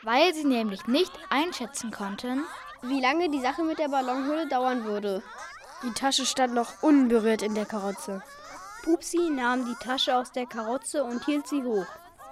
Weil 0.03 0.33
sie 0.33 0.45
nämlich 0.45 0.85
nicht 0.87 1.11
einschätzen 1.29 1.91
konnten, 1.91 2.45
wie 2.83 3.01
lange 3.01 3.29
die 3.29 3.41
Sache 3.41 3.63
mit 3.63 3.79
der 3.79 3.89
Ballonhülle 3.89 4.47
dauern 4.47 4.85
würde. 4.85 5.23
Die 5.85 5.93
Tasche 5.93 6.25
stand 6.25 6.55
noch 6.55 6.81
unberührt 6.81 7.43
in 7.43 7.53
der 7.53 7.65
Karotze. 7.65 8.23
Pupsi 8.83 9.29
nahm 9.29 9.65
die 9.67 9.85
Tasche 9.85 10.17
aus 10.17 10.31
der 10.31 10.47
Karotze 10.47 11.03
und 11.03 11.23
hielt 11.25 11.45
sie 11.45 11.61
hoch. 11.61 11.85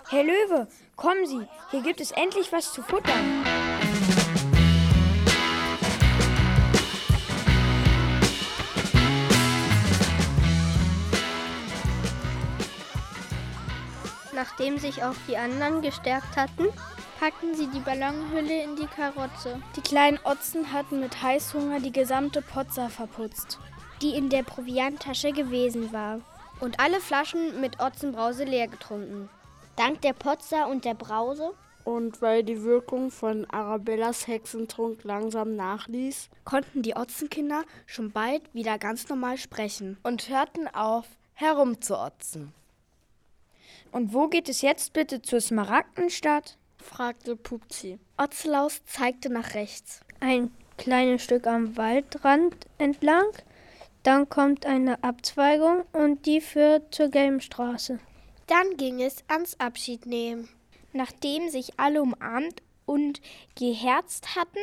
Herr 0.10 0.24
Löwe, 0.24 0.68
kommen 0.95 1.28
Sie, 1.28 1.47
hier 1.70 1.84
gibt 1.84 2.01
es 2.01 2.10
endlich 2.10 2.51
was 2.51 2.74
zu 2.74 2.82
futtern. 2.82 3.43
Nachdem 14.34 14.80
sich 14.80 15.04
auch 15.04 15.16
die 15.28 15.38
anderen 15.38 15.84
gestärkt 15.84 16.36
hatten, 16.36 16.70
packten 17.24 17.55
sie 17.55 17.67
die 17.67 17.80
Ballonhülle 17.80 18.63
in 18.63 18.76
die 18.76 18.86
Karotze. 18.86 19.57
Die 19.78 19.82
kleinen 19.82 20.19
Otzen 20.26 20.74
hatten 20.74 20.99
mit 20.99 21.21
Heißhunger 21.21 21.80
die 21.80 21.93
gesamte 21.93 22.41
Potza 22.41 22.89
verputzt, 22.89 23.59
die 24.01 24.09
in 24.09 24.28
der 24.28 24.43
Provianttasche 24.43 25.32
gewesen 25.32 25.93
war. 25.93 26.19
Und 26.59 26.82
alle 26.82 26.99
Flaschen 26.99 27.61
mit 27.61 27.80
Otzenbrause 27.80 28.43
leer 28.43 28.67
getrunken. 28.67 29.30
Dank 29.78 30.01
der 30.01 30.11
Potza 30.11 30.65
und 30.65 30.84
der 30.84 30.95
Brause 30.95 31.53
und 31.86 32.21
weil 32.21 32.43
die 32.43 32.61
Wirkung 32.61 33.09
von 33.09 33.49
Arabellas 33.49 34.28
Hexentrunk 34.28 35.05
langsam 35.05 35.55
nachließ, 35.55 36.30
konnten 36.43 36.82
die 36.82 36.97
Otzenkinder 36.97 37.63
schon 37.86 38.11
bald 38.11 38.53
wieder 38.53 38.78
ganz 38.78 39.07
normal 39.07 39.38
sprechen 39.38 39.95
und 40.03 40.28
hörten 40.28 40.67
auf, 40.67 41.05
herumzuotzen. 41.36 42.53
Und 43.93 44.13
wo 44.13 44.28
geht 44.28 44.49
es 44.49 44.61
jetzt 44.61 44.91
bitte 44.91 45.21
zur 45.21 45.39
Smaragdenstadt? 45.39 46.57
Fragte 46.84 47.36
Pupsi. 47.36 47.99
Otzelaus 48.17 48.81
zeigte 48.86 49.29
nach 49.29 49.55
rechts. 49.55 50.01
Ein 50.19 50.51
kleines 50.77 51.23
Stück 51.23 51.47
am 51.47 51.75
Waldrand 51.77 52.55
entlang. 52.77 53.27
Dann 54.03 54.29
kommt 54.29 54.65
eine 54.65 55.03
Abzweigung 55.03 55.84
und 55.93 56.25
die 56.25 56.41
führt 56.41 56.93
zur 56.93 57.09
gelben 57.09 57.41
Straße. 57.41 57.99
Dann 58.47 58.77
ging 58.77 59.01
es 59.01 59.23
ans 59.27 59.59
Abschiednehmen. 59.59 60.49
Nachdem 60.91 61.49
sich 61.49 61.79
alle 61.79 62.01
umarmt 62.01 62.61
und 62.86 63.21
geherzt 63.55 64.36
hatten, 64.36 64.59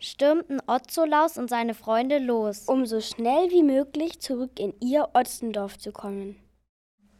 stürmten 0.00 0.60
Otzolaus 0.66 1.38
und 1.38 1.48
seine 1.48 1.74
Freunde 1.74 2.18
los, 2.18 2.64
um 2.66 2.84
so 2.86 3.00
schnell 3.00 3.50
wie 3.50 3.62
möglich 3.62 4.20
zurück 4.20 4.58
in 4.58 4.74
ihr 4.80 5.08
Otzendorf 5.14 5.78
zu 5.78 5.92
kommen. 5.92 6.36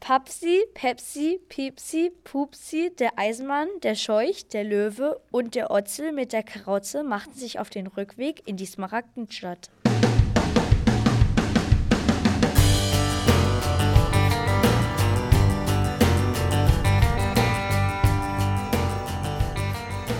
Papsi, 0.01 0.65
Pepsi, 0.73 1.41
Piepsi, 1.51 2.11
Pupsi, 2.25 2.91
der 2.99 3.19
Eisenmann, 3.19 3.69
der 3.83 3.95
Scheuch, 3.95 4.49
der 4.49 4.65
Löwe 4.65 5.21
und 5.31 5.55
der 5.55 5.71
Otzel 5.71 6.13
mit 6.13 6.33
der 6.33 6.43
Karotze 6.43 7.05
machten 7.05 7.35
sich 7.35 7.59
auf 7.59 7.69
den 7.69 7.87
Rückweg 7.87 8.43
in 8.47 8.57
die 8.57 8.65
Smaragdenstadt. 8.65 9.71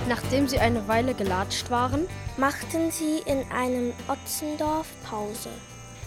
Nachdem 0.07 0.47
sie 0.47 0.59
eine 0.59 0.87
Weile 0.89 1.15
gelatscht 1.15 1.71
waren, 1.71 2.07
machten 2.37 2.91
sie 2.91 3.21
in 3.25 3.51
einem 3.51 3.95
Otzendorf 4.09 4.89
Pause. 5.09 5.49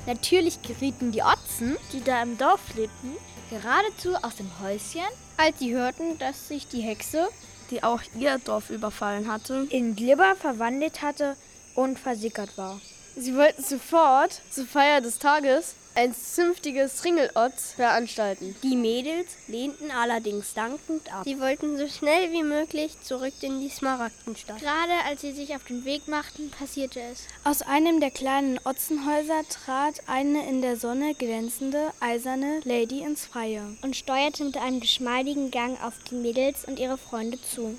Natürlich 0.05 0.61
gerieten 0.61 1.11
die 1.11 1.23
Otzen, 1.23 1.75
die 1.91 2.03
da 2.03 2.21
im 2.21 2.37
Dorf 2.37 2.75
lebten, 2.75 3.13
geradezu 3.53 4.15
aus 4.15 4.35
dem 4.35 4.49
Häuschen 4.61 5.05
Als 5.37 5.59
sie 5.59 5.73
hörten, 5.75 6.17
dass 6.17 6.47
sich 6.47 6.67
die 6.67 6.81
Hexe, 6.81 7.27
die 7.69 7.83
auch 7.83 8.01
ihr 8.19 8.39
Dorf 8.39 8.69
überfallen 8.69 9.31
hatte, 9.31 9.67
in 9.69 9.95
Glibber 9.95 10.35
verwandelt 10.35 11.01
hatte 11.01 11.35
und 11.75 11.99
versickert 11.99 12.57
war. 12.57 12.79
Sie 13.15 13.35
wollten 13.35 13.63
sofort 13.63 14.41
zur 14.49 14.65
Feier 14.65 15.01
des 15.01 15.19
Tages 15.19 15.75
ein 15.95 16.13
zünftiges 16.13 17.03
Ringelotz 17.03 17.73
veranstalten. 17.73 18.55
Die 18.63 18.75
Mädels 18.75 19.27
lehnten 19.47 19.91
allerdings 19.91 20.53
dankend 20.53 21.13
ab. 21.13 21.23
Sie 21.25 21.39
wollten 21.39 21.77
so 21.77 21.87
schnell 21.87 22.31
wie 22.31 22.43
möglich 22.43 22.99
zurück 23.01 23.33
in 23.41 23.59
die 23.59 23.69
Smaragdenstadt. 23.69 24.59
Gerade 24.59 24.93
als 25.07 25.21
sie 25.21 25.31
sich 25.31 25.55
auf 25.55 25.63
den 25.65 25.85
Weg 25.85 26.07
machten, 26.07 26.49
passierte 26.49 26.99
es. 27.01 27.25
Aus 27.43 27.61
einem 27.61 27.99
der 27.99 28.11
kleinen 28.11 28.59
Otzenhäuser 28.63 29.41
trat 29.49 30.01
eine 30.07 30.47
in 30.47 30.61
der 30.61 30.77
Sonne 30.77 31.13
glänzende, 31.15 31.91
eiserne 31.99 32.61
Lady 32.63 32.99
ins 32.99 33.25
Freie 33.25 33.63
und 33.81 33.95
steuerte 33.95 34.43
mit 34.43 34.57
einem 34.57 34.79
geschmeidigen 34.79 35.51
Gang 35.51 35.81
auf 35.83 35.93
die 36.09 36.15
Mädels 36.15 36.65
und 36.65 36.79
ihre 36.79 36.97
Freunde 36.97 37.39
zu. 37.41 37.75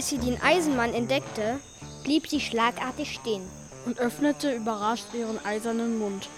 Als 0.00 0.08
sie 0.08 0.16
den 0.16 0.40
Eisenmann 0.40 0.94
entdeckte, 0.94 1.60
blieb 2.04 2.26
sie 2.26 2.40
schlagartig 2.40 3.12
stehen 3.12 3.46
und 3.84 3.98
öffnete 3.98 4.50
überrascht 4.50 5.12
ihren 5.12 5.38
eisernen 5.44 5.98
Mund. 5.98 6.30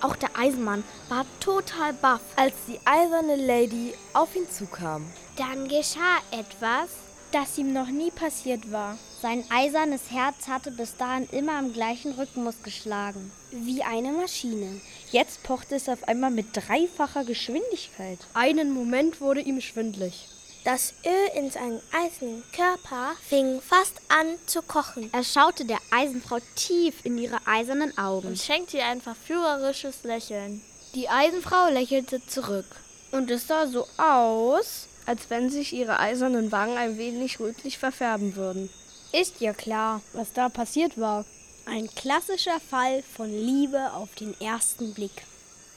Auch 0.00 0.16
der 0.16 0.36
Eisenmann 0.36 0.82
war 1.08 1.24
total 1.38 1.92
baff, 1.92 2.22
als 2.34 2.54
die 2.66 2.80
eiserne 2.84 3.36
Lady 3.36 3.94
auf 4.14 4.34
ihn 4.34 4.50
zukam. 4.50 5.06
Dann 5.36 5.68
geschah 5.68 6.18
etwas, 6.32 6.90
das 7.30 7.56
ihm 7.56 7.72
noch 7.72 7.86
nie 7.86 8.10
passiert 8.10 8.72
war. 8.72 8.98
Sein 9.22 9.44
eisernes 9.48 10.10
Herz 10.10 10.48
hatte 10.48 10.72
bis 10.72 10.96
dahin 10.96 11.28
immer 11.30 11.52
am 11.52 11.72
gleichen 11.72 12.14
Rhythmus 12.14 12.64
geschlagen, 12.64 13.30
wie 13.52 13.84
eine 13.84 14.10
Maschine. 14.10 14.80
Jetzt 15.12 15.44
pochte 15.44 15.76
es 15.76 15.88
auf 15.88 16.02
einmal 16.08 16.32
mit 16.32 16.46
dreifacher 16.52 17.24
Geschwindigkeit. 17.24 18.18
Einen 18.34 18.72
Moment 18.72 19.20
wurde 19.20 19.40
ihm 19.40 19.60
schwindlig. 19.60 20.26
Das 20.64 20.94
Öl 21.04 21.38
in 21.38 21.50
seinem 21.50 21.78
eisernen 21.92 22.42
Körper 22.56 23.12
fing 23.28 23.60
fast 23.60 24.00
an 24.08 24.38
zu 24.46 24.62
kochen. 24.62 25.10
Er 25.12 25.22
schaute 25.22 25.66
der 25.66 25.78
Eisenfrau 25.90 26.38
tief 26.56 27.04
in 27.04 27.18
ihre 27.18 27.46
eisernen 27.46 27.96
Augen 27.98 28.28
und 28.28 28.38
schenkte 28.38 28.78
ihr 28.78 28.86
ein 28.86 29.02
verführerisches 29.02 30.04
Lächeln. 30.04 30.62
Die 30.94 31.10
Eisenfrau 31.10 31.68
lächelte 31.68 32.26
zurück. 32.26 32.64
Und 33.12 33.30
es 33.30 33.46
sah 33.46 33.66
so 33.66 33.86
aus, 33.98 34.88
als 35.04 35.28
wenn 35.28 35.50
sich 35.50 35.74
ihre 35.74 36.00
eisernen 36.00 36.50
Wangen 36.50 36.78
ein 36.78 36.96
wenig 36.96 37.40
rötlich 37.40 37.76
verfärben 37.76 38.34
würden. 38.34 38.70
Ist 39.12 39.42
ja 39.42 39.52
klar, 39.52 40.00
was 40.14 40.32
da 40.32 40.48
passiert 40.48 40.98
war. 40.98 41.26
Ein 41.66 41.94
klassischer 41.94 42.58
Fall 42.70 43.02
von 43.14 43.30
Liebe 43.30 43.92
auf 43.92 44.14
den 44.14 44.34
ersten 44.40 44.94
Blick. 44.94 45.24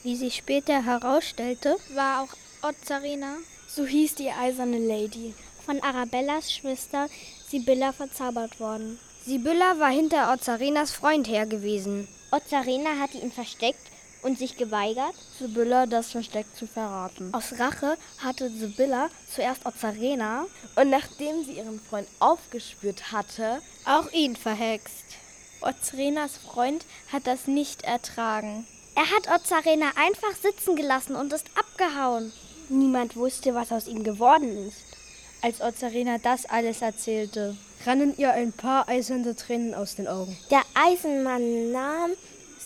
Wie 0.02 0.16
sich 0.16 0.36
später 0.36 0.82
herausstellte, 0.82 1.76
war 1.94 2.22
auch 2.22 2.66
Ozarina 2.66 3.36
so 3.68 3.86
hieß 3.86 4.16
die 4.16 4.30
eiserne 4.30 4.78
Lady. 4.78 5.34
Von 5.64 5.80
Arabellas 5.82 6.52
Schwester 6.52 7.08
Sibylla 7.48 7.92
verzaubert 7.92 8.58
worden. 8.58 8.98
Sibylla 9.24 9.78
war 9.78 9.90
hinter 9.90 10.32
Ozarinas 10.32 10.92
Freund 10.92 11.28
her 11.28 11.46
gewesen. 11.46 12.08
Ozarina 12.30 12.98
hatte 12.98 13.18
ihn 13.18 13.30
versteckt 13.30 13.86
und 14.22 14.38
sich 14.38 14.56
geweigert, 14.56 15.14
Sibylla 15.38 15.86
das 15.86 16.10
Versteck 16.10 16.46
zu 16.56 16.66
verraten. 16.66 17.32
Aus 17.32 17.58
Rache 17.58 17.96
hatte 18.18 18.50
Sibylla 18.50 19.10
zuerst 19.34 19.66
Ozarena 19.66 20.46
und 20.76 20.90
nachdem 20.90 21.44
sie 21.44 21.52
ihren 21.52 21.80
Freund 21.80 22.08
aufgespürt 22.18 23.12
hatte, 23.12 23.60
auch 23.84 24.10
ihn 24.12 24.36
verhext. 24.36 25.04
Ozarenas 25.60 26.38
Freund 26.38 26.84
hat 27.12 27.26
das 27.26 27.46
nicht 27.46 27.82
ertragen. 27.82 28.66
Er 28.94 29.10
hat 29.10 29.28
Ozarena 29.28 29.92
einfach 29.96 30.34
sitzen 30.40 30.76
gelassen 30.76 31.16
und 31.16 31.32
ist 31.32 31.46
abgehauen. 31.54 32.32
Niemand 32.68 33.16
wusste, 33.16 33.54
was 33.54 33.72
aus 33.72 33.88
ihm 33.88 34.04
geworden 34.04 34.68
ist. 34.68 34.76
Als 35.40 35.60
Ozarena 35.60 36.18
das 36.18 36.46
alles 36.46 36.82
erzählte, 36.82 37.56
rannen 37.86 38.14
ihr 38.16 38.32
ein 38.32 38.52
paar 38.52 38.88
eiserne 38.88 39.36
Tränen 39.36 39.74
aus 39.74 39.94
den 39.94 40.08
Augen. 40.08 40.36
Der 40.50 40.62
Eisenmann 40.74 41.72
nahm 41.72 42.10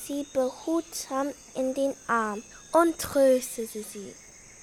sie 0.06 0.26
behutsam 0.32 1.28
in 1.54 1.74
den 1.74 1.94
Arm 2.06 2.42
und 2.72 2.98
tröstete 2.98 3.82
sie. 3.82 4.14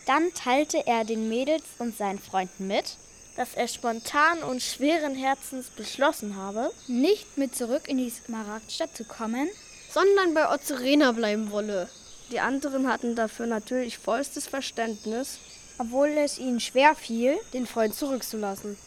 Dann 0.05 0.33
teilte 0.33 0.85
er 0.87 1.05
den 1.05 1.29
Mädels 1.29 1.63
und 1.77 1.95
seinen 1.95 2.19
Freunden 2.19 2.67
mit, 2.67 2.97
dass 3.37 3.53
er 3.53 3.67
spontan 3.67 4.43
und 4.43 4.61
schweren 4.61 5.15
Herzens 5.15 5.67
beschlossen 5.69 6.35
habe, 6.35 6.71
nicht 6.87 7.37
mit 7.37 7.55
zurück 7.55 7.87
in 7.87 7.97
die 7.97 8.09
Smaragdstadt 8.09 8.97
zu 8.97 9.05
kommen, 9.05 9.47
sondern 9.93 10.33
bei 10.33 10.51
Ozarena 10.53 11.11
bleiben 11.11 11.51
wolle. 11.51 11.89
Die 12.31 12.39
anderen 12.39 12.87
hatten 12.87 13.15
dafür 13.15 13.47
natürlich 13.47 13.97
vollstes 13.97 14.47
Verständnis, 14.47 15.39
obwohl 15.79 16.09
es 16.09 16.37
ihnen 16.37 16.59
schwer 16.59 16.93
fiel, 16.93 17.39
den 17.53 17.65
Freund 17.65 17.95
zurückzulassen. 17.95 18.77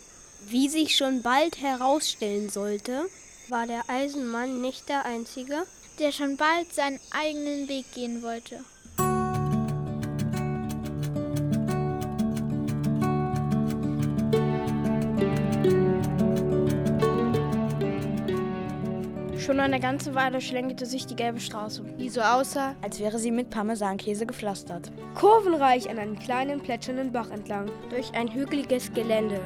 Wie 0.47 0.69
sich 0.69 0.97
schon 0.97 1.23
bald 1.23 1.61
herausstellen 1.61 2.51
sollte, 2.51 3.09
war 3.49 3.67
der 3.67 3.89
Eisenmann 3.89 4.61
nicht 4.61 4.89
der 4.89 5.05
Einzige, 5.05 5.65
der 5.99 6.13
schon 6.13 6.37
bald 6.37 6.73
seinen 6.73 7.01
eigenen 7.11 7.69
Weg 7.69 7.93
gehen 7.93 8.23
wollte. 8.23 8.65
Schon 19.45 19.59
eine 19.59 19.81
ganze 19.81 20.15
Weile 20.15 20.41
schlängelte 20.41 20.87
sich 20.87 21.05
die 21.05 21.17
gelbe 21.17 21.41
Straße, 21.41 21.83
die 21.99 22.09
so 22.09 22.21
aussah, 22.21 22.77
als 22.81 23.01
wäre 23.01 23.19
sie 23.19 23.33
mit 23.33 23.51
Parmesankäse 23.51 24.25
gepflastert. 24.25 24.93
Kurvenreich 25.17 25.91
an 25.91 25.99
einem 25.99 26.17
kleinen 26.17 26.61
plätschernden 26.61 27.11
Bach 27.11 27.29
entlang, 27.29 27.69
durch 27.91 28.15
ein 28.15 28.33
hügeliges 28.33 28.93
Gelände. 28.93 29.41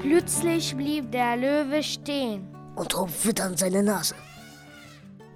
Plötzlich 0.00 0.76
blieb 0.76 1.10
der 1.10 1.36
Löwe 1.36 1.82
stehen 1.82 2.46
und 2.76 2.96
hob 2.96 3.10
witternd 3.24 3.58
seine 3.58 3.82
Nase. 3.82 4.14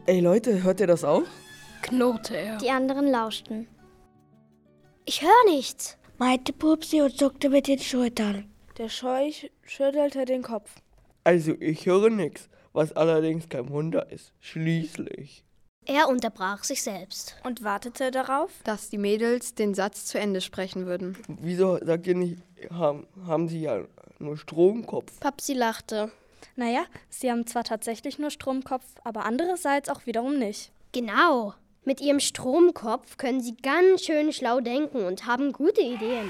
Ey 0.06 0.20
Leute, 0.20 0.62
hört 0.62 0.78
ihr 0.78 0.86
das 0.86 1.02
auch? 1.02 1.24
knurrte 1.82 2.36
er. 2.36 2.58
Die 2.58 2.70
anderen 2.70 3.10
lauschten. 3.10 3.66
Ich 5.08 5.22
höre 5.22 5.44
nichts, 5.46 5.96
meinte 6.18 6.52
Pupsi 6.52 7.00
und 7.00 7.16
zuckte 7.16 7.48
mit 7.48 7.66
den 7.66 7.78
Schultern. 7.78 8.44
Der 8.76 8.90
Scheuch 8.90 9.50
schüttelte 9.62 10.26
den 10.26 10.42
Kopf. 10.42 10.70
Also 11.24 11.54
ich 11.60 11.86
höre 11.86 12.10
nichts, 12.10 12.50
was 12.74 12.92
allerdings 12.92 13.48
kein 13.48 13.70
Wunder 13.70 14.12
ist. 14.12 14.34
Schließlich. 14.40 15.44
Er 15.86 16.10
unterbrach 16.10 16.62
sich 16.62 16.82
selbst 16.82 17.36
und 17.42 17.64
wartete 17.64 18.10
darauf, 18.10 18.50
dass 18.64 18.90
die 18.90 18.98
Mädels 18.98 19.54
den 19.54 19.72
Satz 19.72 20.04
zu 20.04 20.20
Ende 20.20 20.42
sprechen 20.42 20.84
würden. 20.84 21.16
Wieso 21.26 21.78
sagt 21.82 22.06
ihr 22.06 22.14
nicht, 22.14 22.42
haben, 22.70 23.06
haben 23.26 23.48
sie 23.48 23.62
ja 23.62 23.84
nur 24.18 24.36
Stromkopf? 24.36 25.20
Papsi 25.20 25.54
lachte. 25.54 26.12
Naja, 26.54 26.84
sie 27.08 27.30
haben 27.30 27.46
zwar 27.46 27.64
tatsächlich 27.64 28.18
nur 28.18 28.30
Stromkopf, 28.30 28.84
aber 29.04 29.24
andererseits 29.24 29.88
auch 29.88 30.04
wiederum 30.04 30.38
nicht. 30.38 30.70
Genau. 30.92 31.54
Mit 31.88 32.02
ihrem 32.02 32.20
Stromkopf 32.20 33.16
können 33.16 33.40
sie 33.40 33.56
ganz 33.56 34.04
schön 34.04 34.30
schlau 34.30 34.60
denken 34.60 35.06
und 35.06 35.24
haben 35.24 35.52
gute 35.52 35.80
Ideen. 35.80 36.28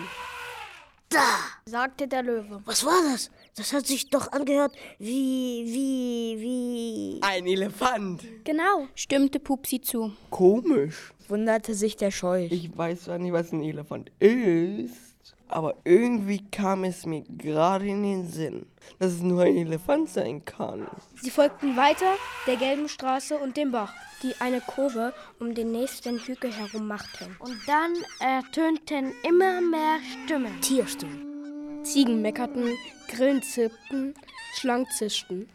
Da, 1.08 1.34
sagte 1.66 2.06
der 2.06 2.22
Löwe. 2.22 2.62
Was 2.64 2.84
war 2.84 3.02
das? 3.10 3.28
Das 3.56 3.72
hat 3.72 3.84
sich 3.84 4.08
doch 4.08 4.30
angehört 4.30 4.76
wie, 5.00 5.64
wie, 5.66 6.40
wie. 6.40 7.20
Ein 7.22 7.48
Elefant. 7.48 8.22
Genau, 8.44 8.86
stimmte 8.94 9.40
Pupsi 9.40 9.80
zu. 9.80 10.12
Komisch, 10.30 11.12
wunderte 11.26 11.74
sich 11.74 11.96
der 11.96 12.12
Scheuch. 12.12 12.52
Ich 12.52 12.78
weiß 12.78 13.06
zwar 13.06 13.18
nicht, 13.18 13.32
was 13.32 13.50
ein 13.50 13.64
Elefant 13.64 14.12
ist, 14.20 15.34
aber 15.48 15.74
irgendwie 15.82 16.48
kam 16.52 16.84
es 16.84 17.04
mir 17.04 17.24
gerade 17.36 17.88
in 17.88 18.04
den 18.04 18.28
Sinn, 18.28 18.66
dass 19.00 19.14
es 19.14 19.22
nur 19.22 19.42
ein 19.42 19.56
Elefant 19.56 20.08
sein 20.08 20.44
kann. 20.44 20.86
Sie 21.20 21.30
folgten 21.30 21.76
weiter 21.76 22.14
der 22.46 22.54
gelben 22.54 22.88
Straße 22.88 23.36
und 23.36 23.56
dem 23.56 23.72
Bach, 23.72 23.92
die 24.22 24.34
eine 24.40 24.60
Kurve 24.60 25.14
um 25.38 25.54
den 25.54 25.72
nächsten 25.72 26.18
Hügel 26.18 26.52
herum 26.52 26.86
machten. 26.86 27.36
Und 27.38 27.56
dann 27.66 27.94
ertönten 28.20 29.12
immer 29.22 29.60
mehr 29.60 29.98
Stimmen. 30.24 30.60
Tierstimmen. 30.60 31.84
Ziegen 31.84 32.20
meckerten, 32.20 32.76
Grillen 33.08 33.42
zirpten, 33.42 34.14
Schlangen 34.54 34.88
zischten. 34.90 35.48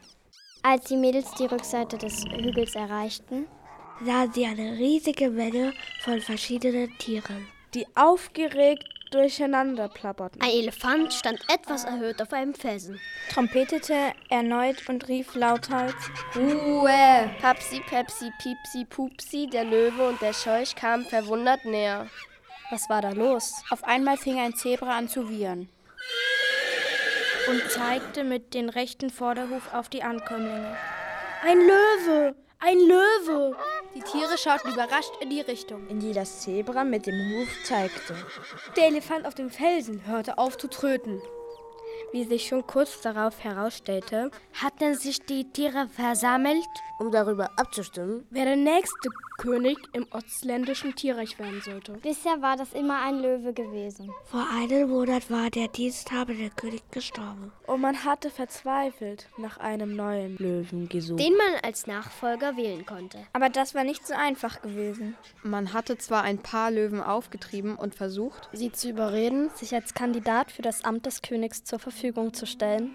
Als 0.61 0.85
die 0.85 0.97
Mädels 0.97 1.31
die 1.37 1.45
Rückseite 1.45 1.97
des 1.97 2.23
Hügels 2.25 2.75
erreichten, 2.75 3.47
sahen 4.03 4.31
sie 4.33 4.45
eine 4.45 4.77
riesige 4.77 5.29
Menge 5.29 5.73
von 6.01 6.21
verschiedenen 6.21 6.97
Tieren, 6.97 7.47
die 7.73 7.85
aufgeregt 7.95 8.85
durcheinander 9.13 9.89
plapperten. 9.89 10.41
Ein 10.41 10.49
Elefant 10.49 11.13
stand 11.13 11.39
etwas 11.49 11.83
erhöht 11.83 12.21
auf 12.21 12.33
einem 12.33 12.53
Felsen, 12.53 12.99
trompetete 13.31 14.13
erneut 14.29 14.87
und 14.89 15.07
rief 15.07 15.35
lauthals: 15.35 15.95
Ruhe! 16.35 17.29
Papsi, 17.41 17.81
Pepsi, 17.81 18.31
Piepsi, 18.41 18.85
Pupsi, 18.85 19.47
der 19.47 19.65
Löwe 19.65 20.09
und 20.09 20.21
der 20.21 20.33
Scheuch 20.33 20.75
kamen 20.75 21.05
verwundert 21.05 21.65
näher. 21.65 22.07
Was 22.71 22.89
war 22.89 23.01
da 23.01 23.11
los? 23.11 23.53
Auf 23.69 23.83
einmal 23.83 24.17
fing 24.17 24.39
ein 24.39 24.55
Zebra 24.55 24.97
an 24.97 25.07
zu 25.07 25.29
wiehern 25.29 25.69
und 27.47 27.69
zeigte 27.69 28.23
mit 28.23 28.53
dem 28.53 28.69
rechten 28.69 29.09
Vorderhuf 29.09 29.73
auf 29.73 29.89
die 29.89 30.03
Ankömmlinge. 30.03 30.75
Ein 31.43 31.59
Löwe! 31.59 32.35
Ein 32.59 32.79
Löwe! 32.79 33.55
Die 33.95 34.01
Tiere 34.01 34.37
schauten 34.37 34.73
überrascht 34.73 35.13
in 35.21 35.29
die 35.29 35.41
Richtung, 35.41 35.87
in 35.87 35.99
die 35.99 36.13
das 36.13 36.41
Zebra 36.41 36.83
mit 36.83 37.05
dem 37.05 37.13
Huf 37.13 37.47
zeigte. 37.63 38.15
Der 38.75 38.87
Elefant 38.87 39.27
auf 39.27 39.35
dem 39.35 39.51
Felsen 39.51 40.07
hörte 40.07 40.37
auf 40.39 40.57
zu 40.57 40.67
tröten. 40.67 41.21
Wie 42.11 42.23
sich 42.23 42.47
schon 42.47 42.65
kurz 42.65 43.01
darauf 43.01 43.43
herausstellte, 43.43 44.31
hatten 44.53 44.95
sich 44.95 45.19
die 45.25 45.51
Tiere 45.51 45.87
versammelt, 45.89 46.65
um 46.99 47.11
darüber 47.11 47.51
abzustimmen, 47.57 48.25
wer 48.31 48.45
der 48.45 48.55
nächste 48.55 49.09
König 49.37 49.77
im 49.93 50.05
ostländischen 50.11 50.95
Tierreich 50.95 51.39
werden 51.39 51.61
sollte. 51.61 51.93
Bisher 51.93 52.41
war 52.41 52.55
das 52.55 52.73
immer 52.73 53.01
ein 53.01 53.19
Löwe 53.19 53.53
gewesen. 53.53 54.11
Vor 54.25 54.45
einem 54.53 54.89
Monat 54.89 55.29
war 55.29 55.49
der 55.49 55.67
Diensthaber 55.67 56.33
der 56.33 56.49
König 56.49 56.81
gestorben. 56.91 57.51
Und 57.67 57.81
man 57.81 58.03
hatte 58.03 58.29
verzweifelt 58.29 59.27
nach 59.37 59.57
einem 59.57 59.95
neuen 59.95 60.37
Löwen 60.37 60.87
gesucht. 60.87 61.19
Den 61.19 61.35
man 61.35 61.59
als 61.63 61.87
Nachfolger 61.87 62.57
wählen 62.57 62.85
konnte. 62.85 63.19
Aber 63.33 63.49
das 63.49 63.75
war 63.75 63.83
nicht 63.83 64.05
so 64.05 64.13
einfach 64.13 64.61
gewesen. 64.61 65.15
Man 65.41 65.73
hatte 65.73 65.97
zwar 65.97 66.23
ein 66.23 66.37
paar 66.37 66.71
Löwen 66.71 67.01
aufgetrieben 67.01 67.75
und 67.75 67.95
versucht, 67.95 68.49
sie 68.53 68.71
zu 68.71 68.89
überreden, 68.89 69.49
sich 69.55 69.73
als 69.73 69.93
Kandidat 69.93 70.51
für 70.51 70.61
das 70.61 70.83
Amt 70.83 71.05
des 71.05 71.21
Königs 71.21 71.63
zur 71.63 71.79
Verfügung 71.79 72.33
zu 72.33 72.45
stellen. 72.45 72.91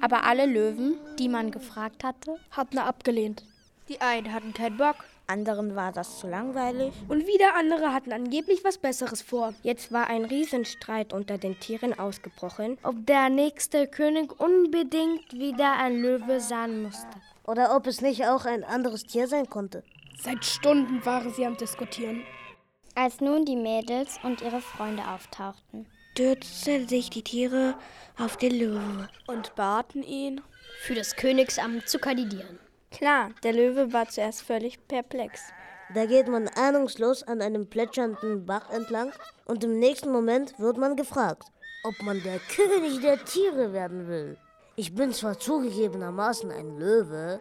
Aber 0.00 0.24
alle 0.24 0.46
Löwen, 0.46 0.96
die 1.18 1.28
man 1.28 1.50
gefragt 1.50 2.04
hatte, 2.04 2.36
hatten 2.50 2.78
abgelehnt. 2.78 3.44
Die 3.88 4.00
einen 4.00 4.32
hatten 4.32 4.54
keinen 4.54 4.76
Bock, 4.76 4.96
anderen 5.30 5.76
war 5.76 5.92
das 5.92 6.18
zu 6.18 6.26
langweilig 6.26 6.92
und 7.08 7.26
wieder 7.26 7.54
andere 7.56 7.94
hatten 7.94 8.12
angeblich 8.12 8.64
was 8.64 8.78
Besseres 8.78 9.22
vor. 9.22 9.54
Jetzt 9.62 9.92
war 9.92 10.08
ein 10.08 10.24
Riesenstreit 10.24 11.12
unter 11.12 11.38
den 11.38 11.58
Tieren 11.60 11.98
ausgebrochen, 11.98 12.78
ob 12.82 13.06
der 13.06 13.30
nächste 13.30 13.86
König 13.86 14.38
unbedingt 14.38 15.32
wieder 15.32 15.78
ein 15.78 16.02
Löwe 16.02 16.40
sein 16.40 16.82
musste. 16.82 17.06
Oder 17.44 17.74
ob 17.74 17.86
es 17.86 18.00
nicht 18.00 18.26
auch 18.26 18.44
ein 18.44 18.64
anderes 18.64 19.04
Tier 19.04 19.26
sein 19.26 19.48
konnte. 19.48 19.82
Seit 20.22 20.44
Stunden 20.44 21.04
waren 21.06 21.32
sie 21.32 21.46
am 21.46 21.56
Diskutieren. 21.56 22.22
Als 22.94 23.20
nun 23.20 23.44
die 23.44 23.56
Mädels 23.56 24.18
und 24.22 24.42
ihre 24.42 24.60
Freunde 24.60 25.02
auftauchten, 25.08 25.86
stürzten 26.12 26.86
sich 26.86 27.08
die 27.08 27.22
Tiere 27.22 27.74
auf 28.18 28.36
den 28.36 28.58
Löwe 28.58 29.08
und 29.26 29.54
baten 29.54 30.02
ihn, 30.02 30.42
für 30.82 30.94
das 30.94 31.16
Königsamt 31.16 31.88
zu 31.88 31.98
kandidieren. 31.98 32.58
Klar, 32.90 33.30
der 33.42 33.52
Löwe 33.52 33.92
war 33.92 34.08
zuerst 34.08 34.42
völlig 34.42 34.86
perplex. 34.88 35.40
Da 35.94 36.06
geht 36.06 36.28
man 36.28 36.48
ahnungslos 36.48 37.22
an 37.22 37.40
einem 37.40 37.68
plätschernden 37.68 38.46
Bach 38.46 38.70
entlang 38.70 39.12
und 39.46 39.64
im 39.64 39.78
nächsten 39.78 40.12
Moment 40.12 40.58
wird 40.58 40.76
man 40.76 40.96
gefragt, 40.96 41.44
ob 41.84 42.00
man 42.02 42.22
der 42.22 42.38
König 42.38 43.00
der 43.00 43.24
Tiere 43.24 43.72
werden 43.72 44.06
will. 44.06 44.38
Ich 44.76 44.94
bin 44.94 45.12
zwar 45.12 45.38
zugegebenermaßen 45.38 46.50
ein 46.50 46.78
Löwe, 46.78 47.40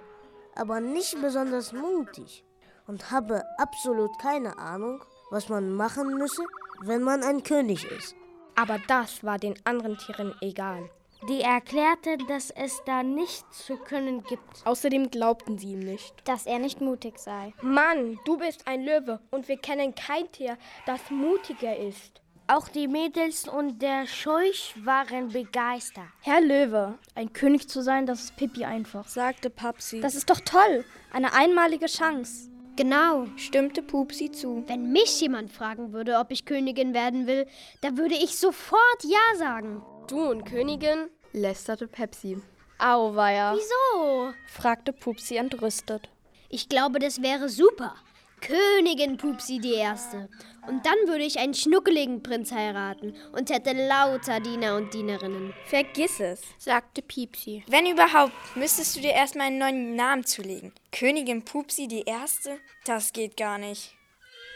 aber 0.56 0.80
nicht 0.80 1.22
besonders 1.22 1.74
mutig 1.74 2.44
und 2.88 3.12
habe 3.12 3.44
absolut 3.58 4.18
keine 4.20 4.58
Ahnung, 4.58 5.04
was 5.30 5.48
man 5.48 5.74
machen 5.74 6.18
müsse, 6.18 6.44
wenn 6.84 7.04
man 7.04 7.24
ein 7.24 7.44
König 7.44 7.86
ist. 7.92 8.16
Aber 8.56 8.80
das 8.88 9.24
war 9.24 9.38
den 9.38 9.56
anderen 9.64 9.98
Tieren 9.98 10.34
egal. 10.42 10.90
Die 11.28 11.42
erklärten, 11.42 12.26
dass 12.28 12.50
es 12.50 12.82
da 12.86 13.04
nichts 13.04 13.66
zu 13.66 13.76
können 13.76 14.24
gibt. 14.24 14.66
Außerdem 14.66 15.12
glaubten 15.12 15.58
sie 15.58 15.74
ihm 15.74 15.80
nicht, 15.80 16.14
dass 16.24 16.46
er 16.46 16.60
nicht 16.60 16.80
mutig 16.80 17.20
sei. 17.20 17.54
Mann, 17.62 18.18
du 18.26 18.38
bist 18.38 18.66
ein 18.68 18.84
Löwe 18.84 19.20
und 19.30 19.48
wir 19.50 19.58
kennen 19.58 19.94
kein 19.96 20.32
Tier, 20.32 20.58
das 20.86 21.02
mutiger 21.10 21.76
ist. 21.76 22.22
Auch 22.48 22.68
die 22.68 22.88
Mädels 22.88 23.48
und 23.48 23.80
der 23.80 24.08
Scheuch 24.08 24.74
waren 24.84 25.28
begeistert. 25.28 26.06
Herr 26.22 26.42
Löwe, 26.42 26.98
ein 27.14 27.32
König 27.32 27.70
zu 27.70 27.84
sein, 27.84 28.06
das 28.08 28.24
ist 28.24 28.38
Pippi 28.38 28.66
einfach, 28.66 29.08
sagte 29.08 29.50
Papsi. 29.50 30.00
Das 30.00 30.16
ist 30.16 30.30
doch 30.30 30.40
toll, 30.40 30.84
eine 31.12 31.34
einmalige 31.34 31.86
Chance. 31.86 32.50
Genau, 32.76 33.28
stimmte 33.36 33.84
Pupsi 33.84 34.32
zu. 34.32 34.64
Wenn 34.68 34.94
mich 34.94 35.20
jemand 35.20 35.52
fragen 35.52 35.92
würde, 35.92 36.18
ob 36.18 36.32
ich 36.32 36.46
Königin 36.46 36.94
werden 36.94 37.28
will, 37.28 37.46
da 37.82 37.98
würde 37.98 38.16
ich 38.16 38.40
sofort 38.40 39.04
Ja 39.04 39.38
sagen. 39.38 39.84
Du 40.10 40.28
und 40.28 40.44
Königin? 40.44 41.12
lästerte 41.34 41.88
Pepsi. 41.88 42.42
Auweia. 42.80 43.54
Wieso? 43.54 44.34
fragte 44.48 44.92
Pupsi 44.92 45.36
entrüstet. 45.36 46.10
Ich 46.50 46.68
glaube, 46.68 46.98
das 46.98 47.22
wäre 47.22 47.48
super. 47.48 47.94
Königin 48.42 49.18
Pupsi 49.18 49.60
die 49.60 49.76
Erste. 49.76 50.28
Und 50.68 50.84
dann 50.84 50.96
würde 51.06 51.26
ich 51.26 51.38
einen 51.38 51.54
schnuckeligen 51.54 52.24
Prinz 52.24 52.52
heiraten 52.52 53.14
und 53.34 53.52
hätte 53.52 53.74
lauter 53.74 54.40
Diener 54.40 54.78
und 54.78 54.92
Dienerinnen. 54.96 55.54
Vergiss 55.68 56.20
es, 56.20 56.42
sagte 56.58 57.04
Piepsi. 57.04 57.64
Wenn 57.68 57.86
überhaupt, 57.86 58.34
müsstest 58.56 58.96
du 58.96 59.02
dir 59.02 59.12
erstmal 59.12 59.48
einen 59.48 59.60
neuen 59.60 59.96
Namen 59.96 60.26
zulegen. 60.26 60.74
Königin 60.92 61.46
Pupsi 61.46 61.88
die 61.88 62.02
Erste? 62.02 62.58
Das 62.84 63.14
geht 63.14 63.38
gar 63.38 63.60
nicht. 63.60 63.94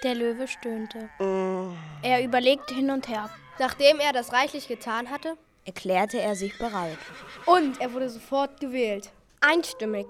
Der 0.02 0.16
Löwe 0.16 0.48
stöhnte. 0.48 1.10
Oh. 1.20 1.72
Er 2.02 2.24
überlegte 2.24 2.74
hin 2.74 2.90
und 2.90 3.08
her. 3.08 3.30
Nachdem 3.60 4.00
er 4.00 4.14
das 4.14 4.34
reichlich 4.34 4.68
getan 4.68 5.10
hatte, 5.10 5.38
erklärte 5.66 6.20
er 6.20 6.36
sich 6.36 6.58
bereit. 6.58 6.98
Und 7.46 7.80
er 7.80 7.94
wurde 7.94 8.10
sofort 8.10 8.60
gewählt. 8.60 9.12
Einstimmig. 9.42 10.08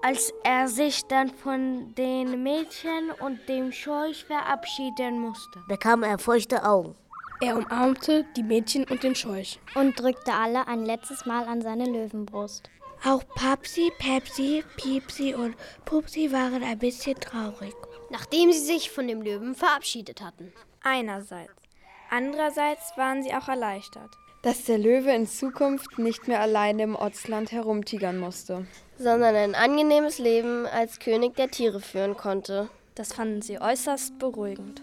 Als 0.00 0.32
er 0.44 0.68
sich 0.68 1.02
dann 1.06 1.30
von 1.30 1.92
den 1.96 2.42
Mädchen 2.44 3.10
und 3.20 3.48
dem 3.48 3.72
Scheuch 3.72 4.24
verabschieden 4.24 5.18
musste, 5.18 5.60
bekam 5.66 6.04
er 6.04 6.18
feuchte 6.18 6.64
Augen. 6.64 6.94
Er 7.40 7.56
umarmte 7.56 8.24
die 8.36 8.42
Mädchen 8.44 8.84
und 8.84 9.02
den 9.02 9.14
Scheuch 9.14 9.58
und 9.74 9.98
drückte 9.98 10.32
alle 10.32 10.66
ein 10.68 10.84
letztes 10.84 11.26
Mal 11.26 11.46
an 11.46 11.62
seine 11.62 11.86
Löwenbrust. 11.86 12.70
Auch 13.04 13.22
Papsi, 13.36 13.92
Pepsi, 13.98 14.64
Piepsi 14.76 15.34
und 15.34 15.56
Pupsi 15.84 16.32
waren 16.32 16.62
ein 16.64 16.78
bisschen 16.78 17.18
traurig. 17.18 17.74
Nachdem 18.10 18.52
sie 18.52 18.58
sich 18.58 18.90
von 18.90 19.06
dem 19.06 19.22
Löwen 19.22 19.54
verabschiedet 19.54 20.20
hatten. 20.20 20.52
Einerseits. 20.82 21.67
Andererseits 22.10 22.96
waren 22.96 23.22
sie 23.22 23.34
auch 23.34 23.48
erleichtert, 23.48 24.10
dass 24.40 24.64
der 24.64 24.78
Löwe 24.78 25.10
in 25.10 25.26
Zukunft 25.26 25.98
nicht 25.98 26.26
mehr 26.26 26.40
alleine 26.40 26.84
im 26.84 26.96
Ortsland 26.96 27.52
herumtigern 27.52 28.18
musste, 28.18 28.66
sondern 28.96 29.34
ein 29.36 29.54
angenehmes 29.54 30.18
Leben 30.18 30.64
als 30.64 31.00
König 31.00 31.36
der 31.36 31.50
Tiere 31.50 31.80
führen 31.80 32.16
konnte. 32.16 32.70
Das 32.94 33.12
fanden 33.12 33.42
sie 33.42 33.60
äußerst 33.60 34.18
beruhigend. 34.18 34.80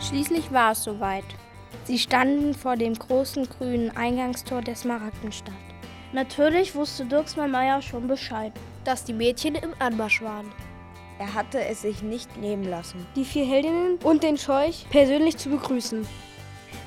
Schließlich 0.00 0.50
war 0.50 0.72
es 0.72 0.82
soweit. 0.82 1.24
Sie 1.84 1.98
standen 1.98 2.54
vor 2.54 2.76
dem 2.76 2.94
großen 2.94 3.46
grünen 3.50 3.94
Eingangstor 3.94 4.62
der 4.62 4.76
Smaragdenstadt. 4.76 5.52
Natürlich 6.12 6.74
wusste 6.74 7.04
Dirksmann 7.04 7.50
Meier 7.50 7.82
schon 7.82 8.06
Bescheid, 8.06 8.52
dass 8.84 9.04
die 9.04 9.12
Mädchen 9.12 9.54
im 9.56 9.72
Anmarsch 9.78 10.22
waren. 10.22 10.52
Er 11.18 11.34
hatte 11.34 11.64
es 11.64 11.82
sich 11.82 12.02
nicht 12.02 12.36
nehmen 12.36 12.64
lassen, 12.64 13.06
die 13.16 13.24
vier 13.24 13.46
Heldinnen 13.46 13.98
und 14.04 14.22
den 14.22 14.36
Scheuch 14.36 14.86
persönlich 14.90 15.36
zu 15.36 15.48
begrüßen. 15.48 16.06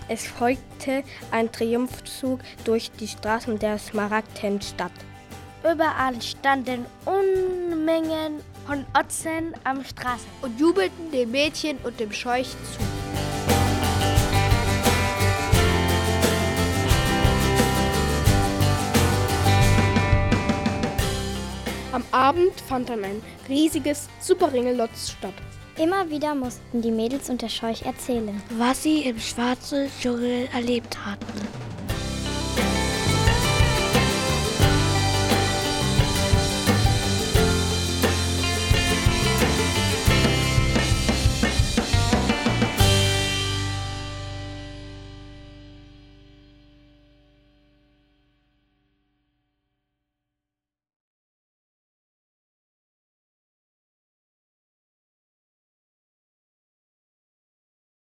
Es 0.08 0.26
folgte 0.26 1.04
ein 1.32 1.52
Triumphzug 1.52 2.40
durch 2.64 2.92
die 2.92 3.08
Straßen 3.08 3.60
der 3.60 3.78
Smaragdenstadt. 3.78 4.92
Überall 5.64 6.22
standen 6.22 6.86
Unmengen 7.06 8.42
von 8.66 8.86
Otzen 8.98 9.54
am 9.64 9.84
Straßen 9.84 10.30
und 10.42 10.60
jubelten 10.60 11.12
den 11.12 11.32
Mädchen 11.32 11.78
und 11.84 12.00
dem 12.00 12.12
Scheuch 12.12 12.50
zu. 12.50 12.99
Am 22.00 22.06
Abend 22.18 22.54
fand 22.62 22.88
dann 22.88 23.04
ein 23.04 23.22
riesiges 23.50 24.08
Superringelotz 24.22 25.12
statt. 25.18 25.34
Immer 25.78 26.10
wieder 26.10 26.34
mussten 26.34 26.82
die 26.82 26.92
Mädels 26.92 27.30
und 27.30 27.42
der 27.42 27.50
Scheuch 27.50 27.82
erzählen, 27.82 28.42
was 28.58 28.84
sie 28.84 29.02
im 29.02 29.20
schwarzen 29.20 29.90
Dschungel 30.00 30.48
erlebt 30.54 30.98
hatten. 31.06 31.26